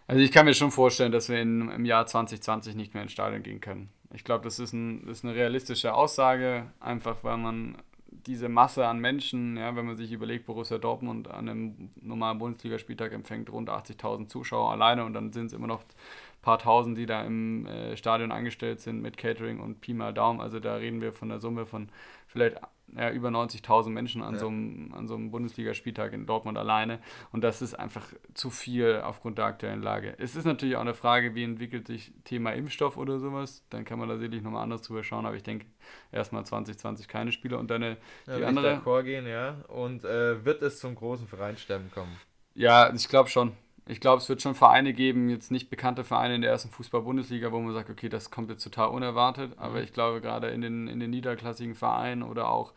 Also 0.06 0.22
ich 0.22 0.32
kann 0.32 0.46
mir 0.46 0.54
schon 0.54 0.72
vorstellen, 0.72 1.12
dass 1.12 1.30
wir 1.30 1.42
in, 1.42 1.70
im 1.70 1.86
Jahr 1.86 2.06
2020 2.06 2.76
nicht 2.76 2.94
mehr 2.94 3.04
ins 3.04 3.14
Stadion 3.14 3.42
gehen 3.42 3.62
können. 3.62 3.90
Ich 4.14 4.24
glaube, 4.24 4.44
das, 4.44 4.60
ist 4.60 4.74
das 4.74 5.18
ist 5.18 5.26
eine 5.26 5.36
realistische 5.36 5.94
Aussage, 5.94 6.72
einfach 6.80 7.24
weil 7.24 7.38
man 7.38 7.78
diese 8.26 8.48
Masse 8.48 8.86
an 8.88 9.00
Menschen, 9.00 9.58
ja, 9.58 9.76
wenn 9.76 9.86
man 9.86 9.98
sich 9.98 10.12
überlegt, 10.12 10.46
Borussia 10.46 10.78
Dortmund 10.78 11.30
an 11.30 11.50
einem 11.50 11.90
normalen 12.02 12.38
Bundesligaspieltag 12.38 13.12
empfängt 13.12 13.52
rund 13.52 13.70
80.000 13.70 14.28
Zuschauer 14.28 14.72
alleine 14.72 15.04
und 15.04 15.14
dann 15.14 15.34
sind 15.34 15.48
es 15.48 15.54
immer 15.54 15.68
noch 15.68 15.82
ein 15.82 16.42
paar 16.42 16.60
Tausend, 16.60 16.98
die 16.98 17.06
da 17.06 17.24
im 17.24 17.66
äh, 17.66 17.98
Stadion 17.98 18.32
angestellt 18.32 18.82
sind 18.82 19.02
mit 19.02 19.18
Catering 19.18 19.60
und 19.60 19.82
Pi 19.82 19.94
mal 19.94 20.14
Daumen. 20.14 20.42
Also 20.42 20.60
da 20.60 20.76
reden 20.76 21.02
wir 21.02 21.12
von 21.12 21.30
der 21.30 21.40
Summe 21.40 21.66
von 21.66 21.90
vielleicht 22.28 22.58
ja, 22.98 23.12
über 23.12 23.30
90.000 23.30 23.90
Menschen 23.90 24.22
an, 24.22 24.34
ja. 24.34 24.40
so 24.40 24.48
einem, 24.48 24.94
an 24.94 25.08
so 25.08 25.16
einem 25.16 25.32
Bundesligaspieltag 25.32 26.14
in 26.14 26.26
Dortmund 26.26 26.58
alleine. 26.58 27.00
Und 27.32 27.44
das 27.44 27.62
ist 27.62 27.74
einfach 27.74 28.06
zu 28.34 28.50
viel 28.50 29.02
aufgrund 29.04 29.38
der 29.38 29.46
aktuellen 29.46 29.82
Lage. 29.82 30.16
Es 30.18 30.36
ist 30.36 30.46
natürlich 30.46 30.76
auch 30.76 30.82
eine 30.82 30.94
Frage, 30.94 31.36
wie 31.36 31.44
entwickelt 31.44 31.88
sich 31.88 32.14
Thema 32.24 32.52
Impfstoff 32.52 32.98
oder 32.98 33.20
sowas. 33.20 33.66
Dann 33.70 33.86
kann 33.86 34.00
man 34.00 34.10
da 34.10 34.18
sicherlich 34.18 34.44
nochmal 34.44 34.64
anders 34.64 34.82
drüber 34.82 35.04
schauen. 35.04 35.26
Aber 35.26 35.36
ich 35.36 35.44
denke, 35.44 35.66
erstmal 36.12 36.46
2020 36.46 37.08
keine 37.08 37.32
Spieler 37.32 37.60
und 37.60 37.70
dann 37.70 37.82
die 37.82 38.32
ja, 38.32 38.48
andere. 38.48 38.82
Gehen, 39.04 39.28
ja. 39.28 39.64
Und 39.68 40.04
äh, 40.06 40.46
wird 40.46 40.62
es 40.62 40.80
zum 40.80 40.96
großen 40.96 41.28
Vereinsterben 41.28 41.92
kommen? 41.92 42.16
Ja, 42.54 42.94
ich 42.94 43.08
glaube 43.08 43.30
schon 43.30 43.54
ich 43.86 44.00
glaube, 44.00 44.22
es 44.22 44.30
wird 44.30 44.42
schon 44.42 44.56
Vereine 44.56 44.94
geben, 44.94 45.30
jetzt 45.30 45.52
nicht 45.52 45.70
bekannte 45.70 46.04
Vereine 46.04 46.36
in 46.36 46.42
der 46.42 46.52
ersten 46.52 46.70
Fußball-Bundesliga, 46.70 47.52
wo 47.52 47.60
man 47.60 47.74
sagt, 47.74 47.90
okay, 47.90 48.08
das 48.08 48.32
kommt 48.32 48.50
jetzt 48.50 48.64
total 48.64 48.90
unerwartet. 48.90 49.54
Aber 49.58 49.78
mhm. 49.78 49.84
ich 49.84 49.94
glaube, 49.94 50.22
gerade 50.22 50.50
in 50.50 50.62
den, 50.62 50.88
in 50.88 51.00
den 51.00 51.10
niederklassigen 51.10 51.76
Vereinen 51.76 52.24
oder 52.24 52.50
auch 52.50 52.74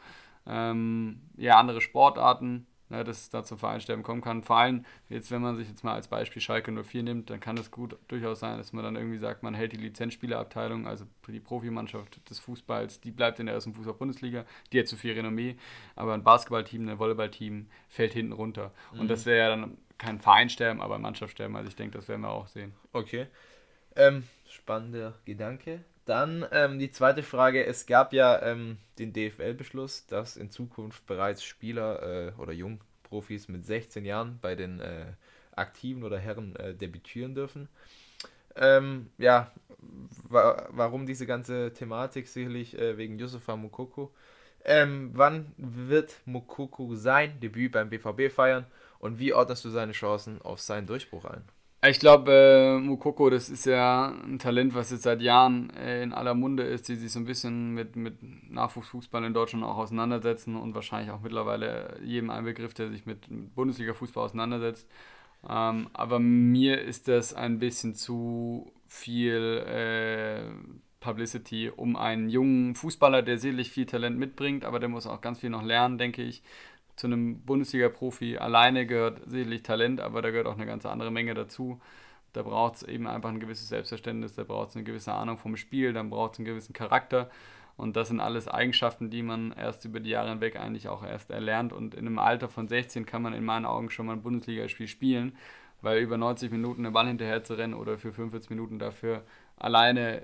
ähm, 0.46 1.20
ja, 1.36 1.58
andere 1.58 1.80
Sportarten, 1.80 2.66
ne, 2.88 3.04
dass 3.04 3.22
es 3.22 3.30
da 3.30 3.44
zum 3.44 3.58
Vereinsterben 3.58 4.02
kommen 4.02 4.20
kann. 4.20 4.42
Vor 4.42 4.56
allem, 4.56 4.84
jetzt, 5.08 5.30
wenn 5.30 5.42
man 5.42 5.56
sich 5.56 5.68
jetzt 5.68 5.84
mal 5.84 5.94
als 5.94 6.08
Beispiel 6.08 6.42
Schalke 6.42 6.72
04 6.72 7.02
nimmt, 7.04 7.30
dann 7.30 7.38
kann 7.38 7.56
es 7.56 7.70
gut 7.70 7.96
durchaus 8.08 8.40
sein, 8.40 8.58
dass 8.58 8.72
man 8.72 8.84
dann 8.84 8.96
irgendwie 8.96 9.18
sagt, 9.18 9.42
man 9.42 9.54
hält 9.54 9.72
die 9.72 9.76
Lizenzspielerabteilung, 9.76 10.86
also 10.86 11.04
die 11.28 11.40
Profimannschaft 11.40 12.28
des 12.30 12.38
Fußballs, 12.40 13.00
die 13.00 13.10
bleibt 13.10 13.38
in 13.38 13.46
der 13.46 13.54
ersten 13.54 13.74
Fußball-Bundesliga, 13.74 14.44
die 14.72 14.80
hat 14.80 14.88
zu 14.88 14.96
viel 14.96 15.12
Renommee, 15.12 15.56
aber 15.94 16.14
ein 16.14 16.24
Basketballteam, 16.24 16.88
ein 16.88 16.98
Volleyballteam 16.98 17.66
fällt 17.88 18.12
hinten 18.12 18.32
runter. 18.32 18.72
Mhm. 18.92 19.00
Und 19.00 19.08
das 19.08 19.26
wäre 19.26 19.38
ja 19.38 19.48
dann 19.48 19.76
kein 19.98 20.20
Verein 20.20 20.50
sterben, 20.50 20.80
aber 20.80 20.98
Mannschaft 20.98 21.32
sterben. 21.32 21.56
Also 21.56 21.68
ich 21.68 21.76
denke, 21.76 21.98
das 21.98 22.08
werden 22.08 22.22
wir 22.22 22.30
auch 22.30 22.48
sehen. 22.48 22.74
Okay. 22.92 23.26
Ähm, 23.94 24.24
spannender 24.48 25.14
Gedanke. 25.24 25.84
Dann 26.04 26.46
ähm, 26.52 26.78
die 26.78 26.90
zweite 26.90 27.22
Frage. 27.22 27.64
Es 27.64 27.86
gab 27.86 28.12
ja 28.12 28.40
ähm, 28.42 28.78
den 28.98 29.12
DFL-Beschluss, 29.12 30.06
dass 30.06 30.36
in 30.36 30.50
Zukunft 30.50 31.04
bereits 31.06 31.42
Spieler 31.42 32.28
äh, 32.28 32.32
oder 32.40 32.52
Jungprofis 32.52 33.48
mit 33.48 33.64
16 33.64 34.04
Jahren 34.04 34.38
bei 34.40 34.54
den 34.54 34.80
äh, 34.80 35.06
Aktiven 35.56 36.04
oder 36.04 36.18
Herren 36.18 36.54
äh, 36.56 36.74
debütieren 36.74 37.34
dürfen. 37.34 37.68
Ähm, 38.54 39.10
ja, 39.18 39.52
wa 40.28 40.68
warum 40.70 41.06
diese 41.06 41.26
ganze 41.26 41.72
Thematik? 41.72 42.28
Sicherlich 42.28 42.78
äh, 42.78 42.96
wegen 42.96 43.18
Yusufa 43.18 43.56
Mukoko. 43.56 44.12
Ähm, 44.64 45.10
wann 45.14 45.52
wird 45.56 46.14
Mukoko 46.24 46.94
sein 46.94 47.38
Debüt 47.40 47.72
beim 47.72 47.90
BVB 47.90 48.32
feiern? 48.32 48.66
Und 48.98 49.18
wie 49.18 49.32
ordnest 49.34 49.64
du 49.64 49.70
seine 49.70 49.92
Chancen 49.92 50.40
auf 50.42 50.60
seinen 50.60 50.86
Durchbruch 50.86 51.24
ein? 51.24 51.44
Ich 51.84 52.00
glaube, 52.00 52.32
äh, 52.32 52.78
Mukoko, 52.80 53.30
das 53.30 53.48
ist 53.48 53.66
ja 53.66 54.08
ein 54.08 54.38
Talent, 54.38 54.74
was 54.74 54.90
jetzt 54.90 55.02
seit 55.02 55.20
Jahren 55.20 55.70
äh, 55.70 56.02
in 56.02 56.12
aller 56.12 56.34
Munde 56.34 56.64
ist, 56.64 56.88
die 56.88 56.96
sich 56.96 57.12
so 57.12 57.20
ein 57.20 57.26
bisschen 57.26 57.74
mit, 57.74 57.94
mit 57.96 58.50
Nachwuchsfußball 58.50 59.22
in 59.24 59.34
Deutschland 59.34 59.64
auch 59.64 59.76
auseinandersetzen 59.76 60.56
und 60.56 60.74
wahrscheinlich 60.74 61.12
auch 61.12 61.20
mittlerweile 61.20 62.00
jedem 62.02 62.30
ein 62.30 62.44
Begriff, 62.44 62.74
der 62.74 62.88
sich 62.88 63.06
mit, 63.06 63.26
Bundesliga-Fußball 63.54 64.24
auseinandersetzt. 64.24 64.88
Ähm, 65.48 65.88
aber 65.92 66.18
mir 66.18 66.80
ist 66.80 67.08
das 67.08 67.34
ein 67.34 67.58
bisschen 67.58 67.94
zu 67.94 68.72
viel 68.88 69.64
äh, 69.66 70.50
Publicity 70.98 71.70
um 71.70 71.94
einen 71.94 72.30
jungen 72.30 72.74
Fußballer, 72.74 73.22
der 73.22 73.38
sicherlich 73.38 73.70
viel 73.70 73.86
Talent 73.86 74.18
mitbringt, 74.18 74.64
aber 74.64 74.80
der 74.80 74.88
muss 74.88 75.06
auch 75.06 75.20
ganz 75.20 75.38
viel 75.38 75.50
noch 75.50 75.62
lernen, 75.62 75.98
denke 75.98 76.22
ich 76.22 76.42
zu 76.96 77.06
einem 77.06 77.40
Bundesliga-Profi 77.42 78.38
alleine 78.38 78.86
gehört 78.86 79.20
sicherlich 79.26 79.62
Talent, 79.62 80.00
aber 80.00 80.22
da 80.22 80.30
gehört 80.30 80.46
auch 80.46 80.56
eine 80.56 80.66
ganz 80.66 80.86
andere 80.86 81.10
Menge 81.10 81.34
dazu. 81.34 81.80
Da 82.32 82.42
braucht 82.42 82.76
es 82.76 82.82
eben 82.82 83.06
einfach 83.06 83.28
ein 83.30 83.40
gewisses 83.40 83.68
Selbstverständnis, 83.68 84.34
da 84.34 84.44
braucht 84.44 84.70
es 84.70 84.76
eine 84.76 84.84
gewisse 84.84 85.12
Ahnung 85.12 85.38
vom 85.38 85.56
Spiel, 85.56 85.92
dann 85.92 86.10
braucht 86.10 86.34
es 86.34 86.38
einen 86.38 86.46
gewissen 86.46 86.72
Charakter. 86.72 87.30
Und 87.76 87.96
das 87.96 88.08
sind 88.08 88.20
alles 88.20 88.48
Eigenschaften, 88.48 89.10
die 89.10 89.22
man 89.22 89.52
erst 89.52 89.84
über 89.84 90.00
die 90.00 90.10
Jahre 90.10 90.30
hinweg 90.30 90.56
eigentlich 90.56 90.88
auch 90.88 91.04
erst 91.04 91.30
erlernt. 91.30 91.72
Und 91.72 91.94
in 91.94 92.06
einem 92.06 92.18
Alter 92.18 92.48
von 92.48 92.68
16 92.68 93.04
kann 93.04 93.22
man 93.22 93.34
in 93.34 93.44
meinen 93.44 93.66
Augen 93.66 93.90
schon 93.90 94.06
mal 94.06 94.14
ein 94.14 94.22
Bundesligaspiel 94.22 94.88
spielen, 94.88 95.36
weil 95.82 95.98
über 96.00 96.16
90 96.16 96.50
Minuten 96.50 96.84
einen 96.84 96.94
Ball 96.94 97.06
hinterher 97.06 97.44
zu 97.44 97.54
rennen 97.54 97.74
oder 97.74 97.98
für 97.98 98.12
45 98.12 98.50
Minuten 98.50 98.78
dafür 98.78 99.22
alleine 99.56 100.22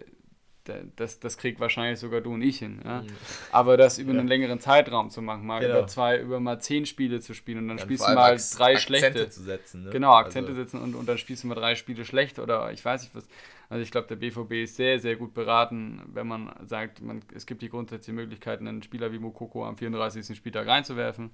das, 0.96 1.20
das 1.20 1.36
kriegt 1.38 1.60
wahrscheinlich 1.60 1.98
sogar 1.98 2.20
du 2.20 2.34
und 2.34 2.42
ich 2.42 2.58
hin. 2.58 2.80
Ja? 2.84 3.04
Aber 3.50 3.76
das 3.76 3.98
über 3.98 4.12
ja. 4.12 4.20
einen 4.20 4.28
längeren 4.28 4.60
Zeitraum 4.60 5.10
zu 5.10 5.22
machen, 5.22 5.46
mal 5.46 5.60
genau. 5.60 5.78
über 5.78 5.86
zwei, 5.86 6.18
über 6.20 6.40
mal 6.40 6.60
zehn 6.60 6.86
Spiele 6.86 7.20
zu 7.20 7.34
spielen 7.34 7.58
und 7.58 7.68
dann, 7.68 7.76
dann 7.76 7.86
spielst 7.86 8.06
du 8.06 8.14
mal 8.14 8.36
drei 8.36 8.74
Akzente 8.74 8.80
schlechte. 8.80 9.30
zu 9.30 9.42
setzen. 9.42 9.84
Ne? 9.84 9.90
Genau, 9.90 10.12
Akzente 10.12 10.50
also. 10.50 10.62
setzen 10.62 10.80
und, 10.80 10.94
und 10.94 11.08
dann 11.08 11.18
spielst 11.18 11.44
du 11.44 11.48
mal 11.48 11.54
drei 11.54 11.74
Spiele 11.74 12.04
schlecht 12.04 12.38
oder 12.38 12.72
ich 12.72 12.84
weiß 12.84 13.02
nicht 13.02 13.14
was. 13.14 13.26
Also 13.68 13.82
ich 13.82 13.90
glaube, 13.90 14.06
der 14.06 14.16
BVB 14.16 14.52
ist 14.64 14.76
sehr, 14.76 14.98
sehr 14.98 15.16
gut 15.16 15.32
beraten, 15.32 16.02
wenn 16.12 16.26
man 16.26 16.52
sagt, 16.66 17.00
man, 17.00 17.22
es 17.34 17.46
gibt 17.46 17.62
die 17.62 17.70
grundsätzliche 17.70 18.12
Möglichkeit, 18.12 18.60
einen 18.60 18.82
Spieler 18.82 19.12
wie 19.12 19.18
Mokoko 19.18 19.64
am 19.64 19.78
34. 19.78 20.36
Spieltag 20.36 20.66
reinzuwerfen. 20.66 21.30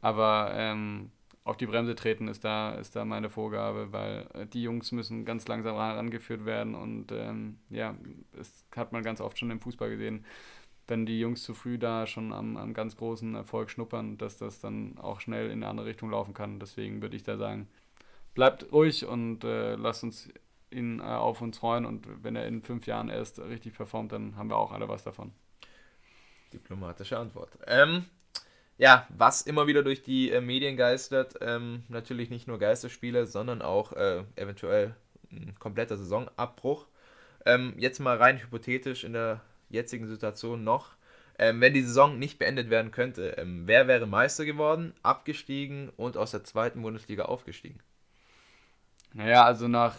Aber 0.00 0.52
ähm, 0.54 1.10
auf 1.46 1.56
die 1.56 1.66
Bremse 1.66 1.94
treten 1.94 2.26
ist 2.26 2.44
da, 2.44 2.74
ist 2.74 2.96
da 2.96 3.04
meine 3.04 3.30
Vorgabe, 3.30 3.92
weil 3.92 4.26
äh, 4.34 4.46
die 4.46 4.62
Jungs 4.62 4.90
müssen 4.90 5.24
ganz 5.24 5.46
langsam 5.46 5.76
herangeführt 5.76 6.44
werden 6.44 6.74
und 6.74 7.12
ähm, 7.12 7.58
ja, 7.70 7.94
das 8.32 8.64
hat 8.74 8.92
man 8.92 9.04
ganz 9.04 9.20
oft 9.20 9.38
schon 9.38 9.52
im 9.52 9.60
Fußball 9.60 9.88
gesehen, 9.88 10.26
wenn 10.88 11.06
die 11.06 11.20
Jungs 11.20 11.44
zu 11.44 11.54
früh 11.54 11.78
da 11.78 12.06
schon 12.08 12.32
am, 12.32 12.56
am 12.56 12.74
ganz 12.74 12.96
großen 12.96 13.36
Erfolg 13.36 13.70
schnuppern, 13.70 14.18
dass 14.18 14.38
das 14.38 14.60
dann 14.60 14.98
auch 14.98 15.20
schnell 15.20 15.46
in 15.46 15.62
eine 15.62 15.68
andere 15.68 15.86
Richtung 15.86 16.10
laufen 16.10 16.34
kann. 16.34 16.58
Deswegen 16.58 17.00
würde 17.00 17.14
ich 17.16 17.22
da 17.22 17.36
sagen, 17.36 17.68
bleibt 18.34 18.72
ruhig 18.72 19.06
und 19.06 19.44
äh, 19.44 19.76
lasst 19.76 20.02
uns 20.02 20.28
ihn 20.72 20.98
äh, 20.98 21.04
auf 21.04 21.42
uns 21.42 21.58
freuen 21.58 21.86
und 21.86 22.08
wenn 22.24 22.34
er 22.34 22.48
in 22.48 22.62
fünf 22.62 22.88
Jahren 22.88 23.08
erst 23.08 23.38
richtig 23.38 23.74
performt, 23.74 24.10
dann 24.10 24.36
haben 24.36 24.50
wir 24.50 24.56
auch 24.56 24.72
alle 24.72 24.88
was 24.88 25.04
davon. 25.04 25.30
Diplomatische 26.52 27.18
Antwort. 27.18 27.56
Ähm, 27.68 28.06
ja, 28.78 29.06
was 29.08 29.42
immer 29.42 29.66
wieder 29.66 29.82
durch 29.82 30.02
die 30.02 30.30
äh, 30.30 30.40
Medien 30.40 30.76
geistert, 30.76 31.34
ähm, 31.40 31.84
natürlich 31.88 32.30
nicht 32.30 32.46
nur 32.46 32.58
Geisterspiele, 32.58 33.26
sondern 33.26 33.62
auch 33.62 33.92
äh, 33.92 34.24
eventuell 34.36 34.94
ein 35.32 35.54
kompletter 35.58 35.96
Saisonabbruch. 35.96 36.86
Ähm, 37.44 37.74
jetzt 37.78 38.00
mal 38.00 38.16
rein 38.16 38.42
hypothetisch 38.42 39.04
in 39.04 39.12
der 39.12 39.40
jetzigen 39.70 40.06
Situation 40.06 40.64
noch. 40.64 40.90
Ähm, 41.38 41.60
wenn 41.60 41.74
die 41.74 41.82
Saison 41.82 42.18
nicht 42.18 42.38
beendet 42.38 42.70
werden 42.70 42.92
könnte, 42.92 43.36
ähm, 43.38 43.62
wer 43.66 43.88
wäre 43.88 44.06
Meister 44.06 44.44
geworden, 44.44 44.94
abgestiegen 45.02 45.90
und 45.96 46.16
aus 46.16 46.30
der 46.30 46.44
zweiten 46.44 46.82
Bundesliga 46.82 47.26
aufgestiegen? 47.26 47.78
Naja, 49.12 49.44
also 49.44 49.68
nach, 49.68 49.94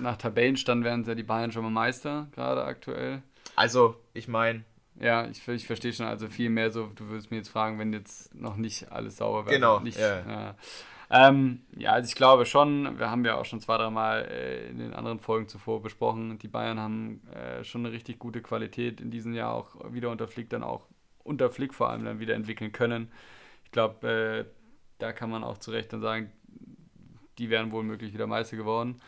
nach 0.00 0.16
Tabellenstand 0.16 0.84
wären 0.84 1.04
ja 1.04 1.14
die 1.14 1.22
Bayern 1.22 1.52
schon 1.52 1.62
mal 1.62 1.70
Meister, 1.70 2.28
gerade 2.32 2.64
aktuell. 2.64 3.22
Also, 3.56 3.96
ich 4.12 4.28
meine, 4.28 4.64
ja, 5.00 5.26
ich, 5.28 5.46
ich 5.48 5.66
verstehe 5.66 5.92
schon. 5.92 6.06
Also 6.06 6.28
viel 6.28 6.50
mehr 6.50 6.70
so, 6.70 6.86
du 6.94 7.08
würdest 7.08 7.30
mir 7.30 7.38
jetzt 7.38 7.48
fragen, 7.48 7.78
wenn 7.78 7.92
jetzt 7.92 8.34
noch 8.34 8.56
nicht 8.56 8.90
alles 8.92 9.16
sauber 9.16 9.46
wäre. 9.46 9.56
Genau. 9.56 9.80
Nicht, 9.80 9.98
ja. 9.98 10.20
Ja. 10.20 10.54
Ähm, 11.10 11.60
ja, 11.76 11.92
also 11.92 12.08
ich 12.08 12.14
glaube 12.14 12.46
schon, 12.46 12.98
wir 12.98 13.10
haben 13.10 13.24
ja 13.24 13.36
auch 13.36 13.44
schon 13.44 13.60
zwei, 13.60 13.76
drei 13.76 13.90
Mal 13.90 14.22
äh, 14.24 14.68
in 14.68 14.78
den 14.78 14.94
anderen 14.94 15.20
Folgen 15.20 15.48
zuvor 15.48 15.82
besprochen, 15.82 16.38
die 16.38 16.48
Bayern 16.48 16.80
haben 16.80 17.20
äh, 17.32 17.62
schon 17.62 17.84
eine 17.84 17.94
richtig 17.94 18.18
gute 18.18 18.40
Qualität 18.40 19.00
in 19.00 19.10
diesem 19.10 19.34
Jahr 19.34 19.52
auch 19.52 19.92
wieder 19.92 20.10
unter 20.10 20.26
Flick 20.26 20.48
dann 20.50 20.62
auch 20.62 20.86
unter 21.22 21.50
Flick 21.50 21.74
vor 21.74 21.90
allem 21.90 22.04
dann 22.04 22.20
wieder 22.20 22.34
entwickeln 22.34 22.72
können. 22.72 23.10
Ich 23.64 23.70
glaube, 23.70 24.08
äh, 24.08 24.44
da 24.98 25.12
kann 25.12 25.30
man 25.30 25.44
auch 25.44 25.58
zu 25.58 25.70
Recht 25.70 25.92
dann 25.92 26.00
sagen, 26.00 26.32
die 27.38 27.50
wären 27.50 27.72
wohl 27.72 27.82
möglich 27.82 28.12
wieder 28.12 28.26
Meister 28.26 28.56
geworden. 28.56 29.00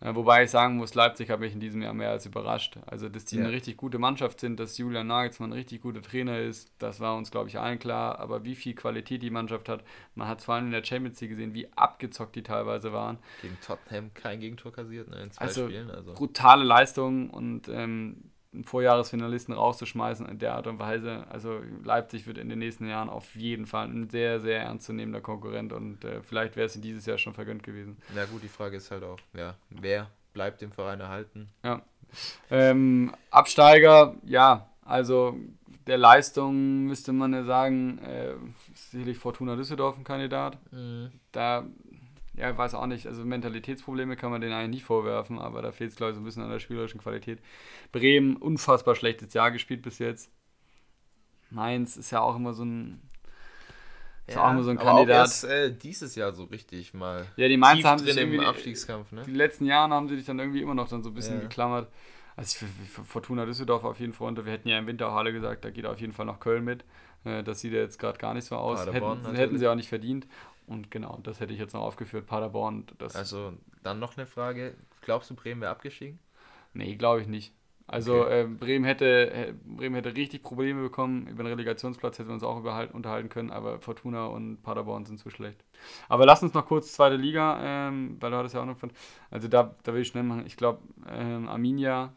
Äh, 0.00 0.14
wobei 0.14 0.44
ich 0.44 0.50
sagen 0.50 0.76
muss, 0.76 0.94
Leipzig 0.94 1.30
hat 1.30 1.40
mich 1.40 1.52
in 1.52 1.60
diesem 1.60 1.82
Jahr 1.82 1.94
mehr 1.94 2.10
als 2.10 2.24
überrascht. 2.24 2.78
Also, 2.86 3.08
dass 3.08 3.24
die 3.24 3.36
ja. 3.36 3.44
eine 3.44 3.52
richtig 3.52 3.76
gute 3.76 3.98
Mannschaft 3.98 4.40
sind, 4.40 4.60
dass 4.60 4.78
Julian 4.78 5.08
Nagelsmann 5.08 5.50
ein 5.50 5.54
richtig 5.54 5.82
guter 5.82 6.02
Trainer 6.02 6.38
ist, 6.38 6.72
das 6.78 7.00
war 7.00 7.16
uns, 7.16 7.30
glaube 7.30 7.48
ich, 7.48 7.58
allen 7.58 7.78
klar. 7.78 8.18
Aber 8.20 8.44
wie 8.44 8.54
viel 8.54 8.74
Qualität 8.74 9.22
die 9.22 9.30
Mannschaft 9.30 9.68
hat, 9.68 9.82
man 10.14 10.28
hat 10.28 10.38
es 10.38 10.44
vor 10.44 10.54
allem 10.54 10.66
in 10.66 10.72
der 10.72 10.84
Champions 10.84 11.20
League 11.20 11.30
gesehen, 11.30 11.54
wie 11.54 11.68
abgezockt 11.74 12.36
die 12.36 12.42
teilweise 12.42 12.92
waren. 12.92 13.18
Gegen 13.42 13.58
Tottenham 13.60 14.14
kein 14.14 14.40
Gegentor 14.40 14.72
kassiert 14.72 15.08
ne, 15.08 15.22
in 15.22 15.30
zwei 15.32 15.44
also, 15.44 15.66
Spielen. 15.66 15.90
Also 15.90 16.14
brutale 16.14 16.64
Leistung 16.64 17.30
und 17.30 17.68
ähm, 17.68 18.30
einen 18.52 18.64
Vorjahresfinalisten 18.64 19.54
rauszuschmeißen 19.54 20.26
in 20.26 20.38
der 20.38 20.54
Art 20.54 20.66
und 20.66 20.78
Weise. 20.78 21.26
Also 21.28 21.60
Leipzig 21.84 22.26
wird 22.26 22.38
in 22.38 22.48
den 22.48 22.58
nächsten 22.58 22.88
Jahren 22.88 23.10
auf 23.10 23.34
jeden 23.36 23.66
Fall 23.66 23.88
ein 23.88 24.08
sehr, 24.08 24.40
sehr 24.40 24.62
ernstzunehmender 24.62 25.20
Konkurrent 25.20 25.72
und 25.72 26.04
äh, 26.04 26.22
vielleicht 26.22 26.56
wäre 26.56 26.66
es 26.66 26.76
in 26.76 26.82
dieses 26.82 27.04
Jahr 27.06 27.18
schon 27.18 27.34
vergönnt 27.34 27.62
gewesen. 27.62 27.98
Na 28.14 28.24
gut, 28.24 28.42
die 28.42 28.48
Frage 28.48 28.76
ist 28.76 28.90
halt 28.90 29.04
auch, 29.04 29.18
ja, 29.34 29.54
wer 29.70 30.10
bleibt 30.32 30.62
dem 30.62 30.72
Verein 30.72 31.00
erhalten? 31.00 31.48
Ja. 31.62 31.82
Ähm, 32.50 33.14
Absteiger, 33.30 34.16
ja, 34.24 34.70
also 34.82 35.36
der 35.86 35.98
Leistung 35.98 36.84
müsste 36.84 37.12
man 37.12 37.32
ja 37.32 37.44
sagen, 37.44 37.98
äh, 37.98 38.34
sicherlich 38.74 39.18
Fortuna 39.18 39.56
Düsseldorf 39.56 39.98
ein 39.98 40.04
Kandidat. 40.04 40.58
Mhm. 40.70 41.10
Da 41.32 41.66
ja, 42.38 42.50
ich 42.50 42.56
weiß 42.58 42.74
auch 42.74 42.86
nicht, 42.86 43.06
also 43.06 43.24
Mentalitätsprobleme 43.24 44.16
kann 44.16 44.30
man 44.30 44.40
denen 44.40 44.52
eigentlich 44.52 44.70
nicht 44.70 44.84
vorwerfen, 44.84 45.38
aber 45.38 45.62
da 45.62 45.72
fehlt 45.72 45.90
es, 45.90 45.96
glaube 45.96 46.10
ich, 46.10 46.14
so 46.14 46.20
ein 46.20 46.24
bisschen 46.24 46.42
an 46.42 46.50
der 46.50 46.60
spielerischen 46.60 47.00
Qualität. 47.00 47.40
Bremen, 47.92 48.36
unfassbar 48.36 48.94
schlechtes 48.94 49.34
Jahr 49.34 49.50
gespielt 49.50 49.82
bis 49.82 49.98
jetzt. 49.98 50.30
Mainz 51.50 51.96
ist 51.96 52.10
ja 52.10 52.20
auch 52.20 52.36
immer 52.36 52.52
so 52.52 52.64
ein. 52.64 53.02
Ist 54.26 54.34
ja, 54.34 54.44
auch 54.44 54.50
immer 54.50 54.62
so 54.62 54.70
ein 54.70 54.78
Kandidat. 54.78 55.16
Erst, 55.16 55.44
äh, 55.44 55.74
dieses 55.74 56.14
Jahr 56.14 56.32
so 56.32 56.44
richtig 56.44 56.92
mal. 56.92 57.26
Ja, 57.36 57.48
die 57.48 57.56
Mainzer 57.56 57.88
haben 57.88 57.98
sich 57.98 58.16
im 58.16 58.40
Abstiegskampf, 58.40 59.10
ne? 59.10 59.22
Die 59.26 59.32
letzten 59.32 59.64
Jahre 59.64 59.94
haben 59.94 60.06
sie 60.08 60.16
dich 60.16 60.26
dann 60.26 60.38
irgendwie 60.38 60.60
immer 60.60 60.74
noch 60.74 60.88
dann 60.88 61.02
so 61.02 61.10
ein 61.10 61.14
bisschen 61.14 61.36
ja. 61.36 61.42
geklammert. 61.42 61.88
Also 62.36 62.58
für, 62.58 62.66
für 62.66 63.04
Fortuna 63.04 63.46
Düsseldorf 63.46 63.84
auf 63.84 63.98
jeden 63.98 64.12
Fall 64.12 64.28
unter. 64.28 64.44
Wir 64.44 64.52
hätten 64.52 64.68
ja 64.68 64.78
im 64.78 64.86
Winter 64.86 65.08
auch 65.08 65.16
alle 65.16 65.32
gesagt, 65.32 65.64
da 65.64 65.70
geht 65.70 65.86
auf 65.86 65.98
jeden 65.98 66.12
Fall 66.12 66.26
noch 66.26 66.40
Köln 66.40 66.62
mit. 66.62 66.84
Äh, 67.24 67.42
das 67.42 67.60
sieht 67.60 67.72
ja 67.72 67.80
jetzt 67.80 67.98
gerade 67.98 68.18
gar 68.18 68.34
nicht 68.34 68.44
so 68.44 68.54
aus. 68.54 68.86
Hätten, 68.86 69.34
hätten, 69.34 69.58
sie 69.58 69.66
auch 69.66 69.74
nicht 69.74 69.88
verdient. 69.88 70.26
Und 70.68 70.90
genau, 70.90 71.18
das 71.22 71.40
hätte 71.40 71.52
ich 71.52 71.58
jetzt 71.58 71.72
noch 71.72 71.82
aufgeführt. 71.82 72.26
Paderborn. 72.26 72.86
Das 72.98 73.16
also 73.16 73.52
dann 73.82 73.98
noch 73.98 74.16
eine 74.16 74.26
Frage. 74.26 74.74
Glaubst 75.00 75.30
du, 75.30 75.34
Bremen 75.34 75.60
wäre 75.60 75.70
abgestiegen? 75.70 76.18
Nee, 76.74 76.96
glaube 76.96 77.22
ich 77.22 77.26
nicht. 77.26 77.54
Also 77.90 78.20
okay. 78.20 78.42
äh, 78.42 78.44
Bremen, 78.44 78.84
hätte, 78.84 79.54
Bremen 79.64 79.94
hätte 79.94 80.14
richtig 80.14 80.42
Probleme 80.42 80.82
bekommen. 80.82 81.26
Über 81.26 81.42
den 81.42 81.52
Relegationsplatz 81.52 82.18
hätten 82.18 82.28
wir 82.28 82.34
uns 82.34 82.42
auch 82.42 82.56
unterhalten 82.92 83.30
können, 83.30 83.50
aber 83.50 83.80
Fortuna 83.80 84.26
und 84.26 84.62
Paderborn 84.62 85.06
sind 85.06 85.18
zu 85.18 85.30
schlecht. 85.30 85.64
Aber 86.10 86.26
lass 86.26 86.42
uns 86.42 86.52
noch 86.52 86.66
kurz 86.66 86.92
zweite 86.92 87.16
Liga, 87.16 87.58
ähm, 87.62 88.18
weil 88.20 88.30
du 88.30 88.36
hattest 88.36 88.54
ja 88.54 88.60
auch 88.60 88.66
noch 88.66 88.76
von. 88.76 88.92
Also 89.30 89.48
da, 89.48 89.74
da 89.84 89.94
will 89.94 90.02
ich 90.02 90.08
schnell 90.08 90.22
machen. 90.22 90.44
Ich 90.46 90.58
glaube, 90.58 90.80
ähm, 91.08 91.48
Arminia 91.48 92.12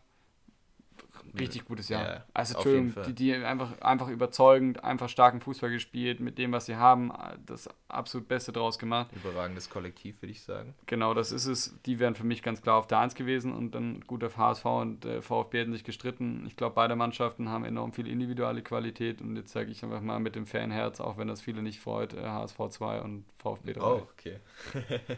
richtig 1.40 1.66
gutes 1.66 1.90
Jahr. 1.90 2.04
Ja, 2.04 2.26
also 2.34 2.56
Entschuldigung, 2.56 3.04
die, 3.06 3.14
die 3.14 3.34
einfach, 3.34 3.80
einfach 3.82 4.08
überzeugend, 4.10 4.84
einfach 4.84 5.10
starken 5.10 5.42
Fußball 5.42 5.70
gespielt, 5.70 6.20
mit 6.20 6.38
dem, 6.38 6.52
was 6.52 6.66
sie 6.66 6.76
haben, 6.76 7.12
das 7.46 7.70
absolut 7.88 8.28
Beste 8.28 8.52
draus 8.52 8.80
gemacht. 8.80 9.10
Überragendes 9.16 9.70
Kollektiv, 9.70 10.22
würde 10.22 10.32
ich 10.32 10.42
sagen. 10.42 10.74
Genau, 10.86 11.14
das 11.14 11.32
ist 11.32 11.46
es. 11.46 11.76
Die 11.86 12.00
wären 12.00 12.16
für 12.16 12.24
mich 12.24 12.44
ganz 12.44 12.62
klar 12.62 12.78
auf 12.78 12.88
der 12.88 13.00
1 13.00 13.16
gewesen 13.16 13.54
und 13.54 13.76
dann 13.76 14.02
gut 14.02 14.24
auf 14.24 14.38
HSV 14.38 14.66
und 14.66 15.06
äh, 15.06 15.22
VfB 15.22 15.60
hätten 15.60 15.74
sich 15.74 15.84
gestritten. 15.84 16.44
Ich 16.48 16.56
glaube, 16.56 16.76
beide 16.76 16.96
Mannschaften 16.96 17.50
haben 17.50 17.66
enorm 17.66 17.94
viel 17.94 18.08
individuelle 18.08 18.62
Qualität 18.62 19.22
und 19.22 19.36
jetzt 19.36 19.52
sage 19.52 19.72
ich 19.72 19.84
einfach 19.84 20.02
mal 20.02 20.20
mit 20.20 20.36
dem 20.36 20.46
Fanherz, 20.46 21.00
auch 21.00 21.18
wenn 21.18 21.28
das 21.28 21.42
viele 21.42 21.62
nicht 21.62 21.80
freut, 21.80 22.14
äh, 22.14 22.22
HSV 22.22 22.58
2 22.70 23.02
und 23.02 23.26
VfB 23.38 23.74
3. 23.74 23.82
Oh, 23.82 24.08
okay. 24.14 24.40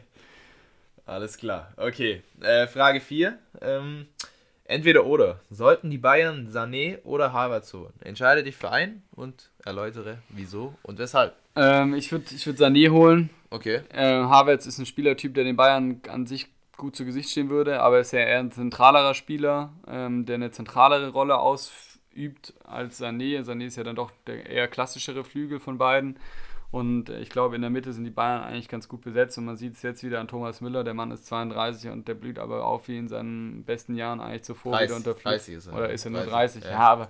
Alles 1.06 1.38
klar. 1.38 1.74
Okay, 1.76 2.24
äh, 2.40 2.66
Frage 2.68 3.02
4. 3.02 3.38
Ähm, 3.62 4.08
Entweder 4.66 5.06
oder. 5.06 5.40
Sollten 5.50 5.92
die 5.92 5.98
Bayern 5.98 6.48
Sané 6.50 7.02
oder 7.04 7.34
Havertz 7.34 7.74
holen? 7.74 7.94
Entscheide 8.00 8.44
dich 8.44 8.56
für 8.56 8.72
einen 8.72 9.04
und 9.12 9.50
erläutere, 9.64 10.20
wieso 10.30 10.76
und 10.84 11.00
weshalb. 11.00 11.36
Ähm, 11.56 11.94
ich 11.94 12.12
würde 12.12 12.26
ich 12.34 12.46
würd 12.46 12.58
Sané 12.58 12.90
holen. 12.90 13.30
Okay. 13.50 13.82
Äh, 13.92 14.24
Havertz 14.24 14.66
ist 14.66 14.80
ein 14.80 14.86
Spielertyp, 14.86 15.34
der 15.34 15.44
den 15.44 15.56
Bayern 15.56 16.02
an 16.08 16.26
sich 16.26 16.48
gut 16.78 16.96
zu 16.96 17.06
Gesicht 17.06 17.30
stehen 17.30 17.50
würde, 17.50 17.82
aber 17.82 17.96
er 17.96 18.02
ist 18.02 18.14
ja 18.14 18.20
eher 18.20 18.40
ein 18.40 18.52
zentralerer 18.52 19.14
Spieler, 19.14 19.74
ähm, 19.88 20.26
der 20.26 20.36
eine 20.36 20.52
zentralere 20.52 21.10
Rolle 21.10 21.38
ausübt 21.38 22.54
als 22.64 23.02
Sané. 23.02 23.44
Sané 23.44 23.66
ist 23.66 23.76
ja 23.76 23.84
dann 23.84 23.96
doch 23.96 24.12
der 24.28 24.46
eher 24.50 24.68
klassischere 24.68 25.24
Flügel 25.24 25.60
von 25.60 25.78
beiden. 25.78 26.18
Und 26.74 27.10
ich 27.10 27.30
glaube, 27.30 27.56
in 27.56 27.62
der 27.62 27.70
Mitte 27.70 27.94
sind 27.94 28.04
die 28.04 28.10
Bayern 28.10 28.42
eigentlich 28.42 28.68
ganz 28.68 28.88
gut 28.88 29.02
besetzt 29.02 29.38
und 29.38 29.46
man 29.46 29.58
sieht 29.58 29.76
es 29.76 29.84
jetzt 29.84 30.04
wieder 30.04 30.20
an 30.20 30.28
Thomas 30.28 30.60
Müller. 30.60 30.84
Der 30.84 30.96
Mann 30.96 31.12
ist 31.12 31.28
32 31.28 31.92
und 31.92 32.08
der 32.08 32.16
blüht 32.16 32.40
aber 32.40 32.66
auf 32.66 32.88
wie 32.88 32.98
in 32.98 33.08
seinen 33.08 33.64
besten 33.64 33.94
Jahren 33.94 34.20
eigentlich 34.20 34.42
zuvor 34.42 34.72
30, 34.72 34.88
wieder 34.88 34.96
unter 34.98 35.14
30 35.14 35.54
ist 35.54 35.68
er. 35.68 35.76
Oder 35.76 35.92
ist 35.92 36.04
er 36.04 36.10
nur 36.10 36.24
30? 36.24 36.64
Ja. 36.64 36.72
ja, 36.72 36.80
aber 36.80 37.10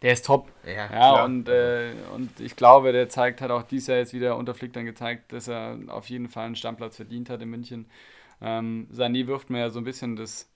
der 0.00 0.14
ist 0.14 0.24
top. 0.24 0.50
Ja, 0.64 0.90
ja 0.90 1.22
und, 1.22 1.50
äh, 1.50 1.92
und 2.14 2.40
ich 2.40 2.56
glaube, 2.56 2.92
der 2.92 3.10
zeigt, 3.10 3.42
hat 3.42 3.50
auch 3.50 3.64
dieses 3.64 3.88
Jahr 3.88 3.98
jetzt 3.98 4.14
wieder 4.14 4.38
unter 4.38 4.54
Flick 4.54 4.72
dann 4.72 4.86
gezeigt, 4.86 5.34
dass 5.34 5.48
er 5.48 5.76
auf 5.88 6.08
jeden 6.08 6.30
Fall 6.30 6.46
einen 6.46 6.56
Stammplatz 6.56 6.96
verdient 6.96 7.28
hat 7.28 7.42
in 7.42 7.50
München. 7.50 7.84
Ähm, 8.40 8.86
Sani 8.90 9.26
wirft 9.26 9.50
mir 9.50 9.58
ja 9.58 9.68
so 9.68 9.80
ein 9.80 9.84
bisschen 9.84 10.16
das 10.16 10.50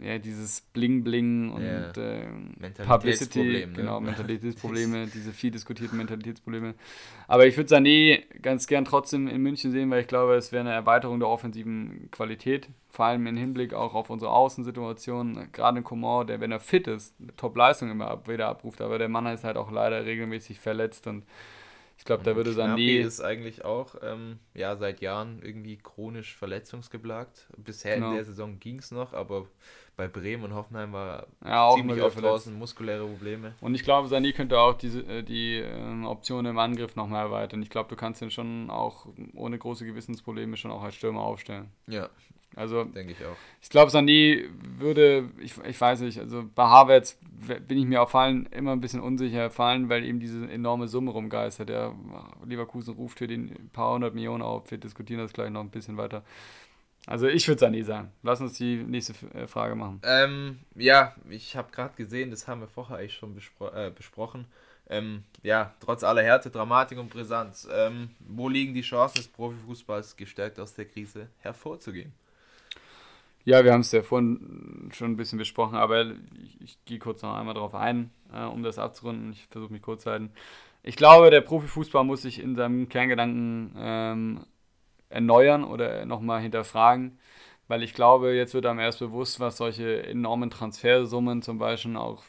ja, 0.00 0.18
dieses 0.18 0.62
Bling-Bling 0.74 1.50
und 1.50 1.62
yeah. 1.62 1.90
äh, 1.96 2.84
Publicity, 2.86 3.66
ne? 3.66 3.72
genau, 3.72 4.00
Mentalitätsprobleme, 4.00 5.06
diese 5.06 5.32
viel 5.32 5.50
diskutierten 5.50 5.96
Mentalitätsprobleme. 5.96 6.74
Aber 7.26 7.46
ich 7.46 7.56
würde 7.56 7.74
Sané 7.74 8.22
ganz 8.40 8.66
gern 8.66 8.84
trotzdem 8.84 9.28
in 9.28 9.42
München 9.42 9.72
sehen, 9.72 9.90
weil 9.90 10.02
ich 10.02 10.06
glaube, 10.06 10.34
es 10.36 10.52
wäre 10.52 10.60
eine 10.60 10.72
Erweiterung 10.72 11.18
der 11.18 11.28
offensiven 11.28 12.08
Qualität, 12.10 12.68
vor 12.90 13.06
allem 13.06 13.26
im 13.26 13.36
Hinblick 13.36 13.74
auch 13.74 13.94
auf 13.94 14.10
unsere 14.10 14.30
Außensituation. 14.30 15.48
Gerade 15.52 15.78
in 15.78 15.84
Coman, 15.84 16.26
der, 16.26 16.40
wenn 16.40 16.52
er 16.52 16.60
fit 16.60 16.86
ist, 16.86 17.14
Top-Leistung 17.36 17.90
immer 17.90 18.08
ab, 18.08 18.28
wieder 18.28 18.48
abruft, 18.48 18.80
aber 18.80 18.98
der 18.98 19.08
Mann 19.08 19.26
ist 19.26 19.44
halt 19.44 19.56
auch 19.56 19.70
leider 19.70 20.04
regelmäßig 20.04 20.60
verletzt 20.60 21.06
und 21.06 21.24
ich 21.98 22.04
glaube, 22.04 22.22
da 22.22 22.36
würde 22.36 22.52
Sané. 22.52 23.00
ist 23.00 23.20
eigentlich 23.20 23.64
auch 23.64 23.96
ähm, 24.02 24.38
ja, 24.54 24.76
seit 24.76 25.00
Jahren 25.00 25.42
irgendwie 25.42 25.76
chronisch 25.76 26.36
verletzungsgeplagt. 26.36 27.48
Bisher 27.56 27.96
genau. 27.96 28.10
in 28.10 28.14
der 28.14 28.24
Saison 28.24 28.60
ging 28.60 28.78
es 28.78 28.92
noch, 28.92 29.12
aber 29.12 29.46
bei 29.98 30.06
Bremen 30.06 30.44
und 30.44 30.54
Hoffenheim 30.54 30.92
war 30.92 31.26
ja, 31.44 31.64
auch 31.64 31.76
ziemlich 31.76 32.00
oft 32.00 32.22
draußen 32.22 32.56
muskuläre 32.56 33.04
Probleme. 33.04 33.54
Und 33.60 33.74
ich 33.74 33.82
glaube, 33.82 34.08
Sané 34.08 34.32
könnte 34.32 34.58
auch 34.58 34.74
diese, 34.74 35.00
äh, 35.00 35.24
die 35.24 35.56
äh, 35.56 36.04
Option 36.04 36.46
im 36.46 36.56
Angriff 36.56 36.94
nochmal 36.94 37.26
erweitern. 37.26 37.60
Ich 37.62 37.68
glaube, 37.68 37.90
du 37.90 37.96
kannst 37.96 38.22
ihn 38.22 38.30
schon 38.30 38.70
auch 38.70 39.08
ohne 39.34 39.58
große 39.58 39.84
Gewissensprobleme 39.84 40.56
schon 40.56 40.70
auch 40.70 40.84
als 40.84 40.94
Stürmer 40.94 41.22
aufstellen. 41.22 41.70
Ja. 41.88 42.08
Also, 42.54 42.84
denke 42.84 43.12
ich 43.12 43.24
auch. 43.24 43.36
Ich 43.60 43.70
glaube, 43.70 43.90
Sané 43.90 44.44
würde, 44.78 45.30
ich, 45.40 45.54
ich 45.64 45.80
weiß 45.80 46.00
nicht, 46.00 46.18
also 46.18 46.44
bei 46.54 46.64
Havertz 46.64 47.18
bin 47.66 47.78
ich 47.78 47.84
mir 47.84 48.00
auf 48.00 48.10
Fallen 48.10 48.46
immer 48.46 48.72
ein 48.72 48.80
bisschen 48.80 49.00
unsicher, 49.00 49.50
fallen, 49.50 49.88
weil 49.88 50.04
eben 50.04 50.20
diese 50.20 50.48
enorme 50.48 50.88
Summe 50.88 51.10
rumgeistert. 51.10 51.68
Der 51.68 51.94
Leverkusen 52.46 52.94
ruft 52.94 53.18
für 53.18 53.26
den 53.26 53.68
paar 53.72 53.94
hundert 53.94 54.14
Millionen 54.14 54.42
auf. 54.42 54.70
Wir 54.70 54.78
diskutieren 54.78 55.20
das 55.20 55.32
gleich 55.32 55.50
noch 55.50 55.60
ein 55.60 55.70
bisschen 55.70 55.96
weiter. 55.96 56.22
Also 57.08 57.26
ich 57.26 57.48
würde 57.48 57.64
Sané 57.64 57.82
sagen. 57.84 58.12
Lass 58.22 58.42
uns 58.42 58.58
die 58.58 58.76
nächste 58.76 59.14
äh, 59.34 59.46
Frage 59.46 59.74
machen. 59.74 60.02
Ähm, 60.04 60.58
ja, 60.74 61.14
ich 61.30 61.56
habe 61.56 61.72
gerade 61.72 61.94
gesehen, 61.96 62.30
das 62.30 62.46
haben 62.46 62.60
wir 62.60 62.68
vorher 62.68 62.98
eigentlich 62.98 63.14
schon 63.14 63.34
bespro 63.34 63.68
äh, 63.68 63.90
besprochen. 63.90 64.44
Ähm, 64.90 65.24
ja, 65.42 65.72
trotz 65.80 66.04
aller 66.04 66.22
Härte, 66.22 66.50
Dramatik 66.50 66.98
und 66.98 67.08
Brisanz. 67.08 67.66
Ähm, 67.72 68.10
wo 68.20 68.50
liegen 68.50 68.74
die 68.74 68.82
Chancen 68.82 69.16
des 69.16 69.28
Profifußballs 69.28 70.18
gestärkt 70.18 70.60
aus 70.60 70.74
der 70.74 70.84
Krise 70.84 71.28
hervorzugehen? 71.38 72.12
Ja, 73.46 73.64
wir 73.64 73.72
haben 73.72 73.80
es 73.80 73.92
ja 73.92 74.02
vorhin 74.02 74.90
schon 74.92 75.12
ein 75.12 75.16
bisschen 75.16 75.38
besprochen, 75.38 75.76
aber 75.76 76.10
ich, 76.42 76.60
ich 76.60 76.84
gehe 76.84 76.98
kurz 76.98 77.22
noch 77.22 77.34
einmal 77.34 77.54
darauf 77.54 77.74
ein, 77.74 78.10
äh, 78.34 78.44
um 78.44 78.62
das 78.62 78.78
abzurunden. 78.78 79.32
Ich 79.32 79.46
versuche 79.46 79.72
mich 79.72 79.80
kurz 79.80 80.02
zu 80.02 80.10
halten. 80.10 80.30
Ich 80.82 80.96
glaube, 80.96 81.30
der 81.30 81.40
Profifußball 81.40 82.04
muss 82.04 82.20
sich 82.22 82.38
in 82.38 82.54
seinem 82.54 82.90
Kerngedanken 82.90 83.72
ähm, 83.78 84.40
erneuern 85.10 85.64
oder 85.64 86.04
nochmal 86.06 86.40
hinterfragen, 86.40 87.18
weil 87.66 87.82
ich 87.82 87.94
glaube, 87.94 88.34
jetzt 88.34 88.54
wird 88.54 88.66
einem 88.66 88.78
erst 88.78 88.98
bewusst, 88.98 89.40
was 89.40 89.56
solche 89.58 90.02
enormen 90.06 90.50
Transfersummen 90.50 91.42
zum 91.42 91.58
Beispiel 91.58 91.96
auch 91.96 92.24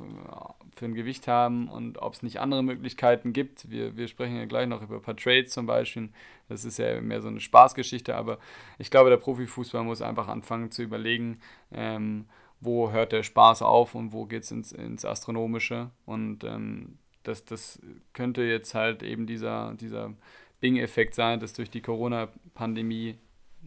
für 0.75 0.85
ein 0.85 0.95
Gewicht 0.95 1.27
haben 1.27 1.67
und 1.67 2.01
ob 2.01 2.13
es 2.13 2.23
nicht 2.23 2.39
andere 2.39 2.63
Möglichkeiten 2.63 3.33
gibt. 3.33 3.69
Wir, 3.69 3.97
wir 3.97 4.07
sprechen 4.07 4.37
ja 4.37 4.45
gleich 4.45 4.67
noch 4.67 4.81
über 4.81 4.95
ein 4.95 5.01
paar 5.01 5.15
Trades 5.15 5.51
zum 5.51 5.65
Beispiel. 5.65 6.09
Das 6.47 6.65
ist 6.65 6.79
ja 6.79 6.99
mehr 7.01 7.21
so 7.21 7.27
eine 7.27 7.41
Spaßgeschichte, 7.41 8.15
aber 8.15 8.39
ich 8.79 8.89
glaube, 8.89 9.09
der 9.09 9.17
Profifußball 9.17 9.83
muss 9.83 10.01
einfach 10.01 10.27
anfangen 10.27 10.71
zu 10.71 10.81
überlegen, 10.81 11.39
ähm, 11.71 12.25
wo 12.61 12.91
hört 12.91 13.11
der 13.11 13.23
Spaß 13.23 13.61
auf 13.61 13.95
und 13.95 14.13
wo 14.13 14.25
geht 14.25 14.43
es 14.43 14.51
ins, 14.51 14.71
ins 14.71 15.05
Astronomische. 15.05 15.91
Und 16.05 16.43
ähm, 16.43 16.97
das, 17.23 17.45
das 17.45 17.79
könnte 18.13 18.43
jetzt 18.43 18.73
halt 18.73 19.03
eben 19.03 19.27
dieser, 19.27 19.73
dieser 19.75 20.13
Bing-Effekt 20.59 21.15
sein, 21.15 21.39
dass 21.39 21.53
durch 21.53 21.69
die 21.69 21.81
Corona-Pandemie 21.81 23.17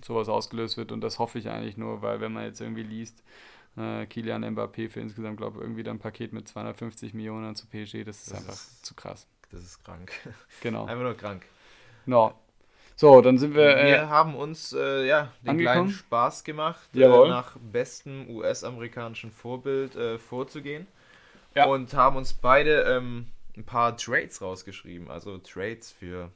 sowas 0.05 0.28
ausgelöst 0.28 0.76
wird. 0.76 0.92
Und 0.92 1.00
das 1.00 1.18
hoffe 1.18 1.38
ich 1.38 1.48
eigentlich 1.48 1.76
nur, 1.76 2.02
weil 2.02 2.20
wenn 2.20 2.33
man 2.33 2.44
jetzt 2.44 2.61
irgendwie 2.61 2.83
liest, 2.83 3.22
äh, 3.76 4.07
Kilian 4.07 4.44
Mbappé 4.44 4.88
für 4.88 5.00
insgesamt, 5.00 5.38
glaube 5.38 5.59
ich, 5.59 5.62
irgendwie 5.62 5.83
dann 5.83 5.96
ein 5.96 6.00
Paket 6.00 6.33
mit 6.33 6.48
250 6.48 7.14
Millionen 7.14 7.55
zu 7.55 7.66
PSG, 7.66 8.05
das 8.05 8.18
ist 8.18 8.33
das 8.33 8.38
einfach 8.38 8.52
ist, 8.52 8.85
zu 8.85 8.94
krass. 8.94 9.26
Das 9.50 9.62
ist 9.62 9.85
krank. 9.85 10.12
Genau. 10.61 10.85
einfach 10.87 11.02
nur 11.02 11.16
krank. 11.16 11.44
Genau. 12.05 12.35
So, 12.96 13.20
dann 13.20 13.38
sind 13.38 13.55
wir. 13.55 13.76
Äh, 13.76 13.87
wir 13.87 14.09
haben 14.09 14.35
uns 14.35 14.72
äh, 14.72 15.07
ja 15.07 15.33
den 15.42 15.50
angekommen. 15.50 15.74
kleinen 15.74 15.90
Spaß 15.90 16.44
gemacht, 16.44 16.88
äh, 16.94 17.00
nach 17.00 17.57
bestem 17.59 18.28
US-amerikanischen 18.31 19.31
Vorbild 19.31 19.96
äh, 19.96 20.18
vorzugehen. 20.18 20.87
Ja. 21.55 21.66
Und 21.66 21.92
haben 21.94 22.16
uns 22.16 22.33
beide 22.33 22.83
ähm, 22.83 23.26
ein 23.57 23.64
paar 23.64 23.96
Trades 23.96 24.40
rausgeschrieben. 24.40 25.11
Also 25.11 25.38
Trades 25.38 25.90
für 25.90 26.31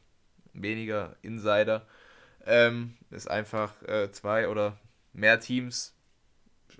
weniger 0.62 1.16
Insider. 1.22 1.86
Ähm, 2.46 2.96
ist 3.10 3.28
einfach 3.28 3.82
äh, 3.82 4.10
zwei 4.12 4.48
oder 4.48 4.78
mehr 5.12 5.40
Teams. 5.40 5.94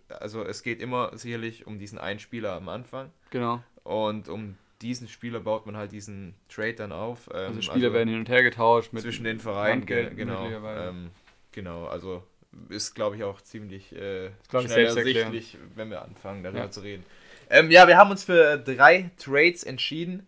Also 0.09 0.45
es 0.45 0.63
geht 0.63 0.81
immer 0.81 1.17
sicherlich 1.17 1.67
um 1.67 1.79
diesen 1.79 1.99
einen 1.99 2.21
Spieler 2.21 2.53
am 2.53 2.69
Anfang. 2.69 3.11
Genau. 3.31 3.63
Und 3.83 4.29
um 4.29 4.57
diesen 4.83 5.09
Spieler 5.09 5.41
baut 5.41 5.67
man 5.67 5.77
halt 5.77 5.93
diesen 5.93 6.35
Trade 6.49 6.75
dann 6.75 6.93
auf. 6.93 7.29
Ähm, 7.33 7.49
also 7.49 7.63
Spieler 7.63 7.87
also 7.87 7.95
werden 7.95 8.09
hin 8.09 8.19
und 8.21 8.29
her 8.29 8.43
getauscht 8.43 8.93
mit 8.93 9.03
zwischen 9.03 9.25
den 9.25 9.41
Vereinen. 9.41 9.87
Ge 9.87 10.15
genau. 10.15 10.47
Ähm, 10.47 11.11
genau. 11.53 11.87
Also 11.87 12.23
ist 12.69 12.95
glaube 12.95 13.17
ich 13.17 13.25
auch 13.25 13.41
ziemlich 13.41 13.93
äh, 13.93 14.31
schnell 14.49 14.87
ersichtlich, 14.87 15.59
wenn 15.75 15.91
wir 15.91 16.03
anfangen 16.03 16.43
darüber 16.43 16.61
ja. 16.61 16.71
zu 16.71 16.81
reden. 16.81 17.05
Ähm, 17.49 17.71
ja, 17.71 17.87
wir 17.87 17.97
haben 17.97 18.11
uns 18.11 18.25
für 18.25 18.59
drei 18.59 19.11
Trades 19.19 19.63
entschieden 19.63 20.27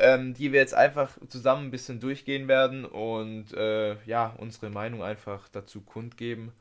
ähm, 0.00 0.34
die 0.34 0.52
wir 0.52 0.60
jetzt 0.60 0.74
einfach 0.74 1.10
zusammen 1.28 1.66
ein 1.66 1.70
bisschen 1.70 2.00
durchgehen 2.00 2.48
werden 2.48 2.84
und 2.84 3.52
äh, 3.52 3.96
ja, 4.04 4.34
unsere 4.38 4.70
Meinung 4.70 5.02
einfach 5.02 5.48
dazu 5.48 5.80
kundgeben. 5.80 6.52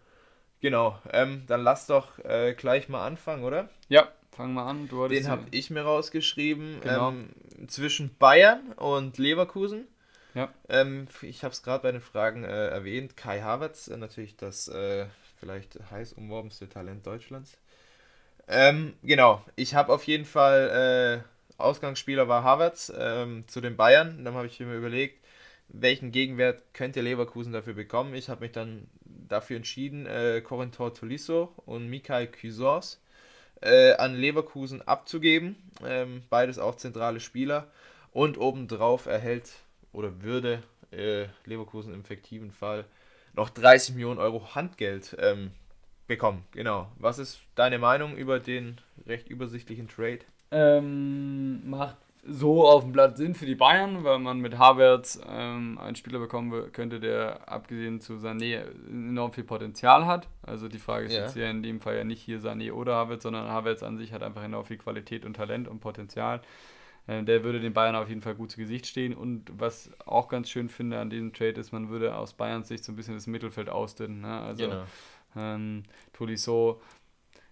Genau, 0.61 0.99
ähm, 1.11 1.43
dann 1.47 1.61
lass 1.63 1.87
doch 1.87 2.19
äh, 2.19 2.53
gleich 2.53 2.89
mal 2.89 3.05
anfangen, 3.05 3.43
oder? 3.43 3.69
Ja, 3.87 4.09
fangen 4.31 4.53
wir 4.53 4.63
an. 4.63 4.89
Den 5.09 5.27
habe 5.29 5.45
ich 5.51 5.69
mir 5.69 5.81
rausgeschrieben. 5.81 6.81
Genau. 6.81 7.09
Ähm, 7.09 7.29
zwischen 7.67 8.15
Bayern 8.17 8.73
und 8.73 9.17
Leverkusen. 9.17 9.87
Ja. 10.33 10.53
Ähm, 10.67 11.07
ich 11.21 11.43
habe 11.43 11.53
es 11.53 11.63
gerade 11.63 11.83
bei 11.83 11.91
den 11.91 12.01
Fragen 12.01 12.43
äh, 12.43 12.67
erwähnt. 12.67 13.17
Kai 13.17 13.41
Havertz, 13.41 13.87
äh, 13.87 13.97
natürlich 13.97 14.35
das 14.35 14.67
äh, 14.67 15.05
vielleicht 15.39 15.79
heiß 15.91 16.13
umworbenste 16.13 16.69
Talent 16.69 17.07
Deutschlands. 17.07 17.57
Ähm, 18.47 18.93
genau, 19.03 19.43
ich 19.55 19.75
habe 19.75 19.93
auf 19.93 20.05
jeden 20.05 20.25
Fall 20.25 21.23
äh, 21.23 21.38
Ausgangsspieler 21.59 22.27
war 22.27 22.43
Havertz 22.43 22.91
ähm, 22.97 23.47
zu 23.47 23.61
den 23.61 23.77
Bayern. 23.77 24.23
Dann 24.23 24.33
habe 24.33 24.47
ich 24.47 24.59
mir 24.59 24.75
überlegt, 24.75 25.23
welchen 25.69 26.11
Gegenwert 26.11 26.63
könnte 26.73 27.01
Leverkusen 27.01 27.53
dafür 27.53 27.73
bekommen. 27.73 28.13
Ich 28.15 28.29
habe 28.29 28.41
mich 28.41 28.51
dann 28.51 28.87
dafür 29.05 29.57
entschieden, 29.57 30.05
äh, 30.05 30.41
Corentin 30.41 30.93
Tolisso 30.93 31.53
und 31.65 31.87
Mikhail 31.87 32.27
Cuisance 32.27 32.97
äh, 33.61 33.93
an 33.93 34.15
Leverkusen 34.15 34.81
abzugeben. 34.81 35.55
Ähm, 35.85 36.23
beides 36.29 36.59
auch 36.59 36.75
zentrale 36.75 37.19
Spieler. 37.19 37.67
Und 38.11 38.39
obendrauf 38.39 39.05
erhält 39.05 39.51
oder 39.93 40.23
würde 40.23 40.63
äh, 40.91 41.25
Leverkusen 41.45 41.93
im 41.93 42.03
fiktiven 42.03 42.51
Fall 42.51 42.85
noch 43.33 43.49
30 43.49 43.95
Millionen 43.95 44.19
Euro 44.19 44.55
Handgeld 44.55 45.15
ähm, 45.19 45.51
bekommen. 46.07 46.43
Genau. 46.51 46.91
Was 46.97 47.19
ist 47.19 47.39
deine 47.55 47.77
Meinung 47.77 48.17
über 48.17 48.39
den 48.39 48.81
recht 49.05 49.29
übersichtlichen 49.29 49.87
Trade? 49.87 50.19
Ähm, 50.51 51.69
macht 51.69 51.97
so 52.25 52.67
auf 52.67 52.83
dem 52.83 52.91
Blatt 52.91 53.17
Sinn 53.17 53.33
für 53.33 53.45
die 53.45 53.55
Bayern, 53.55 54.03
weil 54.03 54.19
man 54.19 54.39
mit 54.39 54.57
Havertz 54.57 55.19
ähm, 55.27 55.77
einen 55.77 55.95
Spieler 55.95 56.19
bekommen 56.19 56.71
könnte, 56.71 56.99
der 56.99 57.49
abgesehen 57.49 58.01
zu 58.01 58.13
Sané 58.13 58.65
enorm 58.87 59.31
viel 59.31 59.43
Potenzial 59.43 60.05
hat. 60.05 60.27
Also 60.43 60.67
die 60.67 60.79
Frage 60.79 61.05
ist 61.05 61.13
ja. 61.13 61.21
jetzt 61.21 61.33
hier 61.33 61.49
in 61.49 61.63
dem 61.63 61.81
Fall 61.81 61.95
ja 61.95 62.03
nicht 62.03 62.21
hier 62.21 62.39
Sané 62.39 62.71
oder 62.71 62.95
Havertz, 62.95 63.23
sondern 63.23 63.47
Havertz 63.47 63.83
an 63.83 63.97
sich 63.97 64.13
hat 64.13 64.21
einfach 64.21 64.43
enorm 64.43 64.65
viel 64.65 64.77
Qualität 64.77 65.25
und 65.25 65.35
Talent 65.35 65.67
und 65.67 65.79
Potenzial. 65.79 66.41
Ähm, 67.07 67.25
der 67.25 67.43
würde 67.43 67.59
den 67.59 67.73
Bayern 67.73 67.95
auf 67.95 68.09
jeden 68.09 68.21
Fall 68.21 68.35
gut 68.35 68.51
zu 68.51 68.57
Gesicht 68.57 68.85
stehen. 68.85 69.15
Und 69.15 69.51
was 69.57 69.89
auch 70.05 70.27
ganz 70.27 70.49
schön 70.49 70.69
finde 70.69 70.99
an 70.99 71.09
diesem 71.09 71.33
Trade 71.33 71.59
ist, 71.59 71.71
man 71.71 71.89
würde 71.89 72.15
aus 72.15 72.33
Bayerns 72.33 72.67
Sicht 72.67 72.83
so 72.83 72.91
ein 72.91 72.95
bisschen 72.95 73.15
das 73.15 73.27
Mittelfeld 73.27 73.69
ausdünnen. 73.69 74.21
Ne? 74.21 74.39
Also 74.41 74.65
genau. 74.65 74.83
ähm, 75.35 75.83
Tolisso 76.13 76.81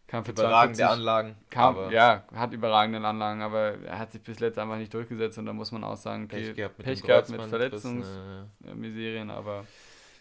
kann 0.07 0.23
für 0.23 0.31
überragende 0.31 0.77
42, 0.77 0.85
Anlagen. 0.85 1.35
Kam, 1.49 1.91
ja, 1.91 2.23
hat 2.33 2.53
überragende 2.53 3.05
Anlagen, 3.05 3.41
aber 3.41 3.75
er 3.83 3.99
hat 3.99 4.13
sich 4.13 4.21
bis 4.21 4.39
jetzt 4.39 4.57
einfach 4.57 4.77
nicht 4.77 4.93
durchgesetzt 4.93 5.37
und 5.37 5.45
da 5.45 5.53
muss 5.53 5.73
man 5.73 5.83
auch 5.83 5.97
sagen, 5.97 6.29
Pech 6.29 6.55
gehabt 6.55 6.77
mit, 6.77 6.87
Pech 6.87 7.03
gehabt 7.03 7.29
mit 7.29 7.43
Verletzungsmiserien, 7.43 9.29
aber 9.29 9.65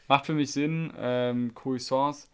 macht 0.08 0.26
für 0.26 0.34
mich 0.34 0.52
Sinn. 0.52 0.92
Ähm, 0.98 1.54
Cuisance, 1.54 2.26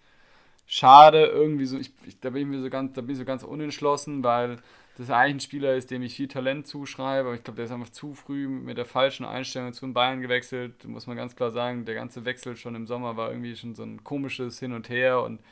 schade, 0.66 1.26
irgendwie 1.26 1.66
so, 1.66 1.76
ich, 1.76 1.92
ich, 2.06 2.18
da 2.20 2.30
bin 2.30 2.42
ich 2.42 2.48
mir 2.48 2.62
so 2.62 2.70
ganz, 2.70 2.94
da 2.94 3.02
bin 3.02 3.10
ich 3.10 3.18
so 3.18 3.26
ganz 3.26 3.42
unentschlossen, 3.42 4.24
weil 4.24 4.56
das 4.96 5.10
eigentlich 5.10 5.34
ein 5.34 5.40
Spieler 5.40 5.74
ist, 5.74 5.90
dem 5.90 6.02
ich 6.02 6.14
viel 6.14 6.28
Talent 6.28 6.66
zuschreibe, 6.66 7.28
aber 7.28 7.36
ich 7.36 7.44
glaube, 7.44 7.56
der 7.56 7.66
ist 7.66 7.70
einfach 7.72 7.90
zu 7.90 8.14
früh 8.14 8.48
mit 8.48 8.78
der 8.78 8.86
falschen 8.86 9.26
Einstellung 9.26 9.74
zu 9.74 9.84
den 9.84 9.92
Bayern 9.92 10.22
gewechselt, 10.22 10.86
muss 10.86 11.06
man 11.06 11.18
ganz 11.18 11.36
klar 11.36 11.50
sagen. 11.50 11.84
Der 11.84 11.94
ganze 11.94 12.24
Wechsel 12.24 12.56
schon 12.56 12.74
im 12.74 12.86
Sommer 12.86 13.16
war 13.18 13.30
irgendwie 13.30 13.56
schon 13.56 13.74
so 13.74 13.82
ein 13.82 14.04
komisches 14.04 14.58
Hin 14.58 14.72
und 14.72 14.88
Her 14.88 15.22
und 15.22 15.40
äh, 15.40 15.42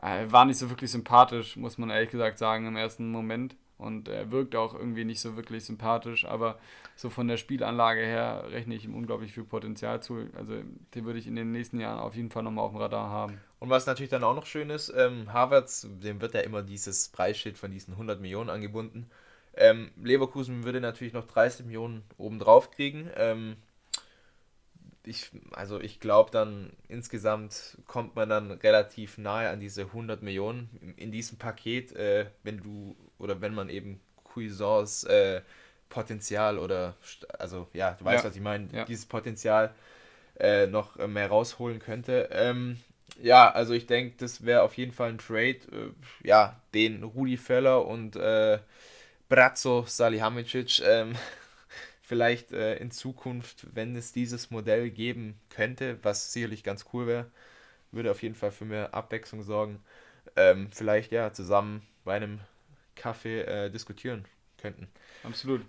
war 0.00 0.44
nicht 0.44 0.58
so 0.58 0.70
wirklich 0.70 0.90
sympathisch, 0.90 1.56
muss 1.56 1.78
man 1.78 1.90
ehrlich 1.90 2.10
gesagt 2.10 2.38
sagen, 2.38 2.66
im 2.66 2.76
ersten 2.76 3.10
Moment. 3.10 3.56
Und 3.82 4.08
er 4.08 4.30
wirkt 4.30 4.54
auch 4.54 4.74
irgendwie 4.74 5.04
nicht 5.04 5.20
so 5.20 5.36
wirklich 5.36 5.64
sympathisch, 5.64 6.24
aber 6.24 6.58
so 6.94 7.10
von 7.10 7.26
der 7.26 7.36
Spielanlage 7.36 8.00
her 8.00 8.44
rechne 8.50 8.76
ich 8.76 8.84
ihm 8.84 8.94
unglaublich 8.94 9.32
viel 9.32 9.42
Potenzial 9.42 10.00
zu. 10.00 10.28
Also 10.36 10.54
den 10.94 11.04
würde 11.04 11.18
ich 11.18 11.26
in 11.26 11.34
den 11.34 11.50
nächsten 11.50 11.80
Jahren 11.80 11.98
auf 11.98 12.14
jeden 12.14 12.30
Fall 12.30 12.44
nochmal 12.44 12.64
auf 12.64 12.70
dem 12.70 12.80
Radar 12.80 13.10
haben. 13.10 13.40
Und 13.58 13.70
was 13.70 13.86
natürlich 13.86 14.10
dann 14.10 14.22
auch 14.22 14.36
noch 14.36 14.46
schön 14.46 14.70
ist, 14.70 14.92
ähm, 14.96 15.32
Havertz, 15.32 15.88
dem 15.90 16.20
wird 16.20 16.34
ja 16.34 16.40
immer 16.40 16.62
dieses 16.62 17.08
Preisschild 17.08 17.58
von 17.58 17.72
diesen 17.72 17.94
100 17.94 18.20
Millionen 18.20 18.50
angebunden. 18.50 19.10
Ähm, 19.54 19.90
Leverkusen 20.00 20.64
würde 20.64 20.80
natürlich 20.80 21.12
noch 21.12 21.26
30 21.26 21.66
Millionen 21.66 22.04
obendrauf 22.18 22.70
kriegen. 22.70 23.10
Ähm, 23.16 23.56
ich, 25.04 25.30
also 25.52 25.80
ich 25.80 26.00
glaube 26.00 26.30
dann 26.30 26.72
insgesamt 26.88 27.78
kommt 27.86 28.14
man 28.14 28.28
dann 28.28 28.50
relativ 28.50 29.18
nahe 29.18 29.48
an 29.48 29.60
diese 29.60 29.82
100 29.82 30.22
Millionen 30.22 30.94
in 30.96 31.10
diesem 31.10 31.38
Paket, 31.38 31.92
äh, 31.92 32.26
wenn 32.42 32.58
du 32.58 32.96
oder 33.18 33.40
wenn 33.40 33.54
man 33.54 33.68
eben 33.68 34.00
Cuisance 34.24 35.08
äh, 35.08 35.42
Potenzial 35.88 36.58
oder 36.58 36.96
also 37.38 37.68
ja, 37.72 37.92
du 37.92 38.04
weißt, 38.04 38.24
ja. 38.24 38.30
was 38.30 38.36
ich 38.36 38.42
meine, 38.42 38.68
ja. 38.72 38.84
dieses 38.84 39.06
Potenzial 39.06 39.74
äh, 40.38 40.66
noch 40.66 40.96
mehr 41.06 41.28
rausholen 41.28 41.78
könnte. 41.78 42.30
Ähm, 42.32 42.78
ja, 43.20 43.50
also 43.50 43.74
ich 43.74 43.86
denke, 43.86 44.16
das 44.18 44.44
wäre 44.44 44.62
auf 44.62 44.76
jeden 44.76 44.92
Fall 44.92 45.10
ein 45.10 45.18
Trade, 45.18 45.58
äh, 45.70 46.26
ja, 46.26 46.60
den 46.72 47.02
Rudi 47.02 47.36
Völler 47.36 47.86
und 47.86 48.16
äh, 48.16 48.58
Brazzo 49.28 49.84
Salihamidzic 49.86 50.80
ähm, 50.84 51.14
vielleicht 52.12 52.52
äh, 52.52 52.76
in 52.76 52.90
Zukunft, 52.90 53.68
wenn 53.74 53.96
es 53.96 54.12
dieses 54.12 54.50
Modell 54.50 54.90
geben 54.90 55.40
könnte, 55.48 55.98
was 56.02 56.30
sicherlich 56.30 56.62
ganz 56.62 56.84
cool 56.92 57.06
wäre, 57.06 57.30
würde 57.90 58.10
auf 58.10 58.22
jeden 58.22 58.34
Fall 58.34 58.50
für 58.52 58.66
mehr 58.66 58.92
Abwechslung 58.92 59.42
sorgen, 59.42 59.80
ähm, 60.36 60.68
vielleicht 60.70 61.10
ja 61.10 61.32
zusammen 61.32 61.80
bei 62.04 62.16
einem 62.16 62.40
Kaffee 62.96 63.40
äh, 63.40 63.70
diskutieren 63.70 64.26
könnten. 64.58 64.88
Absolut. 65.22 65.62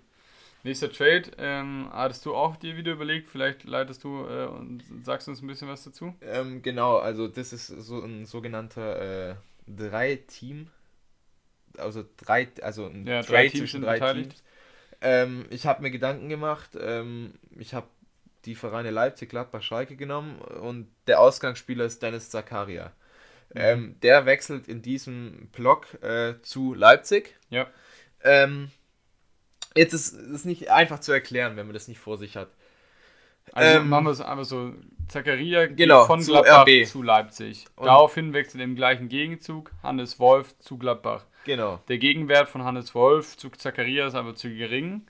Nächster 0.64 0.92
Trade, 0.92 1.30
ähm, 1.38 1.88
hattest 1.90 2.26
du 2.26 2.34
auch 2.34 2.56
dir 2.56 2.76
wieder 2.76 2.92
überlegt, 2.92 3.30
vielleicht 3.30 3.64
leitest 3.64 4.04
du 4.04 4.26
äh, 4.26 4.44
und 4.44 4.82
sagst 5.02 5.26
uns 5.28 5.40
ein 5.40 5.46
bisschen 5.46 5.68
was 5.68 5.84
dazu? 5.84 6.14
Ähm, 6.20 6.60
genau, 6.60 6.98
also 6.98 7.26
das 7.26 7.54
ist 7.54 7.68
so 7.68 8.02
ein 8.02 8.26
sogenannter 8.26 9.30
äh, 9.30 9.34
Drei-Team, 9.66 10.68
also 11.78 12.04
drei, 12.18 12.48
also 12.60 12.86
ein 12.86 13.06
ja, 13.06 13.22
Trade 13.22 13.26
drei 13.30 13.48
Teams 13.48 13.58
zwischen 13.58 13.80
drei 13.80 13.94
beteiligt. 13.94 14.30
Teams. 14.30 14.42
Ähm, 15.04 15.44
ich 15.50 15.66
habe 15.66 15.82
mir 15.82 15.90
Gedanken 15.90 16.28
gemacht. 16.28 16.70
Ähm, 16.80 17.34
ich 17.58 17.74
habe 17.74 17.86
die 18.46 18.54
Vereine 18.54 18.90
Leipzig, 18.90 19.28
Gladbach, 19.28 19.62
Schalke 19.62 19.96
genommen 19.96 20.38
und 20.40 20.88
der 21.06 21.20
Ausgangsspieler 21.20 21.84
ist 21.84 22.02
Dennis 22.02 22.30
Zakaria. 22.30 22.92
Mhm. 23.50 23.60
Ähm, 23.60 23.96
der 24.02 24.26
wechselt 24.26 24.66
in 24.66 24.82
diesem 24.82 25.48
Block 25.52 26.02
äh, 26.02 26.40
zu 26.42 26.74
Leipzig. 26.74 27.36
Ja. 27.50 27.66
Ähm, 28.22 28.70
jetzt 29.76 29.92
ist 29.92 30.14
es 30.14 30.44
nicht 30.44 30.70
einfach 30.70 31.00
zu 31.00 31.12
erklären, 31.12 31.56
wenn 31.56 31.66
man 31.66 31.74
das 31.74 31.86
nicht 31.86 32.00
vor 32.00 32.16
sich 32.16 32.36
hat. 32.36 32.48
Also 33.52 33.78
ähm, 33.78 33.88
machen 33.90 34.06
wir 34.06 34.10
es 34.10 34.20
einfach 34.22 34.44
so. 34.44 34.72
Zakaria 35.06 35.66
genau, 35.66 36.06
von 36.06 36.24
Gladbach 36.24 36.64
zu, 36.64 36.84
zu 36.84 37.02
Leipzig. 37.02 37.66
Und 37.76 37.86
Daraufhin 37.86 38.32
wechselt 38.32 38.62
im 38.62 38.74
gleichen 38.74 39.10
Gegenzug 39.10 39.70
Hannes 39.82 40.18
Wolf 40.18 40.58
zu 40.60 40.78
Gladbach. 40.78 41.26
Genau. 41.44 41.80
Der 41.88 41.98
Gegenwert 41.98 42.48
von 42.48 42.64
Hannes 42.64 42.94
Wolf 42.94 43.36
zu 43.36 43.50
Zakaria 43.50 44.06
ist 44.06 44.14
aber 44.14 44.34
zu 44.34 44.48
gering, 44.48 45.06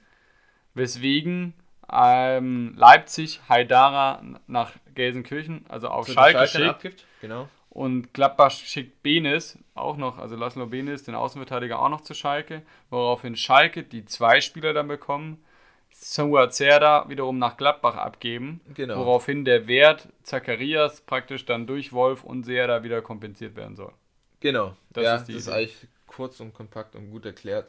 weswegen 0.75 1.55
ähm, 1.93 2.75
Leipzig 2.77 3.41
Haidara 3.49 4.23
nach 4.47 4.73
Gelsenkirchen, 4.95 5.65
also 5.69 5.89
auf 5.89 6.07
Schalke, 6.09 6.39
Schalke 6.39 6.49
schickt. 6.49 6.69
Abgibt. 6.69 7.07
Genau. 7.21 7.49
Und 7.71 8.15
Gladbach 8.15 8.53
schickt 8.53 9.03
Benes 9.03 9.59
auch 9.75 9.97
noch, 9.97 10.19
also 10.19 10.37
Laszlo 10.37 10.67
Benes, 10.67 11.03
den 11.03 11.17
Außenverteidiger, 11.17 11.81
auch 11.81 11.89
noch 11.89 12.03
zu 12.03 12.15
Schalke, 12.15 12.63
woraufhin 12.89 13.35
Schalke 13.35 13.83
die 13.83 14.05
zwei 14.05 14.41
Spieler 14.41 14.73
dann 14.73 14.87
bekommen, 14.87 15.45
Sangua 15.91 16.51
Zerda 16.51 17.09
wiederum 17.09 17.39
nach 17.39 17.57
Gladbach 17.57 17.97
abgeben, 17.97 18.61
genau. 18.75 18.99
woraufhin 18.99 19.45
der 19.45 19.67
Wert 19.69 20.09
Zacharias 20.23 21.01
praktisch 21.01 21.47
dann 21.47 21.67
durch 21.67 21.93
Wolf 21.93 22.25
und 22.25 22.45
Zerda 22.45 22.83
wieder 22.83 23.03
kompensiert 23.03 23.57
werden 23.57 23.77
soll. 23.77 23.93
Genau, 24.41 24.77
das 24.93 25.05
ja, 25.05 25.17
ist, 25.17 25.29
das 25.29 25.37
ist 25.37 25.49
eigentlich 25.49 25.89
kurz 26.15 26.41
und 26.41 26.55
kompakt 26.55 26.95
und 26.97 27.11
gut 27.11 27.27
erklärt. 27.27 27.69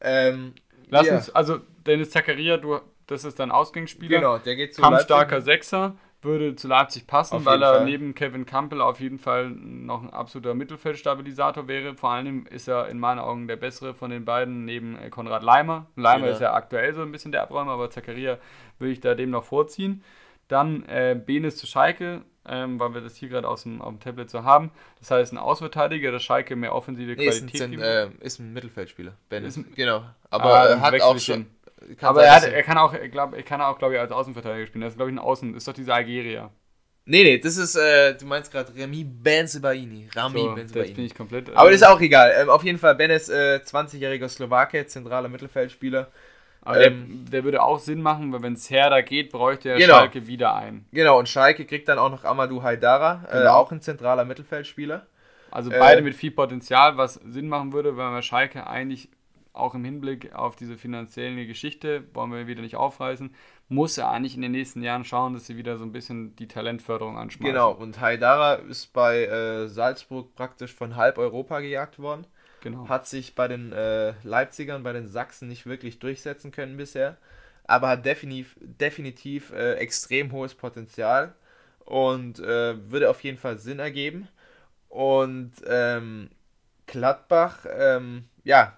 Ähm, 0.00 0.54
Lass 0.88 1.06
ja. 1.06 1.16
uns, 1.16 1.30
also 1.30 1.60
Dennis 1.86 2.10
Zakaria, 2.10 2.56
du, 2.56 2.80
das 3.06 3.24
ist 3.24 3.38
dein 3.38 3.50
Ausgangsspieler. 3.50 4.18
Genau, 4.18 4.38
der 4.38 4.56
geht 4.56 4.74
zu 4.74 4.82
Kampfstarker 4.82 5.40
Sechser, 5.40 5.94
würde 6.22 6.54
zu 6.54 6.68
Leipzig 6.68 7.06
passen, 7.06 7.36
auf 7.36 7.44
weil 7.44 7.62
er 7.62 7.74
Fall. 7.74 7.84
neben 7.84 8.14
Kevin 8.14 8.46
Campbell 8.46 8.80
auf 8.80 9.00
jeden 9.00 9.18
Fall 9.18 9.50
noch 9.50 10.02
ein 10.02 10.10
absoluter 10.10 10.54
Mittelfeldstabilisator 10.54 11.68
wäre. 11.68 11.94
Vor 11.94 12.10
allem 12.10 12.46
ist 12.46 12.68
er 12.68 12.88
in 12.88 12.98
meinen 12.98 13.18
Augen 13.18 13.48
der 13.48 13.56
bessere 13.56 13.94
von 13.94 14.10
den 14.10 14.24
beiden 14.24 14.64
neben 14.64 14.96
äh, 14.96 15.10
Konrad 15.10 15.42
Leimer. 15.42 15.86
Leimer 15.96 16.26
ja. 16.26 16.32
ist 16.32 16.40
ja 16.40 16.52
aktuell 16.52 16.94
so 16.94 17.02
ein 17.02 17.12
bisschen 17.12 17.32
der 17.32 17.42
Abräumer, 17.42 17.72
aber 17.72 17.90
Zakaria 17.90 18.38
würde 18.78 18.92
ich 18.92 19.00
da 19.00 19.14
dem 19.14 19.30
noch 19.30 19.44
vorziehen. 19.44 20.02
Dann 20.52 20.84
äh, 20.84 21.18
Benes 21.18 21.56
zu 21.56 21.66
Schalke, 21.66 22.20
ähm, 22.46 22.78
weil 22.78 22.92
wir 22.92 23.00
das 23.00 23.16
hier 23.16 23.30
gerade 23.30 23.48
aus 23.48 23.62
dem, 23.62 23.80
auf 23.80 23.88
dem 23.88 24.00
Tablet 24.00 24.28
so 24.28 24.44
haben. 24.44 24.70
Das 24.98 25.10
heißt, 25.10 25.32
ein 25.32 25.38
Ausverteidiger, 25.38 26.12
der 26.12 26.18
Schalke 26.18 26.56
mehr 26.56 26.74
offensive 26.74 27.12
nee, 27.12 27.26
Qualität 27.26 27.54
ist 27.54 27.62
ein, 27.62 27.70
gibt. 27.70 27.82
Äh, 27.82 28.08
ist 28.20 28.38
ein 28.38 28.52
Mittelfeldspieler, 28.52 29.14
Benes. 29.30 29.58
Genau, 29.74 30.04
aber 30.28 30.44
ah, 30.44 30.66
er 30.66 30.80
hat 30.82 31.00
auch 31.00 31.18
schon... 31.18 31.46
Aber 32.00 32.22
er, 32.22 32.36
hat, 32.36 32.44
er 32.44 32.62
kann 32.62 32.76
auch, 32.78 32.94
glaub, 33.10 33.34
er 33.34 33.42
kann 33.42 33.60
auch, 33.60 33.78
glaube 33.78 33.94
ich, 33.94 34.00
als 34.00 34.12
Außenverteidiger 34.12 34.66
spielen. 34.66 34.82
Das 34.82 34.92
ist, 34.92 34.98
glaube 34.98 35.10
ich, 35.10 35.16
ein 35.16 35.18
Außen. 35.18 35.56
Ist 35.56 35.66
doch 35.66 35.72
dieser 35.72 35.94
Algerier. 35.94 36.50
Nee, 37.06 37.24
nee, 37.24 37.38
das 37.38 37.56
ist, 37.56 37.74
äh, 37.74 38.14
du 38.14 38.26
meinst 38.26 38.52
gerade 38.52 38.72
Remy 38.72 39.02
Benzebaini. 39.02 40.08
Rami 40.14 40.38
so, 40.38 40.54
Benzebaini. 40.54 40.88
Das 40.88 40.96
bin 40.96 41.04
ich 41.06 41.14
komplett. 41.14 41.50
Aber 41.56 41.70
das 41.70 41.80
ist 41.80 41.86
auch 41.86 42.00
egal. 42.00 42.32
Ähm, 42.38 42.50
auf 42.50 42.62
jeden 42.62 42.78
Fall, 42.78 42.94
Benes, 42.94 43.28
äh, 43.28 43.60
20-jähriger 43.64 44.28
Slowake, 44.28 44.86
zentraler 44.86 45.28
Mittelfeldspieler. 45.28 46.08
Aber 46.64 46.80
ähm, 46.80 47.24
der, 47.24 47.40
der, 47.40 47.44
würde 47.44 47.62
auch 47.62 47.78
Sinn 47.78 48.00
machen, 48.02 48.32
weil 48.32 48.42
wenn 48.42 48.52
es 48.52 48.70
Herder 48.70 49.02
geht, 49.02 49.32
bräuchte 49.32 49.70
er 49.70 49.78
genau. 49.78 49.94
Schalke 49.94 50.26
wieder 50.26 50.54
ein. 50.54 50.86
Genau, 50.92 51.18
und 51.18 51.28
Schalke 51.28 51.66
kriegt 51.66 51.88
dann 51.88 51.98
auch 51.98 52.10
noch 52.10 52.24
Amadou 52.24 52.62
Haidara, 52.62 53.24
äh, 53.28 53.32
genau. 53.32 53.44
äh, 53.44 53.48
auch 53.48 53.72
ein 53.72 53.80
zentraler 53.80 54.24
Mittelfeldspieler. 54.24 55.06
Also 55.50 55.70
beide 55.70 56.00
äh, 56.00 56.04
mit 56.04 56.14
viel 56.14 56.30
Potenzial, 56.30 56.96
was 56.96 57.14
Sinn 57.14 57.48
machen 57.48 57.72
würde, 57.72 57.96
weil 57.96 58.12
wir 58.12 58.22
Schalke 58.22 58.66
eigentlich 58.66 59.10
auch 59.52 59.74
im 59.74 59.84
Hinblick 59.84 60.34
auf 60.34 60.56
diese 60.56 60.78
finanzielle 60.78 61.46
Geschichte, 61.46 62.04
wollen 62.14 62.32
wir 62.32 62.46
wieder 62.46 62.62
nicht 62.62 62.76
aufreißen, 62.76 63.34
muss 63.68 63.98
er 63.98 64.10
eigentlich 64.10 64.34
in 64.34 64.42
den 64.42 64.52
nächsten 64.52 64.82
Jahren 64.82 65.04
schauen, 65.04 65.34
dass 65.34 65.46
sie 65.46 65.56
wieder 65.56 65.76
so 65.76 65.84
ein 65.84 65.92
bisschen 65.92 66.36
die 66.36 66.48
Talentförderung 66.48 67.18
anschmeißen. 67.18 67.52
Genau, 67.52 67.72
und 67.72 68.00
Haidara 68.00 68.54
ist 68.54 68.92
bei 68.92 69.24
äh, 69.24 69.68
Salzburg 69.68 70.34
praktisch 70.34 70.74
von 70.74 70.96
halb 70.96 71.18
Europa 71.18 71.60
gejagt 71.60 71.98
worden. 71.98 72.26
Genau. 72.62 72.88
Hat 72.88 73.06
sich 73.06 73.34
bei 73.34 73.48
den 73.48 73.72
äh, 73.72 74.14
Leipzigern, 74.22 74.82
bei 74.82 74.92
den 74.92 75.08
Sachsen 75.08 75.48
nicht 75.48 75.66
wirklich 75.66 75.98
durchsetzen 75.98 76.52
können 76.52 76.76
bisher. 76.76 77.16
Aber 77.64 77.88
hat 77.88 78.06
definitiv, 78.06 78.56
definitiv 78.60 79.52
äh, 79.52 79.74
extrem 79.74 80.32
hohes 80.32 80.54
Potenzial 80.54 81.34
und 81.84 82.38
äh, 82.38 82.90
würde 82.90 83.10
auf 83.10 83.22
jeden 83.22 83.38
Fall 83.38 83.58
Sinn 83.58 83.78
ergeben. 83.78 84.28
Und 84.88 85.52
ähm, 85.66 86.30
Gladbach, 86.86 87.66
ähm, 87.76 88.24
ja, 88.44 88.76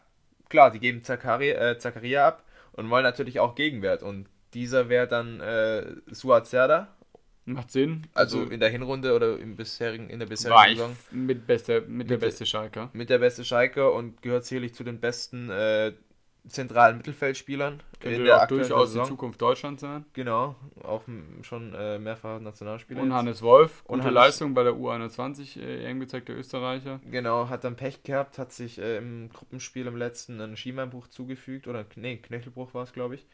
klar, 0.48 0.70
die 0.70 0.78
geben 0.80 1.02
Zakaria, 1.04 1.54
äh, 1.70 1.78
Zakaria 1.78 2.26
ab 2.26 2.44
und 2.72 2.88
wollen 2.90 3.04
natürlich 3.04 3.40
auch 3.40 3.54
Gegenwert. 3.54 4.02
Und 4.02 4.28
dieser 4.54 4.88
wäre 4.88 5.08
dann 5.08 5.40
äh, 5.40 5.84
Suazerda. 6.06 6.88
Macht 7.46 7.70
Sinn. 7.70 8.06
Also, 8.14 8.40
also, 8.40 8.50
in 8.50 8.60
der 8.60 8.70
Hinrunde 8.70 9.14
oder 9.14 9.38
im 9.38 9.56
bisherigen, 9.56 10.08
in 10.08 10.18
der 10.18 10.26
bisherigen 10.26 10.76
Saison. 10.76 10.96
Mit, 11.10 11.46
beste, 11.46 11.80
mit, 11.82 11.90
mit 11.90 12.10
der 12.10 12.16
beste 12.16 12.46
Schalke. 12.46 12.88
Mit 12.92 13.10
der 13.10 13.18
beste 13.18 13.44
Schalke 13.44 13.90
und 13.90 14.22
gehört 14.22 14.46
sicherlich 14.46 14.74
zu 14.74 14.82
den 14.82 14.98
besten 14.98 15.50
äh, 15.50 15.92
zentralen 16.48 16.98
Mittelfeldspielern 16.98 17.82
Könnte 18.00 18.18
in 18.18 18.24
der 18.24 18.42
auch 18.42 18.46
durchaus 18.46 18.88
Saison. 18.88 19.04
die 19.04 19.08
Zukunft 19.08 19.40
Deutschlands 19.40 19.80
sein. 19.80 20.04
Genau, 20.12 20.56
auch 20.82 21.02
schon 21.42 21.74
äh, 21.74 21.98
mehrfach 21.98 22.40
Nationalspieler. 22.40 23.02
Und 23.02 23.12
Hannes 23.12 23.40
Wolf, 23.42 23.82
gute 23.84 24.02
Hannes 24.02 24.14
Leistung 24.14 24.54
bei 24.54 24.62
der 24.62 24.74
U21, 24.74 25.60
äh, 25.60 25.84
EM 25.84 26.00
gezeigt, 26.00 26.28
der 26.28 26.36
Österreicher. 26.36 27.00
Genau, 27.10 27.48
hat 27.48 27.64
dann 27.64 27.76
Pech 27.76 28.02
gehabt, 28.02 28.38
hat 28.38 28.52
sich 28.52 28.78
äh, 28.78 28.98
im 28.98 29.30
Gruppenspiel 29.30 29.86
im 29.86 29.96
letzten 29.96 30.40
einen 30.40 30.56
Schienbeinbruch 30.56 31.08
zugefügt, 31.08 31.66
oder 31.66 31.84
nee, 31.96 32.18
Knöchelbruch 32.18 32.74
war 32.74 32.84
es, 32.84 32.92
glaube 32.92 33.14
ich. 33.14 33.26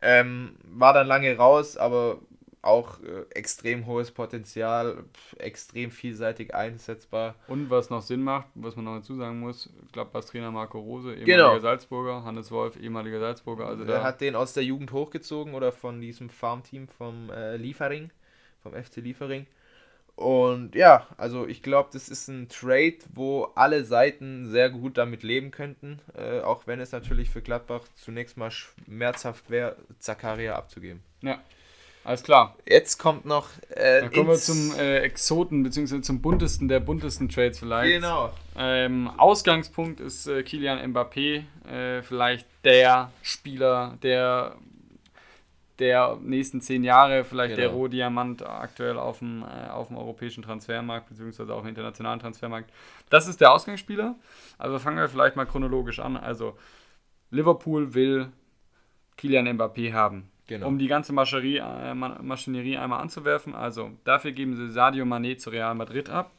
Ähm, 0.00 0.56
war 0.62 0.92
dann 0.92 1.06
lange 1.06 1.36
raus, 1.36 1.76
aber 1.76 2.18
auch 2.62 3.00
äh, 3.02 3.24
extrem 3.30 3.86
hohes 3.86 4.10
Potenzial, 4.10 5.04
extrem 5.38 5.90
vielseitig 5.90 6.54
einsetzbar. 6.54 7.34
Und 7.46 7.70
was 7.70 7.90
noch 7.90 8.02
Sinn 8.02 8.22
macht, 8.22 8.48
was 8.54 8.76
man 8.76 8.84
noch 8.84 8.96
dazu 8.96 9.16
sagen 9.16 9.40
muss, 9.40 9.70
Gladbachs 9.92 10.26
Trainer 10.26 10.50
Marco 10.50 10.78
Rose, 10.78 11.14
ehemaliger 11.14 11.36
genau. 11.36 11.58
Salzburger, 11.58 12.24
Hannes 12.24 12.50
Wolf, 12.50 12.76
ehemaliger 12.76 13.20
Salzburger. 13.20 13.66
Also 13.66 13.84
er 13.84 14.02
hat 14.02 14.20
den 14.20 14.34
aus 14.34 14.52
der 14.52 14.64
Jugend 14.64 14.92
hochgezogen 14.92 15.54
oder 15.54 15.72
von 15.72 16.00
diesem 16.00 16.30
Farmteam 16.30 16.88
vom 16.88 17.30
äh, 17.30 17.56
Liefering, 17.56 18.10
vom 18.62 18.72
FC 18.72 18.96
Liefering. 18.96 19.46
Und 20.18 20.74
ja, 20.74 21.06
also 21.16 21.46
ich 21.46 21.62
glaube, 21.62 21.90
das 21.92 22.08
ist 22.08 22.26
ein 22.26 22.48
Trade, 22.48 22.98
wo 23.14 23.44
alle 23.54 23.84
Seiten 23.84 24.50
sehr 24.50 24.68
gut 24.68 24.98
damit 24.98 25.22
leben 25.22 25.52
könnten, 25.52 26.00
äh, 26.16 26.40
auch 26.40 26.66
wenn 26.66 26.80
es 26.80 26.90
natürlich 26.90 27.30
für 27.30 27.40
Gladbach 27.40 27.82
zunächst 27.94 28.36
mal 28.36 28.50
schmerzhaft 28.50 29.48
wäre, 29.48 29.76
Zakaria 30.00 30.56
abzugeben. 30.56 31.04
Ja, 31.22 31.40
alles 32.08 32.22
klar. 32.22 32.56
Jetzt 32.66 32.96
kommt 32.96 33.26
noch. 33.26 33.50
Äh, 33.68 34.00
Dann 34.00 34.12
kommen 34.12 34.28
wir 34.28 34.36
zum 34.36 34.74
äh, 34.78 35.00
Exoten, 35.00 35.62
beziehungsweise 35.62 36.00
zum 36.00 36.22
buntesten 36.22 36.66
der 36.66 36.80
buntesten 36.80 37.28
Trades 37.28 37.58
vielleicht. 37.58 37.92
Genau. 37.92 38.32
Ähm, 38.56 39.10
Ausgangspunkt 39.18 40.00
ist 40.00 40.26
äh, 40.26 40.42
Kilian 40.42 40.78
Mbappé, 40.94 41.44
äh, 41.70 42.00
vielleicht 42.00 42.46
der 42.64 43.12
Spieler, 43.20 43.98
der 44.02 44.56
der 45.78 46.18
nächsten 46.22 46.62
zehn 46.62 46.82
Jahre, 46.82 47.24
vielleicht 47.24 47.56
genau. 47.56 47.68
der 47.68 47.76
Rohdiamant 47.76 48.42
aktuell 48.42 48.96
auf 48.96 49.18
dem, 49.18 49.42
äh, 49.42 49.68
auf 49.68 49.88
dem 49.88 49.98
europäischen 49.98 50.42
Transfermarkt, 50.42 51.10
beziehungsweise 51.10 51.54
auch 51.54 51.60
im 51.60 51.68
internationalen 51.68 52.20
Transfermarkt. 52.20 52.70
Das 53.10 53.28
ist 53.28 53.42
der 53.42 53.52
Ausgangsspieler. 53.52 54.16
Also 54.56 54.78
fangen 54.78 54.96
wir 54.96 55.10
vielleicht 55.10 55.36
mal 55.36 55.44
chronologisch 55.44 56.00
an. 56.00 56.16
Also 56.16 56.56
Liverpool 57.30 57.92
will 57.92 58.32
Kilian 59.18 59.46
Mbappé 59.46 59.92
haben. 59.92 60.30
Genau. 60.48 60.66
Um 60.66 60.78
die 60.78 60.88
ganze 60.88 61.12
Mascherie, 61.12 61.58
äh, 61.58 61.94
Maschinerie 61.94 62.78
einmal 62.78 63.00
anzuwerfen. 63.00 63.54
Also 63.54 63.92
dafür 64.04 64.32
geben 64.32 64.56
sie 64.56 64.68
Sadio 64.68 65.04
Mané 65.04 65.36
zu 65.36 65.50
Real 65.50 65.74
Madrid 65.74 66.10
ab. 66.10 66.32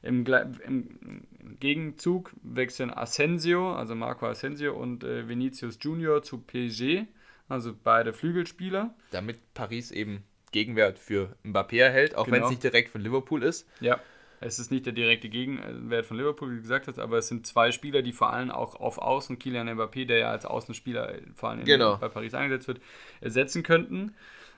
Im, 0.00 0.24
im, 0.64 1.26
Gegenzug 1.58 2.32
wechseln 2.42 2.92
Asensio, 2.94 3.74
also 3.74 3.96
Marco 3.96 4.26
Asensio 4.26 4.74
und 4.74 5.02
äh, 5.02 5.26
Vinicius 5.28 5.76
Junior 5.80 6.22
zu 6.22 6.38
PSG, 6.38 7.06
also 7.48 7.74
beide 7.82 8.12
Flügelspieler. 8.12 8.94
Damit 9.10 9.54
Paris 9.54 9.90
eben 9.90 10.22
Gegenwert 10.52 11.00
für 11.00 11.34
Mbappé 11.44 11.80
erhält, 11.80 12.14
auch 12.14 12.26
genau. 12.26 12.36
wenn 12.36 12.44
es 12.44 12.50
nicht 12.50 12.62
direkt 12.62 12.90
von 12.90 13.00
Liverpool 13.00 13.42
ist. 13.42 13.68
Ja. 13.80 13.98
Es 14.40 14.58
ist 14.58 14.70
nicht 14.70 14.86
der 14.86 14.92
direkte 14.92 15.28
Gegenwert 15.28 16.06
von 16.06 16.16
Liverpool, 16.16 16.50
wie 16.50 16.56
du 16.56 16.62
gesagt 16.62 16.86
hast, 16.86 16.98
aber 16.98 17.18
es 17.18 17.28
sind 17.28 17.46
zwei 17.46 17.72
Spieler, 17.72 18.02
die 18.02 18.12
vor 18.12 18.32
allem 18.32 18.50
auch 18.50 18.76
auf 18.76 18.98
Außen, 18.98 19.38
Kylian 19.38 19.68
Mbappé, 19.68 20.06
der 20.06 20.18
ja 20.18 20.30
als 20.30 20.46
Außenspieler 20.46 21.14
vor 21.34 21.50
allem 21.50 21.64
genau. 21.64 21.96
bei 21.96 22.08
Paris 22.08 22.34
eingesetzt 22.34 22.68
wird, 22.68 22.80
ersetzen 23.20 23.62
könnten. 23.62 24.14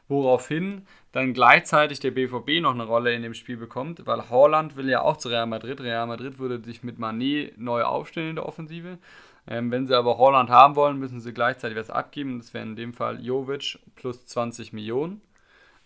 Woraufhin 0.08 0.86
dann 1.12 1.34
gleichzeitig 1.34 2.00
der 2.00 2.10
BVB 2.10 2.60
noch 2.60 2.74
eine 2.74 2.82
Rolle 2.82 3.14
in 3.14 3.22
dem 3.22 3.32
Spiel 3.32 3.56
bekommt, 3.56 4.06
weil 4.06 4.28
Holland 4.28 4.74
will 4.74 4.88
ja 4.88 5.02
auch 5.02 5.16
zu 5.16 5.28
Real 5.28 5.46
Madrid. 5.46 5.80
Real 5.80 6.08
Madrid 6.08 6.40
würde 6.40 6.60
sich 6.64 6.82
mit 6.82 6.98
Manet 6.98 7.56
neu 7.58 7.84
aufstellen 7.84 8.30
in 8.30 8.34
der 8.34 8.46
Offensive. 8.46 8.98
Ähm, 9.46 9.70
wenn 9.70 9.86
sie 9.86 9.96
aber 9.96 10.18
Holland 10.18 10.50
haben 10.50 10.74
wollen, 10.74 10.98
müssen 10.98 11.20
sie 11.20 11.32
gleichzeitig 11.32 11.78
was 11.78 11.90
abgeben. 11.90 12.38
Das 12.38 12.52
wäre 12.52 12.64
in 12.64 12.74
dem 12.74 12.92
Fall 12.92 13.24
Jovic 13.24 13.78
plus 13.94 14.26
20 14.26 14.72
Millionen 14.72 15.20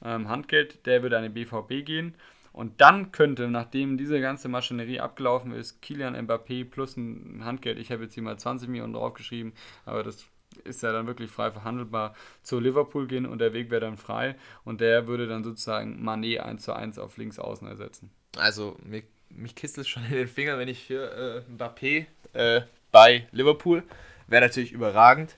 ähm, 0.03 0.29
Handgeld. 0.29 0.87
Der 0.87 1.03
würde 1.03 1.19
an 1.19 1.23
den 1.23 1.35
BVB 1.35 1.85
gehen. 1.85 2.15
Und 2.55 2.81
dann 2.81 3.11
könnte, 3.11 3.49
nachdem 3.49 3.99
diese 3.99 4.21
ganze 4.21 4.49
Maschinerie 4.49 5.01
abgelaufen 5.01 5.51
ist, 5.51 5.83
Kilian 5.83 6.15
Mbappé 6.17 6.65
plus 6.65 6.97
ein 6.97 7.45
Handgeld, 7.45 7.81
ich 7.81 7.91
habe 7.91 8.05
jetzt 8.05 8.15
hier 8.15 8.23
mal 8.23 8.39
20 8.39 8.69
Millionen 8.69 8.93
draufgeschrieben, 8.93 9.53
aber 9.85 10.05
das 10.05 10.25
ist 10.63 10.81
ja 10.85 10.93
dann 10.93 11.09
wirklich 11.09 11.33
frei 11.33 11.51
verhandelbar, 11.51 12.15
zu 12.45 12.61
Liverpool 12.61 13.09
gehen 13.09 13.27
und 13.27 13.41
der 13.41 13.53
Weg 13.55 13.73
wäre 13.73 13.81
dann 13.81 13.97
frei 13.97 14.37
und 14.65 14.81
der 14.81 15.09
würde 15.09 15.27
dann 15.27 15.43
sozusagen 15.43 16.01
Manet 16.01 16.41
1 16.41 16.63
zu 16.63 16.73
1 16.73 17.01
auf 17.01 17.17
links 17.17 17.41
außen 17.41 17.67
ersetzen. 17.67 18.13
Also 18.37 18.77
mich, 18.85 19.03
mich 19.31 19.57
kitzelt 19.57 19.89
schon 19.89 20.05
in 20.05 20.13
den 20.13 20.29
Fingern, 20.29 20.57
wenn 20.61 20.69
ich 20.69 20.87
für 20.87 21.45
äh, 21.49 21.53
Mbappé 21.53 22.07
äh, 22.35 22.61
bei 22.93 23.27
Liverpool, 23.33 23.83
wäre 24.29 24.43
natürlich 24.43 24.71
überragend. 24.71 25.37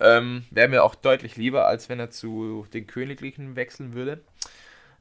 Ähm, 0.00 0.44
wäre 0.52 0.68
mir 0.68 0.84
auch 0.84 0.94
deutlich 0.94 1.34
lieber, 1.36 1.66
als 1.66 1.88
wenn 1.88 1.98
er 1.98 2.10
zu 2.10 2.64
den 2.72 2.86
Königlichen 2.86 3.56
wechseln 3.56 3.94
würde. 3.94 4.20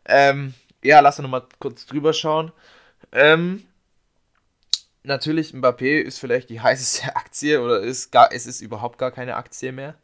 Ähm, 0.06 0.54
ja, 0.84 1.00
lass 1.00 1.20
uns 1.20 1.24
nochmal 1.24 1.44
kurz 1.60 1.86
drüber 1.86 2.14
schauen. 2.14 2.52
Ähm, 3.12 3.64
natürlich, 5.04 5.54
Mbappé 5.54 6.02
ist 6.02 6.20
vielleicht 6.20 6.50
die 6.50 6.62
heißeste 6.62 7.16
Aktie 7.16 7.62
oder 7.62 7.80
ist 7.80 8.12
gar, 8.12 8.32
es 8.32 8.46
ist 8.46 8.62
überhaupt 8.62 8.98
gar 8.98 9.12
keine 9.12 9.36
Aktie 9.36 9.72
mehr. 9.72 9.96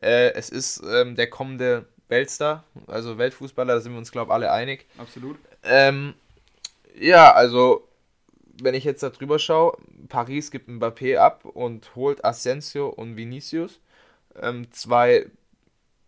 Äh, 0.00 0.32
es 0.32 0.50
ist 0.50 0.82
ähm, 0.88 1.16
der 1.16 1.28
kommende 1.28 1.86
Weltstar, 2.08 2.64
also 2.86 3.18
Weltfußballer, 3.18 3.74
da 3.74 3.80
sind 3.80 3.92
wir 3.92 3.98
uns, 3.98 4.12
glaube 4.12 4.30
ich, 4.30 4.34
alle 4.34 4.52
einig. 4.52 4.86
Absolut. 4.96 5.38
Ähm, 5.62 6.14
ja, 6.98 7.32
also, 7.32 7.86
wenn 8.62 8.74
ich 8.74 8.84
jetzt 8.84 9.02
da 9.02 9.10
drüber 9.10 9.38
schaue, 9.38 9.76
Paris 10.08 10.50
gibt 10.50 10.68
Mbappé 10.68 11.18
ab 11.18 11.44
und 11.44 11.94
holt 11.94 12.24
Asensio 12.24 12.88
und 12.88 13.16
Vinicius. 13.16 13.80
Ähm, 14.40 14.70
zwei, 14.72 15.26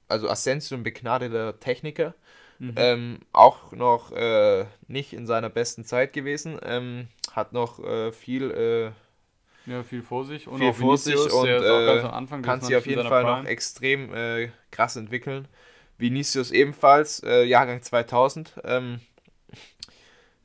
also 0.08 0.28
Asensio 0.28 0.76
ein 0.76 0.82
begnadeter 0.82 1.58
Techniker 1.60 2.14
Mhm. 2.60 2.74
Ähm, 2.76 3.18
auch 3.32 3.72
noch 3.72 4.12
äh, 4.12 4.66
nicht 4.86 5.14
in 5.14 5.26
seiner 5.26 5.48
besten 5.48 5.82
Zeit 5.86 6.12
gewesen. 6.12 6.60
Ähm, 6.62 7.08
hat 7.32 7.54
noch 7.54 7.82
äh, 7.82 8.12
viel. 8.12 8.50
Äh, 8.50 9.70
ja, 9.70 9.82
viel 9.82 10.02
vor 10.02 10.26
sich 10.26 10.46
und 10.46 10.58
viel 10.58 10.72
vor 10.74 10.98
sich 10.98 11.16
und 11.16 11.48
äh, 11.48 12.42
kann 12.42 12.60
sich 12.60 12.76
auf 12.76 12.86
jeden 12.86 13.06
Fall 13.08 13.24
Prime. 13.24 13.42
noch 13.42 13.48
extrem 13.48 14.12
äh, 14.14 14.50
krass 14.70 14.96
entwickeln. 14.96 15.48
Vinicius 15.96 16.50
ebenfalls, 16.50 17.22
äh, 17.22 17.44
Jahrgang 17.44 17.82
2000. 17.82 18.60
Ähm, 18.64 19.00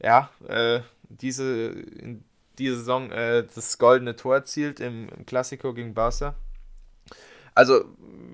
ja, 0.01 0.30
diese, 1.07 1.70
in 1.70 2.26
dieser 2.59 2.76
Saison 2.76 3.09
das 3.09 3.78
goldene 3.80 4.16
Tor 4.16 4.36
erzielt 4.36 4.82
im, 4.82 5.09
im 5.09 5.26
Klassiko 5.26 5.74
gegen 5.74 5.93
Barca. 5.93 6.36
Also 7.55 7.86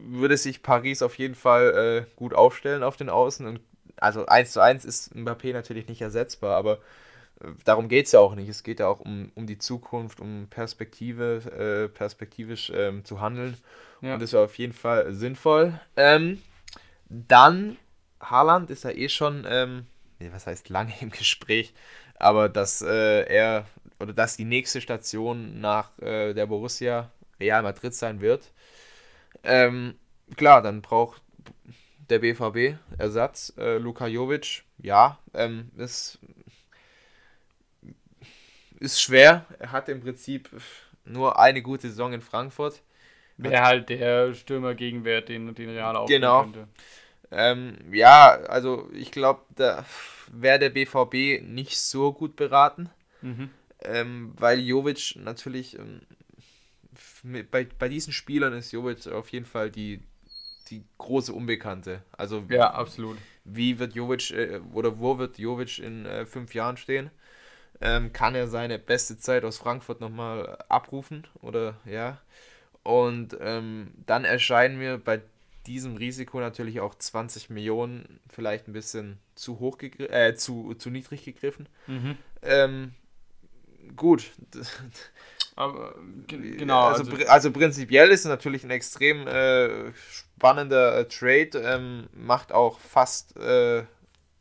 würde 0.08 0.36
sich 0.36 0.64
Paris 0.64 1.04
auf 1.04 1.18
jeden 1.20 1.36
Fall 1.36 2.08
äh, 2.10 2.16
gut 2.16 2.34
aufstellen 2.34 2.84
auf 2.84 2.98
den 2.98 3.10
Außen 3.10 3.46
und 3.46 3.62
also 4.02 4.26
1 4.26 4.52
zu 4.52 4.62
1 4.62 4.84
ist 4.84 5.16
Mbappé 5.16 5.54
natürlich 5.54 5.88
nicht 5.88 6.02
ersetzbar, 6.02 6.58
aber 6.58 6.80
äh, 7.40 7.48
darum 7.64 7.88
geht 7.88 8.08
es 8.08 8.12
ja 8.12 8.20
auch 8.20 8.36
nicht. 8.36 8.50
Es 8.50 8.64
geht 8.64 8.80
ja 8.80 8.88
auch 8.88 9.00
um, 9.00 9.32
um 9.36 9.48
die 9.48 9.58
Zukunft, 9.58 10.20
um 10.20 10.48
Perspektive, 10.50 11.88
äh, 11.88 11.88
perspektivisch 11.88 12.72
ähm, 12.76 13.06
zu 13.06 13.22
handeln. 13.22 13.58
Ja. 14.02 14.16
Und 14.16 14.22
das 14.22 14.34
war 14.34 14.44
auf 14.44 14.58
jeden 14.58 14.74
Fall 14.74 15.14
sinnvoll. 15.14 15.80
Ähm, 15.96 16.42
dann, 17.08 17.78
Haaland 18.20 18.70
ist 18.72 18.84
ja 18.84 18.92
eh 18.92 19.08
schon, 19.08 19.46
ähm, 19.48 19.86
was 20.32 20.48
heißt 20.48 20.70
lange 20.70 20.94
im 21.02 21.12
Gespräch, 21.12 21.74
aber 22.16 22.50
dass 22.50 22.82
äh, 22.82 23.24
er 23.24 23.66
oder 24.00 24.14
dass 24.14 24.36
die 24.36 24.46
nächste 24.46 24.82
Station 24.82 25.62
nach 25.62 25.98
äh, 26.00 26.34
der 26.34 26.48
Borussia 26.48 27.12
Real 27.40 27.62
Madrid 27.62 27.94
sein 27.94 28.20
wird. 28.20 28.52
Ähm, 29.44 29.96
klar, 30.36 30.64
dann 30.64 30.82
braucht 30.82 31.22
der 32.12 32.20
BVB, 32.20 32.78
Ersatz. 32.98 33.54
Äh, 33.58 33.78
Luka 33.78 34.06
Jovic, 34.08 34.64
ja, 34.78 35.18
ähm, 35.34 35.72
ist, 35.78 36.20
ist 38.80 39.02
schwer. 39.02 39.46
Er 39.60 39.72
hat 39.72 39.90
im 39.90 40.02
Prinzip 40.02 40.50
nur 41.06 41.40
eine 41.40 41.62
gute 41.62 41.90
Saison 41.90 42.14
in 42.14 42.22
Frankfurt. 42.22 42.82
Wäre 43.38 43.64
halt 43.64 43.90
der 43.90 44.34
Stürmer-Gegenwert, 44.34 45.30
den, 45.30 45.56
den 45.56 45.70
Real 45.70 45.96
auch 45.96 46.06
genau. 46.06 46.44
könnte. 46.44 46.68
Ähm, 47.32 47.78
ja, 47.92 48.32
also 48.48 48.90
ich 48.94 49.12
glaube, 49.12 49.42
da 49.56 49.86
wäre 50.32 50.60
der 50.60 50.70
BVB 50.70 51.42
nicht 51.44 51.80
so 51.80 52.14
gut 52.14 52.36
beraten, 52.36 52.90
mhm. 53.22 53.50
ähm, 53.84 54.34
weil 54.38 54.60
Jovic 54.60 55.16
natürlich 55.16 55.80
ähm, 55.80 56.02
bei, 57.50 57.68
bei 57.80 57.90
diesen 57.90 58.14
Spielern 58.14 58.54
ist 58.54 58.72
Jovic 58.74 59.08
auf 59.08 59.30
jeden 59.30 59.46
Fall 59.46 59.72
die, 59.72 60.02
die 60.72 60.84
große 60.98 61.34
Unbekannte. 61.34 62.02
Also 62.18 62.44
ja, 62.50 62.72
absolut. 62.72 63.18
Wie 63.44 63.78
wird 63.80 63.94
Jovic 63.94 64.32
äh, 64.32 64.60
oder 64.74 65.00
wo 65.00 65.18
wird 65.18 65.38
Jovic 65.38 65.80
in 65.80 66.06
äh, 66.06 66.26
fünf 66.26 66.54
Jahren 66.54 66.78
stehen? 66.78 67.12
Ähm, 67.82 68.14
kann 68.14 68.36
er 68.36 68.48
seine 68.48 68.80
beste 68.80 69.18
Zeit 69.18 69.44
aus 69.44 69.58
Frankfurt 69.58 70.02
nochmal 70.02 70.58
abrufen? 70.70 71.28
Oder 71.42 71.76
ja. 71.86 72.20
Und 72.84 73.38
ähm, 73.40 73.92
dann 74.06 74.24
erscheinen 74.24 74.78
mir 74.78 74.98
bei 74.98 75.22
diesem 75.68 75.98
Risiko 75.98 76.40
natürlich 76.40 76.80
auch 76.80 76.96
20 76.96 77.50
Millionen 77.50 78.20
vielleicht 78.30 78.68
ein 78.68 78.74
bisschen 78.74 79.20
zu 79.36 79.60
hoch 79.60 79.78
äh, 79.82 80.34
zu, 80.36 80.74
zu 80.76 80.90
niedrig 80.90 81.24
gegriffen. 81.24 81.68
Mhm. 81.88 82.18
Ähm, 82.42 82.94
gut. 83.96 84.32
Aber, 85.56 85.96
genau. 86.28 86.88
Also, 86.88 87.12
also, 87.12 87.28
also, 87.28 87.52
prinzipiell 87.52 88.10
ist 88.10 88.22
es 88.22 88.26
natürlich 88.26 88.64
ein 88.64 88.72
extrem 88.72 89.28
äh, 89.28 89.92
spannender 90.38 91.00
äh, 91.00 91.06
Trade, 91.06 91.52
ähm, 91.64 92.08
macht 92.14 92.52
auch 92.52 92.80
fast 92.80 93.38
äh, 93.38 93.84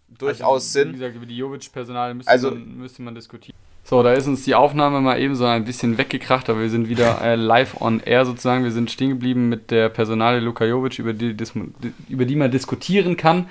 durchaus 0.08 0.64
also, 0.64 0.66
Sinn. 0.66 0.88
Wie 0.90 0.98
gesagt, 0.98 1.16
über 1.16 1.26
die 1.26 1.36
Jovic-Personal 1.36 2.14
müsste, 2.14 2.30
also, 2.30 2.50
man, 2.50 2.78
müsste 2.78 3.02
man 3.02 3.14
diskutieren. 3.14 3.56
So, 3.82 4.02
da 4.02 4.12
ist 4.12 4.28
uns 4.28 4.44
die 4.44 4.54
Aufnahme 4.54 5.00
mal 5.00 5.18
eben 5.18 5.34
so 5.34 5.44
ein 5.46 5.64
bisschen 5.64 5.98
weggekracht, 5.98 6.48
aber 6.48 6.60
wir 6.60 6.70
sind 6.70 6.88
wieder 6.88 7.20
äh, 7.24 7.34
live 7.34 7.80
on 7.80 8.00
air 8.00 8.24
sozusagen. 8.24 8.62
Wir 8.62 8.70
sind 8.70 8.90
stehen 8.90 9.10
geblieben 9.10 9.48
mit 9.48 9.70
der 9.70 9.88
Personale 9.88 10.38
Luka 10.38 10.64
Jovic, 10.64 10.98
über 10.98 11.12
die, 11.12 11.36
über 12.08 12.24
die 12.24 12.36
man 12.36 12.50
diskutieren 12.50 13.16
kann. 13.16 13.48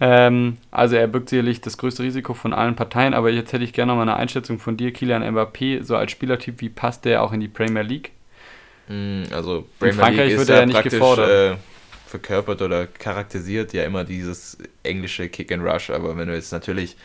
Ähm, 0.00 0.58
also 0.70 0.96
er 0.96 1.06
birgt 1.06 1.28
sicherlich 1.28 1.60
das 1.60 1.78
größte 1.78 2.02
Risiko 2.02 2.34
von 2.34 2.52
allen 2.52 2.74
Parteien, 2.74 3.14
aber 3.14 3.30
jetzt 3.30 3.52
hätte 3.52 3.64
ich 3.64 3.72
gerne 3.72 3.92
noch 3.92 3.96
mal 3.96 4.02
eine 4.02 4.16
Einschätzung 4.16 4.58
von 4.58 4.76
dir, 4.76 4.92
Kilian 4.92 5.22
Mbappé, 5.22 5.82
so 5.82 5.96
als 5.96 6.10
Spielertyp, 6.10 6.60
wie 6.60 6.68
passt 6.68 7.04
der 7.04 7.22
auch 7.22 7.32
in 7.32 7.40
die 7.40 7.48
Premier 7.48 7.82
League? 7.82 8.10
Mm, 8.88 9.22
also 9.32 9.66
Premier 9.78 9.92
in 9.92 10.00
Frankreich 10.00 10.28
League 10.28 10.38
wird 10.38 10.48
er 10.48 10.60
ja 10.60 10.66
nicht 10.66 10.82
gefordert. 10.82 11.30
Äh, 11.30 11.56
verkörpert 12.06 12.62
oder 12.62 12.86
charakterisiert 12.86 13.72
ja 13.72 13.84
immer 13.84 14.04
dieses 14.04 14.58
englische 14.82 15.28
Kick 15.28 15.50
and 15.50 15.64
Rush, 15.64 15.90
aber 15.90 16.16
wenn 16.16 16.28
du 16.28 16.34
jetzt 16.34 16.52
natürlich 16.52 16.96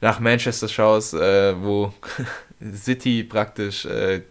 nach 0.00 0.20
Manchester 0.20 0.68
schaust, 0.68 1.14
äh, 1.14 1.54
wo 1.60 1.92
City 2.74 3.24
praktisch 3.24 3.84
äh, 3.84 4.22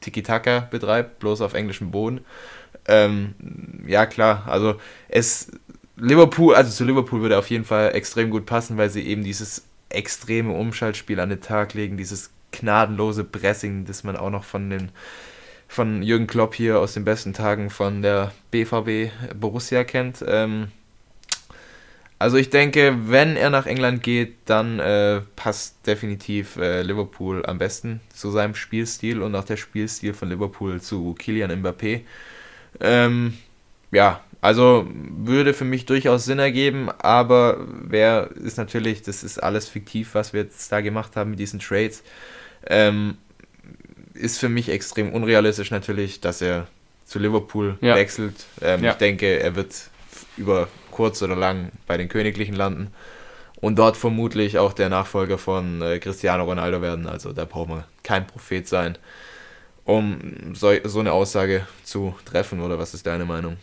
Tiki-Taka 0.00 0.68
betreibt, 0.70 1.18
bloß 1.18 1.40
auf 1.42 1.54
englischem 1.54 1.90
Boden. 1.90 2.24
Ähm, 2.86 3.34
ja, 3.86 4.06
klar, 4.06 4.44
also 4.46 4.76
es 5.08 5.50
Liverpool, 6.00 6.54
also 6.54 6.70
zu 6.70 6.84
Liverpool 6.84 7.20
würde 7.20 7.38
auf 7.38 7.50
jeden 7.50 7.64
Fall 7.64 7.94
extrem 7.94 8.30
gut 8.30 8.46
passen, 8.46 8.76
weil 8.76 8.90
sie 8.90 9.06
eben 9.06 9.22
dieses 9.22 9.64
extreme 9.88 10.52
Umschaltspiel 10.52 11.20
an 11.20 11.30
den 11.30 11.40
Tag 11.40 11.74
legen, 11.74 11.96
dieses 11.96 12.30
gnadenlose 12.52 13.24
Pressing, 13.24 13.84
das 13.84 14.04
man 14.04 14.16
auch 14.16 14.30
noch 14.30 14.44
von 14.44 14.70
den 14.70 14.90
von 15.68 16.02
Jürgen 16.02 16.26
Klopp 16.26 16.54
hier 16.56 16.80
aus 16.80 16.94
den 16.94 17.04
besten 17.04 17.32
Tagen 17.32 17.70
von 17.70 18.02
der 18.02 18.32
BVB 18.50 19.12
Borussia 19.38 19.84
kennt. 19.84 20.24
Ähm, 20.26 20.72
also 22.18 22.36
ich 22.36 22.50
denke, 22.50 22.96
wenn 23.06 23.36
er 23.36 23.50
nach 23.50 23.66
England 23.66 24.02
geht, 24.02 24.34
dann 24.46 24.80
äh, 24.80 25.22
passt 25.36 25.86
definitiv 25.86 26.56
äh, 26.56 26.82
Liverpool 26.82 27.46
am 27.46 27.58
besten 27.58 28.00
zu 28.12 28.30
seinem 28.32 28.56
Spielstil 28.56 29.22
und 29.22 29.34
auch 29.36 29.44
der 29.44 29.56
Spielstil 29.56 30.12
von 30.12 30.28
Liverpool 30.28 30.80
zu 30.80 31.14
Kylian 31.16 31.62
Mbappé. 31.62 32.00
Ähm, 32.80 33.38
ja, 33.92 34.22
also 34.40 34.86
würde 34.90 35.52
für 35.52 35.64
mich 35.64 35.86
durchaus 35.86 36.24
Sinn 36.24 36.38
ergeben, 36.38 36.88
aber 36.98 37.58
wer 37.68 38.30
ist 38.36 38.56
natürlich, 38.56 39.02
das 39.02 39.22
ist 39.22 39.38
alles 39.38 39.68
fiktiv, 39.68 40.14
was 40.14 40.32
wir 40.32 40.42
jetzt 40.42 40.70
da 40.72 40.80
gemacht 40.80 41.16
haben 41.16 41.30
mit 41.30 41.38
diesen 41.38 41.60
Trades. 41.60 42.02
Ähm, 42.66 43.18
ist 44.14 44.38
für 44.38 44.48
mich 44.48 44.68
extrem 44.68 45.12
unrealistisch 45.12 45.70
natürlich, 45.70 46.20
dass 46.20 46.40
er 46.40 46.66
zu 47.04 47.18
Liverpool 47.18 47.76
ja. 47.80 47.94
wechselt. 47.94 48.46
Ähm, 48.62 48.84
ja. 48.84 48.92
Ich 48.92 48.96
denke, 48.96 49.40
er 49.40 49.56
wird 49.56 49.74
über 50.36 50.68
kurz 50.90 51.22
oder 51.22 51.36
lang 51.36 51.70
bei 51.86 51.96
den 51.96 52.08
Königlichen 52.08 52.54
landen 52.54 52.92
und 53.60 53.78
dort 53.78 53.96
vermutlich 53.96 54.58
auch 54.58 54.72
der 54.72 54.88
Nachfolger 54.88 55.38
von 55.38 55.82
äh, 55.82 55.98
Cristiano 55.98 56.44
Ronaldo 56.44 56.80
werden. 56.82 57.06
Also 57.06 57.32
da 57.32 57.44
braucht 57.44 57.68
man 57.68 57.84
kein 58.02 58.26
Prophet 58.26 58.66
sein, 58.66 58.96
um 59.84 60.54
so, 60.54 60.72
so 60.84 61.00
eine 61.00 61.12
Aussage 61.12 61.66
zu 61.84 62.14
treffen. 62.24 62.60
Oder 62.60 62.78
was 62.78 62.94
ist 62.94 63.06
deine 63.06 63.24
Meinung? 63.24 63.56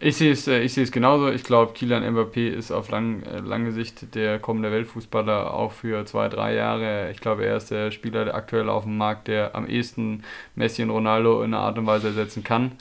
Ich 0.00 0.16
sehe 0.16 0.30
es, 0.30 0.46
äh, 0.46 0.60
ich 0.60 0.74
sehe 0.74 0.84
es 0.84 0.92
genauso. 0.92 1.28
Ich 1.28 1.42
glaube, 1.42 1.72
Kylian 1.72 2.04
Mbappé 2.04 2.48
ist 2.48 2.70
auf 2.70 2.88
lang, 2.88 3.24
äh, 3.24 3.40
lange 3.40 3.72
Sicht 3.72 4.14
der 4.14 4.38
kommende 4.38 4.70
Weltfußballer 4.70 5.52
auch 5.52 5.72
für 5.72 6.04
zwei, 6.06 6.28
drei 6.28 6.54
Jahre. 6.54 7.10
Ich 7.10 7.20
glaube, 7.20 7.44
er 7.44 7.56
ist 7.56 7.72
der 7.72 7.90
Spieler 7.90 8.24
der 8.24 8.36
aktuell 8.36 8.68
auf 8.68 8.84
dem 8.84 8.96
Markt, 8.96 9.26
der 9.26 9.56
am 9.56 9.66
ehesten 9.66 10.22
Messi 10.54 10.84
und 10.84 10.90
Ronaldo 10.90 11.42
in 11.42 11.52
einer 11.52 11.64
Art 11.64 11.78
und 11.78 11.86
Weise 11.86 12.08
ersetzen 12.08 12.44
kann. 12.44 12.72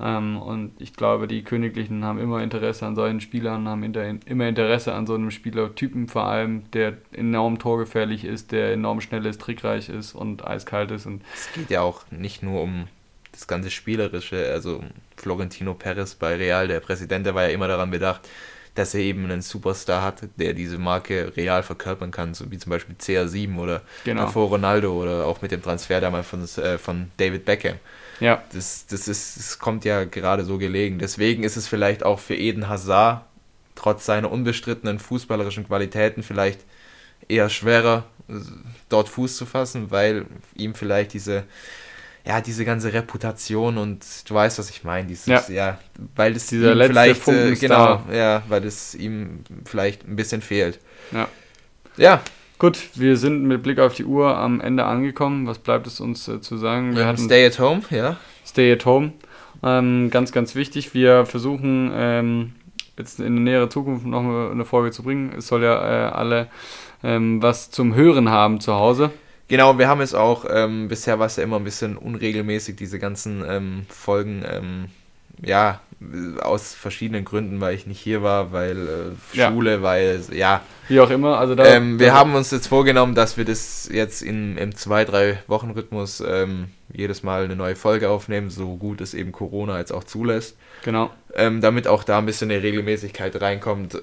Ähm, 0.00 0.38
und 0.38 0.72
ich 0.80 0.94
glaube, 0.94 1.28
die 1.28 1.44
Königlichen 1.44 2.04
haben 2.04 2.18
immer 2.18 2.42
Interesse 2.42 2.84
an 2.84 2.96
solchen 2.96 3.20
Spielern, 3.20 3.68
haben 3.68 3.84
immer 3.84 4.48
Interesse 4.48 4.92
an 4.92 5.06
so 5.06 5.14
einem 5.14 5.30
Spielertypen 5.30 6.08
vor 6.08 6.24
allem, 6.24 6.68
der 6.72 6.94
enorm 7.12 7.60
torgefährlich 7.60 8.24
ist, 8.24 8.50
der 8.50 8.72
enorm 8.72 9.00
schnell 9.00 9.24
ist, 9.26 9.40
trickreich 9.40 9.88
ist 9.88 10.14
und 10.14 10.44
eiskalt 10.44 10.90
ist. 10.90 11.06
Und 11.06 11.22
es 11.32 11.52
geht 11.52 11.70
ja 11.70 11.82
auch 11.82 12.02
nicht 12.10 12.42
nur 12.42 12.62
um 12.62 12.88
das 13.36 13.46
ganze 13.46 13.70
Spielerische, 13.70 14.50
also 14.50 14.82
Florentino 15.16 15.74
Perez 15.74 16.14
bei 16.14 16.36
Real, 16.36 16.68
der 16.68 16.80
Präsident, 16.80 17.26
der 17.26 17.34
war 17.34 17.44
ja 17.44 17.50
immer 17.50 17.68
daran 17.68 17.90
bedacht, 17.90 18.28
dass 18.74 18.94
er 18.94 19.00
eben 19.00 19.24
einen 19.24 19.42
Superstar 19.42 20.02
hat, 20.02 20.22
der 20.36 20.52
diese 20.52 20.78
Marke 20.78 21.32
real 21.36 21.62
verkörpern 21.62 22.10
kann, 22.10 22.34
so 22.34 22.50
wie 22.50 22.58
zum 22.58 22.70
Beispiel 22.70 22.94
CR7 23.00 23.56
oder 23.56 23.82
genau. 24.04 24.22
davor 24.22 24.48
Ronaldo 24.48 24.92
oder 24.92 25.24
auch 25.24 25.40
mit 25.42 25.50
dem 25.50 25.62
Transfer 25.62 26.00
damals 26.00 26.26
von, 26.26 26.44
äh, 26.62 26.78
von 26.78 27.10
David 27.16 27.44
Beckham. 27.44 27.76
Ja. 28.20 28.42
Das, 28.52 28.86
das, 28.86 29.08
ist, 29.08 29.38
das 29.38 29.58
kommt 29.58 29.84
ja 29.84 30.04
gerade 30.04 30.44
so 30.44 30.58
gelegen. 30.58 30.98
Deswegen 30.98 31.42
ist 31.42 31.56
es 31.56 31.66
vielleicht 31.66 32.04
auch 32.04 32.18
für 32.18 32.34
Eden 32.34 32.68
Hazard, 32.68 33.24
trotz 33.74 34.06
seiner 34.06 34.30
unbestrittenen 34.30 34.98
fußballerischen 34.98 35.66
Qualitäten, 35.66 36.22
vielleicht 36.22 36.60
eher 37.28 37.48
schwerer, 37.48 38.04
dort 38.88 39.08
Fuß 39.08 39.36
zu 39.36 39.46
fassen, 39.46 39.90
weil 39.90 40.26
ihm 40.54 40.74
vielleicht 40.74 41.12
diese 41.12 41.44
ja, 42.26 42.40
diese 42.40 42.64
ganze 42.64 42.92
Reputation 42.92 43.78
und 43.78 44.04
du 44.28 44.34
weißt, 44.34 44.58
was 44.58 44.68
ich 44.70 44.82
meine, 44.82 45.06
dieses, 45.06 45.26
ja. 45.26 45.42
ja, 45.48 45.78
weil 46.16 46.34
es 46.34 46.46
dieser 46.46 46.74
ihm 46.74 46.82
vielleicht, 46.82 47.28
äh, 47.28 47.54
genau, 47.54 48.02
ja, 48.12 48.42
weil 48.48 48.64
es 48.64 48.94
ihm 48.94 49.44
vielleicht 49.64 50.06
ein 50.08 50.16
bisschen 50.16 50.42
fehlt. 50.42 50.80
Ja. 51.12 51.28
Ja. 51.96 52.20
Gut, 52.58 52.78
wir 52.94 53.16
sind 53.18 53.44
mit 53.44 53.62
Blick 53.62 53.78
auf 53.78 53.94
die 53.94 54.04
Uhr 54.04 54.36
am 54.36 54.60
Ende 54.62 54.84
angekommen. 54.84 55.46
Was 55.46 55.58
bleibt 55.58 55.86
es 55.86 56.00
uns 56.00 56.26
äh, 56.26 56.40
zu 56.40 56.56
sagen? 56.56 56.94
Wir 56.94 57.02
ja, 57.02 57.08
hatten 57.08 57.24
Stay 57.24 57.46
at 57.46 57.58
home, 57.58 57.82
ja. 57.90 58.16
Stay 58.46 58.72
at 58.72 58.84
home. 58.86 59.12
Ähm, 59.62 60.10
ganz, 60.10 60.32
ganz 60.32 60.54
wichtig. 60.54 60.94
Wir 60.94 61.26
versuchen 61.26 61.92
ähm, 61.94 62.52
jetzt 62.98 63.20
in 63.20 63.36
der 63.36 63.44
näheren 63.44 63.70
Zukunft 63.70 64.06
noch 64.06 64.50
eine 64.50 64.64
Folge 64.64 64.90
zu 64.90 65.02
bringen. 65.02 65.34
Es 65.36 65.48
soll 65.48 65.62
ja 65.62 66.08
äh, 66.08 66.10
alle 66.10 66.48
ähm, 67.04 67.42
was 67.42 67.70
zum 67.70 67.94
Hören 67.94 68.30
haben 68.30 68.60
zu 68.60 68.74
Hause. 68.74 69.10
Genau, 69.48 69.78
wir 69.78 69.88
haben 69.88 70.00
es 70.00 70.14
auch, 70.14 70.44
ähm, 70.50 70.88
bisher 70.88 71.18
war 71.18 71.26
es 71.26 71.36
ja 71.36 71.44
immer 71.44 71.56
ein 71.56 71.64
bisschen 71.64 71.96
unregelmäßig, 71.96 72.76
diese 72.76 72.98
ganzen 72.98 73.44
ähm, 73.46 73.86
Folgen, 73.88 74.44
ähm, 74.48 74.86
ja, 75.44 75.80
aus 76.40 76.74
verschiedenen 76.74 77.24
Gründen, 77.24 77.60
weil 77.60 77.74
ich 77.74 77.86
nicht 77.86 78.00
hier 78.00 78.22
war, 78.22 78.52
weil 78.52 79.14
äh, 79.34 79.48
Schule, 79.48 79.74
ja. 79.74 79.82
weil, 79.82 80.20
ja. 80.32 80.62
Wie 80.88 81.00
auch 81.00 81.10
immer, 81.10 81.38
also 81.38 81.54
da. 81.54 81.64
Ähm, 81.64 81.98
wir 82.00 82.12
haben 82.12 82.34
uns 82.34 82.50
jetzt 82.50 82.66
vorgenommen, 82.66 83.14
dass 83.14 83.36
wir 83.36 83.44
das 83.44 83.88
jetzt 83.92 84.22
in, 84.22 84.58
im 84.58 84.74
zwei, 84.74 85.04
drei 85.04 85.38
Wochen 85.46 85.70
Rhythmus 85.70 86.22
ähm, 86.26 86.68
jedes 86.92 87.22
Mal 87.22 87.44
eine 87.44 87.56
neue 87.56 87.76
Folge 87.76 88.10
aufnehmen, 88.10 88.50
so 88.50 88.76
gut 88.76 89.00
es 89.00 89.14
eben 89.14 89.32
Corona 89.32 89.78
jetzt 89.78 89.92
auch 89.92 90.04
zulässt. 90.04 90.56
Genau. 90.84 91.10
Ähm, 91.34 91.60
damit 91.60 91.86
auch 91.86 92.04
da 92.04 92.18
ein 92.18 92.26
bisschen 92.26 92.50
eine 92.50 92.62
Regelmäßigkeit 92.62 93.40
reinkommt. 93.40 94.00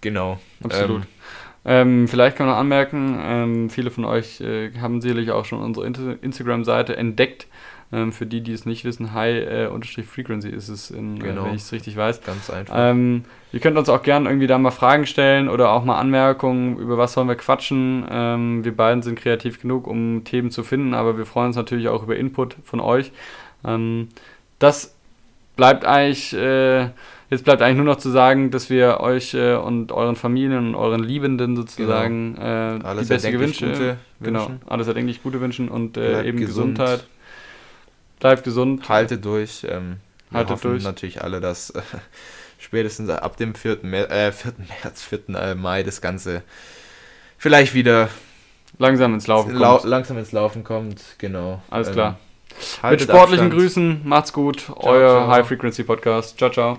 genau. 0.00 0.38
Absolut. 0.62 1.02
Ähm, 1.68 2.06
vielleicht 2.06 2.36
kann 2.36 2.46
man 2.46 2.56
anmerken, 2.56 3.18
ähm, 3.20 3.70
viele 3.70 3.90
von 3.90 4.04
euch 4.04 4.40
äh, 4.40 4.70
haben 4.80 5.00
sicherlich 5.00 5.32
auch 5.32 5.44
schon 5.44 5.60
unsere 5.60 5.84
Instagram-Seite 5.86 6.96
entdeckt. 6.96 7.48
Ähm, 7.92 8.12
für 8.12 8.26
die, 8.26 8.40
die 8.40 8.52
es 8.52 8.66
nicht 8.66 8.84
wissen, 8.84 9.14
high-frequency 9.14 10.48
äh, 10.48 10.54
ist 10.54 10.68
es, 10.68 10.90
in, 10.90 11.18
äh, 11.18 11.20
genau. 11.20 11.42
äh, 11.42 11.46
wenn 11.46 11.54
ich 11.54 11.62
es 11.62 11.72
richtig 11.72 11.96
weiß. 11.96 12.22
Ganz 12.22 12.50
einfach. 12.50 12.74
Ähm, 12.76 13.24
ihr 13.52 13.60
könnt 13.60 13.78
uns 13.78 13.88
auch 13.88 14.02
gerne 14.02 14.28
irgendwie 14.28 14.48
da 14.48 14.58
mal 14.58 14.72
Fragen 14.72 15.06
stellen 15.06 15.48
oder 15.48 15.70
auch 15.70 15.84
mal 15.84 15.98
Anmerkungen, 15.98 16.78
über 16.78 16.98
was 16.98 17.12
sollen 17.12 17.28
wir 17.28 17.36
quatschen. 17.36 18.04
Ähm, 18.10 18.64
wir 18.64 18.76
beiden 18.76 19.02
sind 19.02 19.18
kreativ 19.18 19.60
genug, 19.60 19.86
um 19.86 20.24
Themen 20.24 20.50
zu 20.50 20.64
finden, 20.64 20.94
aber 20.94 21.16
wir 21.16 21.26
freuen 21.26 21.48
uns 21.48 21.56
natürlich 21.56 21.88
auch 21.88 22.02
über 22.02 22.16
Input 22.16 22.56
von 22.64 22.80
euch. 22.80 23.12
Ähm, 23.64 24.08
das 24.58 24.94
bleibt 25.54 25.84
eigentlich 25.84 26.32
äh, 26.32 26.88
Jetzt 27.28 27.44
bleibt 27.44 27.60
eigentlich 27.60 27.76
nur 27.76 27.86
noch 27.86 27.98
zu 27.98 28.10
sagen, 28.10 28.50
dass 28.52 28.70
wir 28.70 29.00
euch 29.00 29.34
äh, 29.34 29.54
und 29.54 29.90
euren 29.90 30.14
Familien 30.14 30.68
und 30.68 30.74
euren 30.76 31.02
Liebenden 31.02 31.56
sozusagen 31.56 32.36
genau. 32.36 32.76
äh, 32.76 33.00
die 33.00 33.04
beste 33.06 33.32
Gewünsche, 33.32 33.96
genau, 34.20 34.52
alles 34.66 34.86
erdenklich 34.86 35.22
gute 35.22 35.40
wünschen 35.40 35.68
und 35.68 35.96
äh, 35.96 36.24
eben 36.24 36.38
gesund. 36.38 36.78
Gesundheit. 36.78 37.06
Bleibt 38.20 38.44
gesund. 38.44 38.88
Haltet 38.88 39.24
durch. 39.24 39.66
Ähm, 39.68 39.96
wir 40.30 40.38
Haltet 40.38 40.52
hoffen 40.52 40.70
durch. 40.72 40.84
natürlich 40.84 41.22
alle, 41.22 41.40
dass 41.40 41.70
äh, 41.70 41.82
spätestens 42.58 43.10
ab 43.10 43.36
dem 43.36 43.54
4. 43.54 43.78
März, 43.82 44.10
äh, 44.10 44.32
4. 44.32 44.52
März, 44.82 45.02
4. 45.02 45.28
Äh, 45.30 45.54
Mai 45.54 45.82
das 45.82 46.00
Ganze 46.00 46.42
vielleicht 47.38 47.74
wieder 47.74 48.08
langsam 48.78 49.14
ins 49.14 49.26
Laufen 49.26 49.56
kommt. 49.56 49.84
langsam 49.84 50.18
ins 50.18 50.32
Laufen 50.32 50.64
kommt, 50.64 51.02
genau. 51.18 51.62
Alles 51.70 51.88
ähm, 51.88 51.94
klar. 51.94 52.18
Mit 52.90 53.02
sportlichen 53.02 53.46
Abstand. 53.46 53.52
Grüßen, 53.52 54.00
macht's 54.04 54.32
gut, 54.32 54.60
ciao, 54.60 54.86
euer 54.86 55.10
ciao. 55.10 55.28
High 55.28 55.46
Frequency 55.46 55.82
Podcast. 55.84 56.38
Ciao, 56.38 56.50
ciao. 56.50 56.78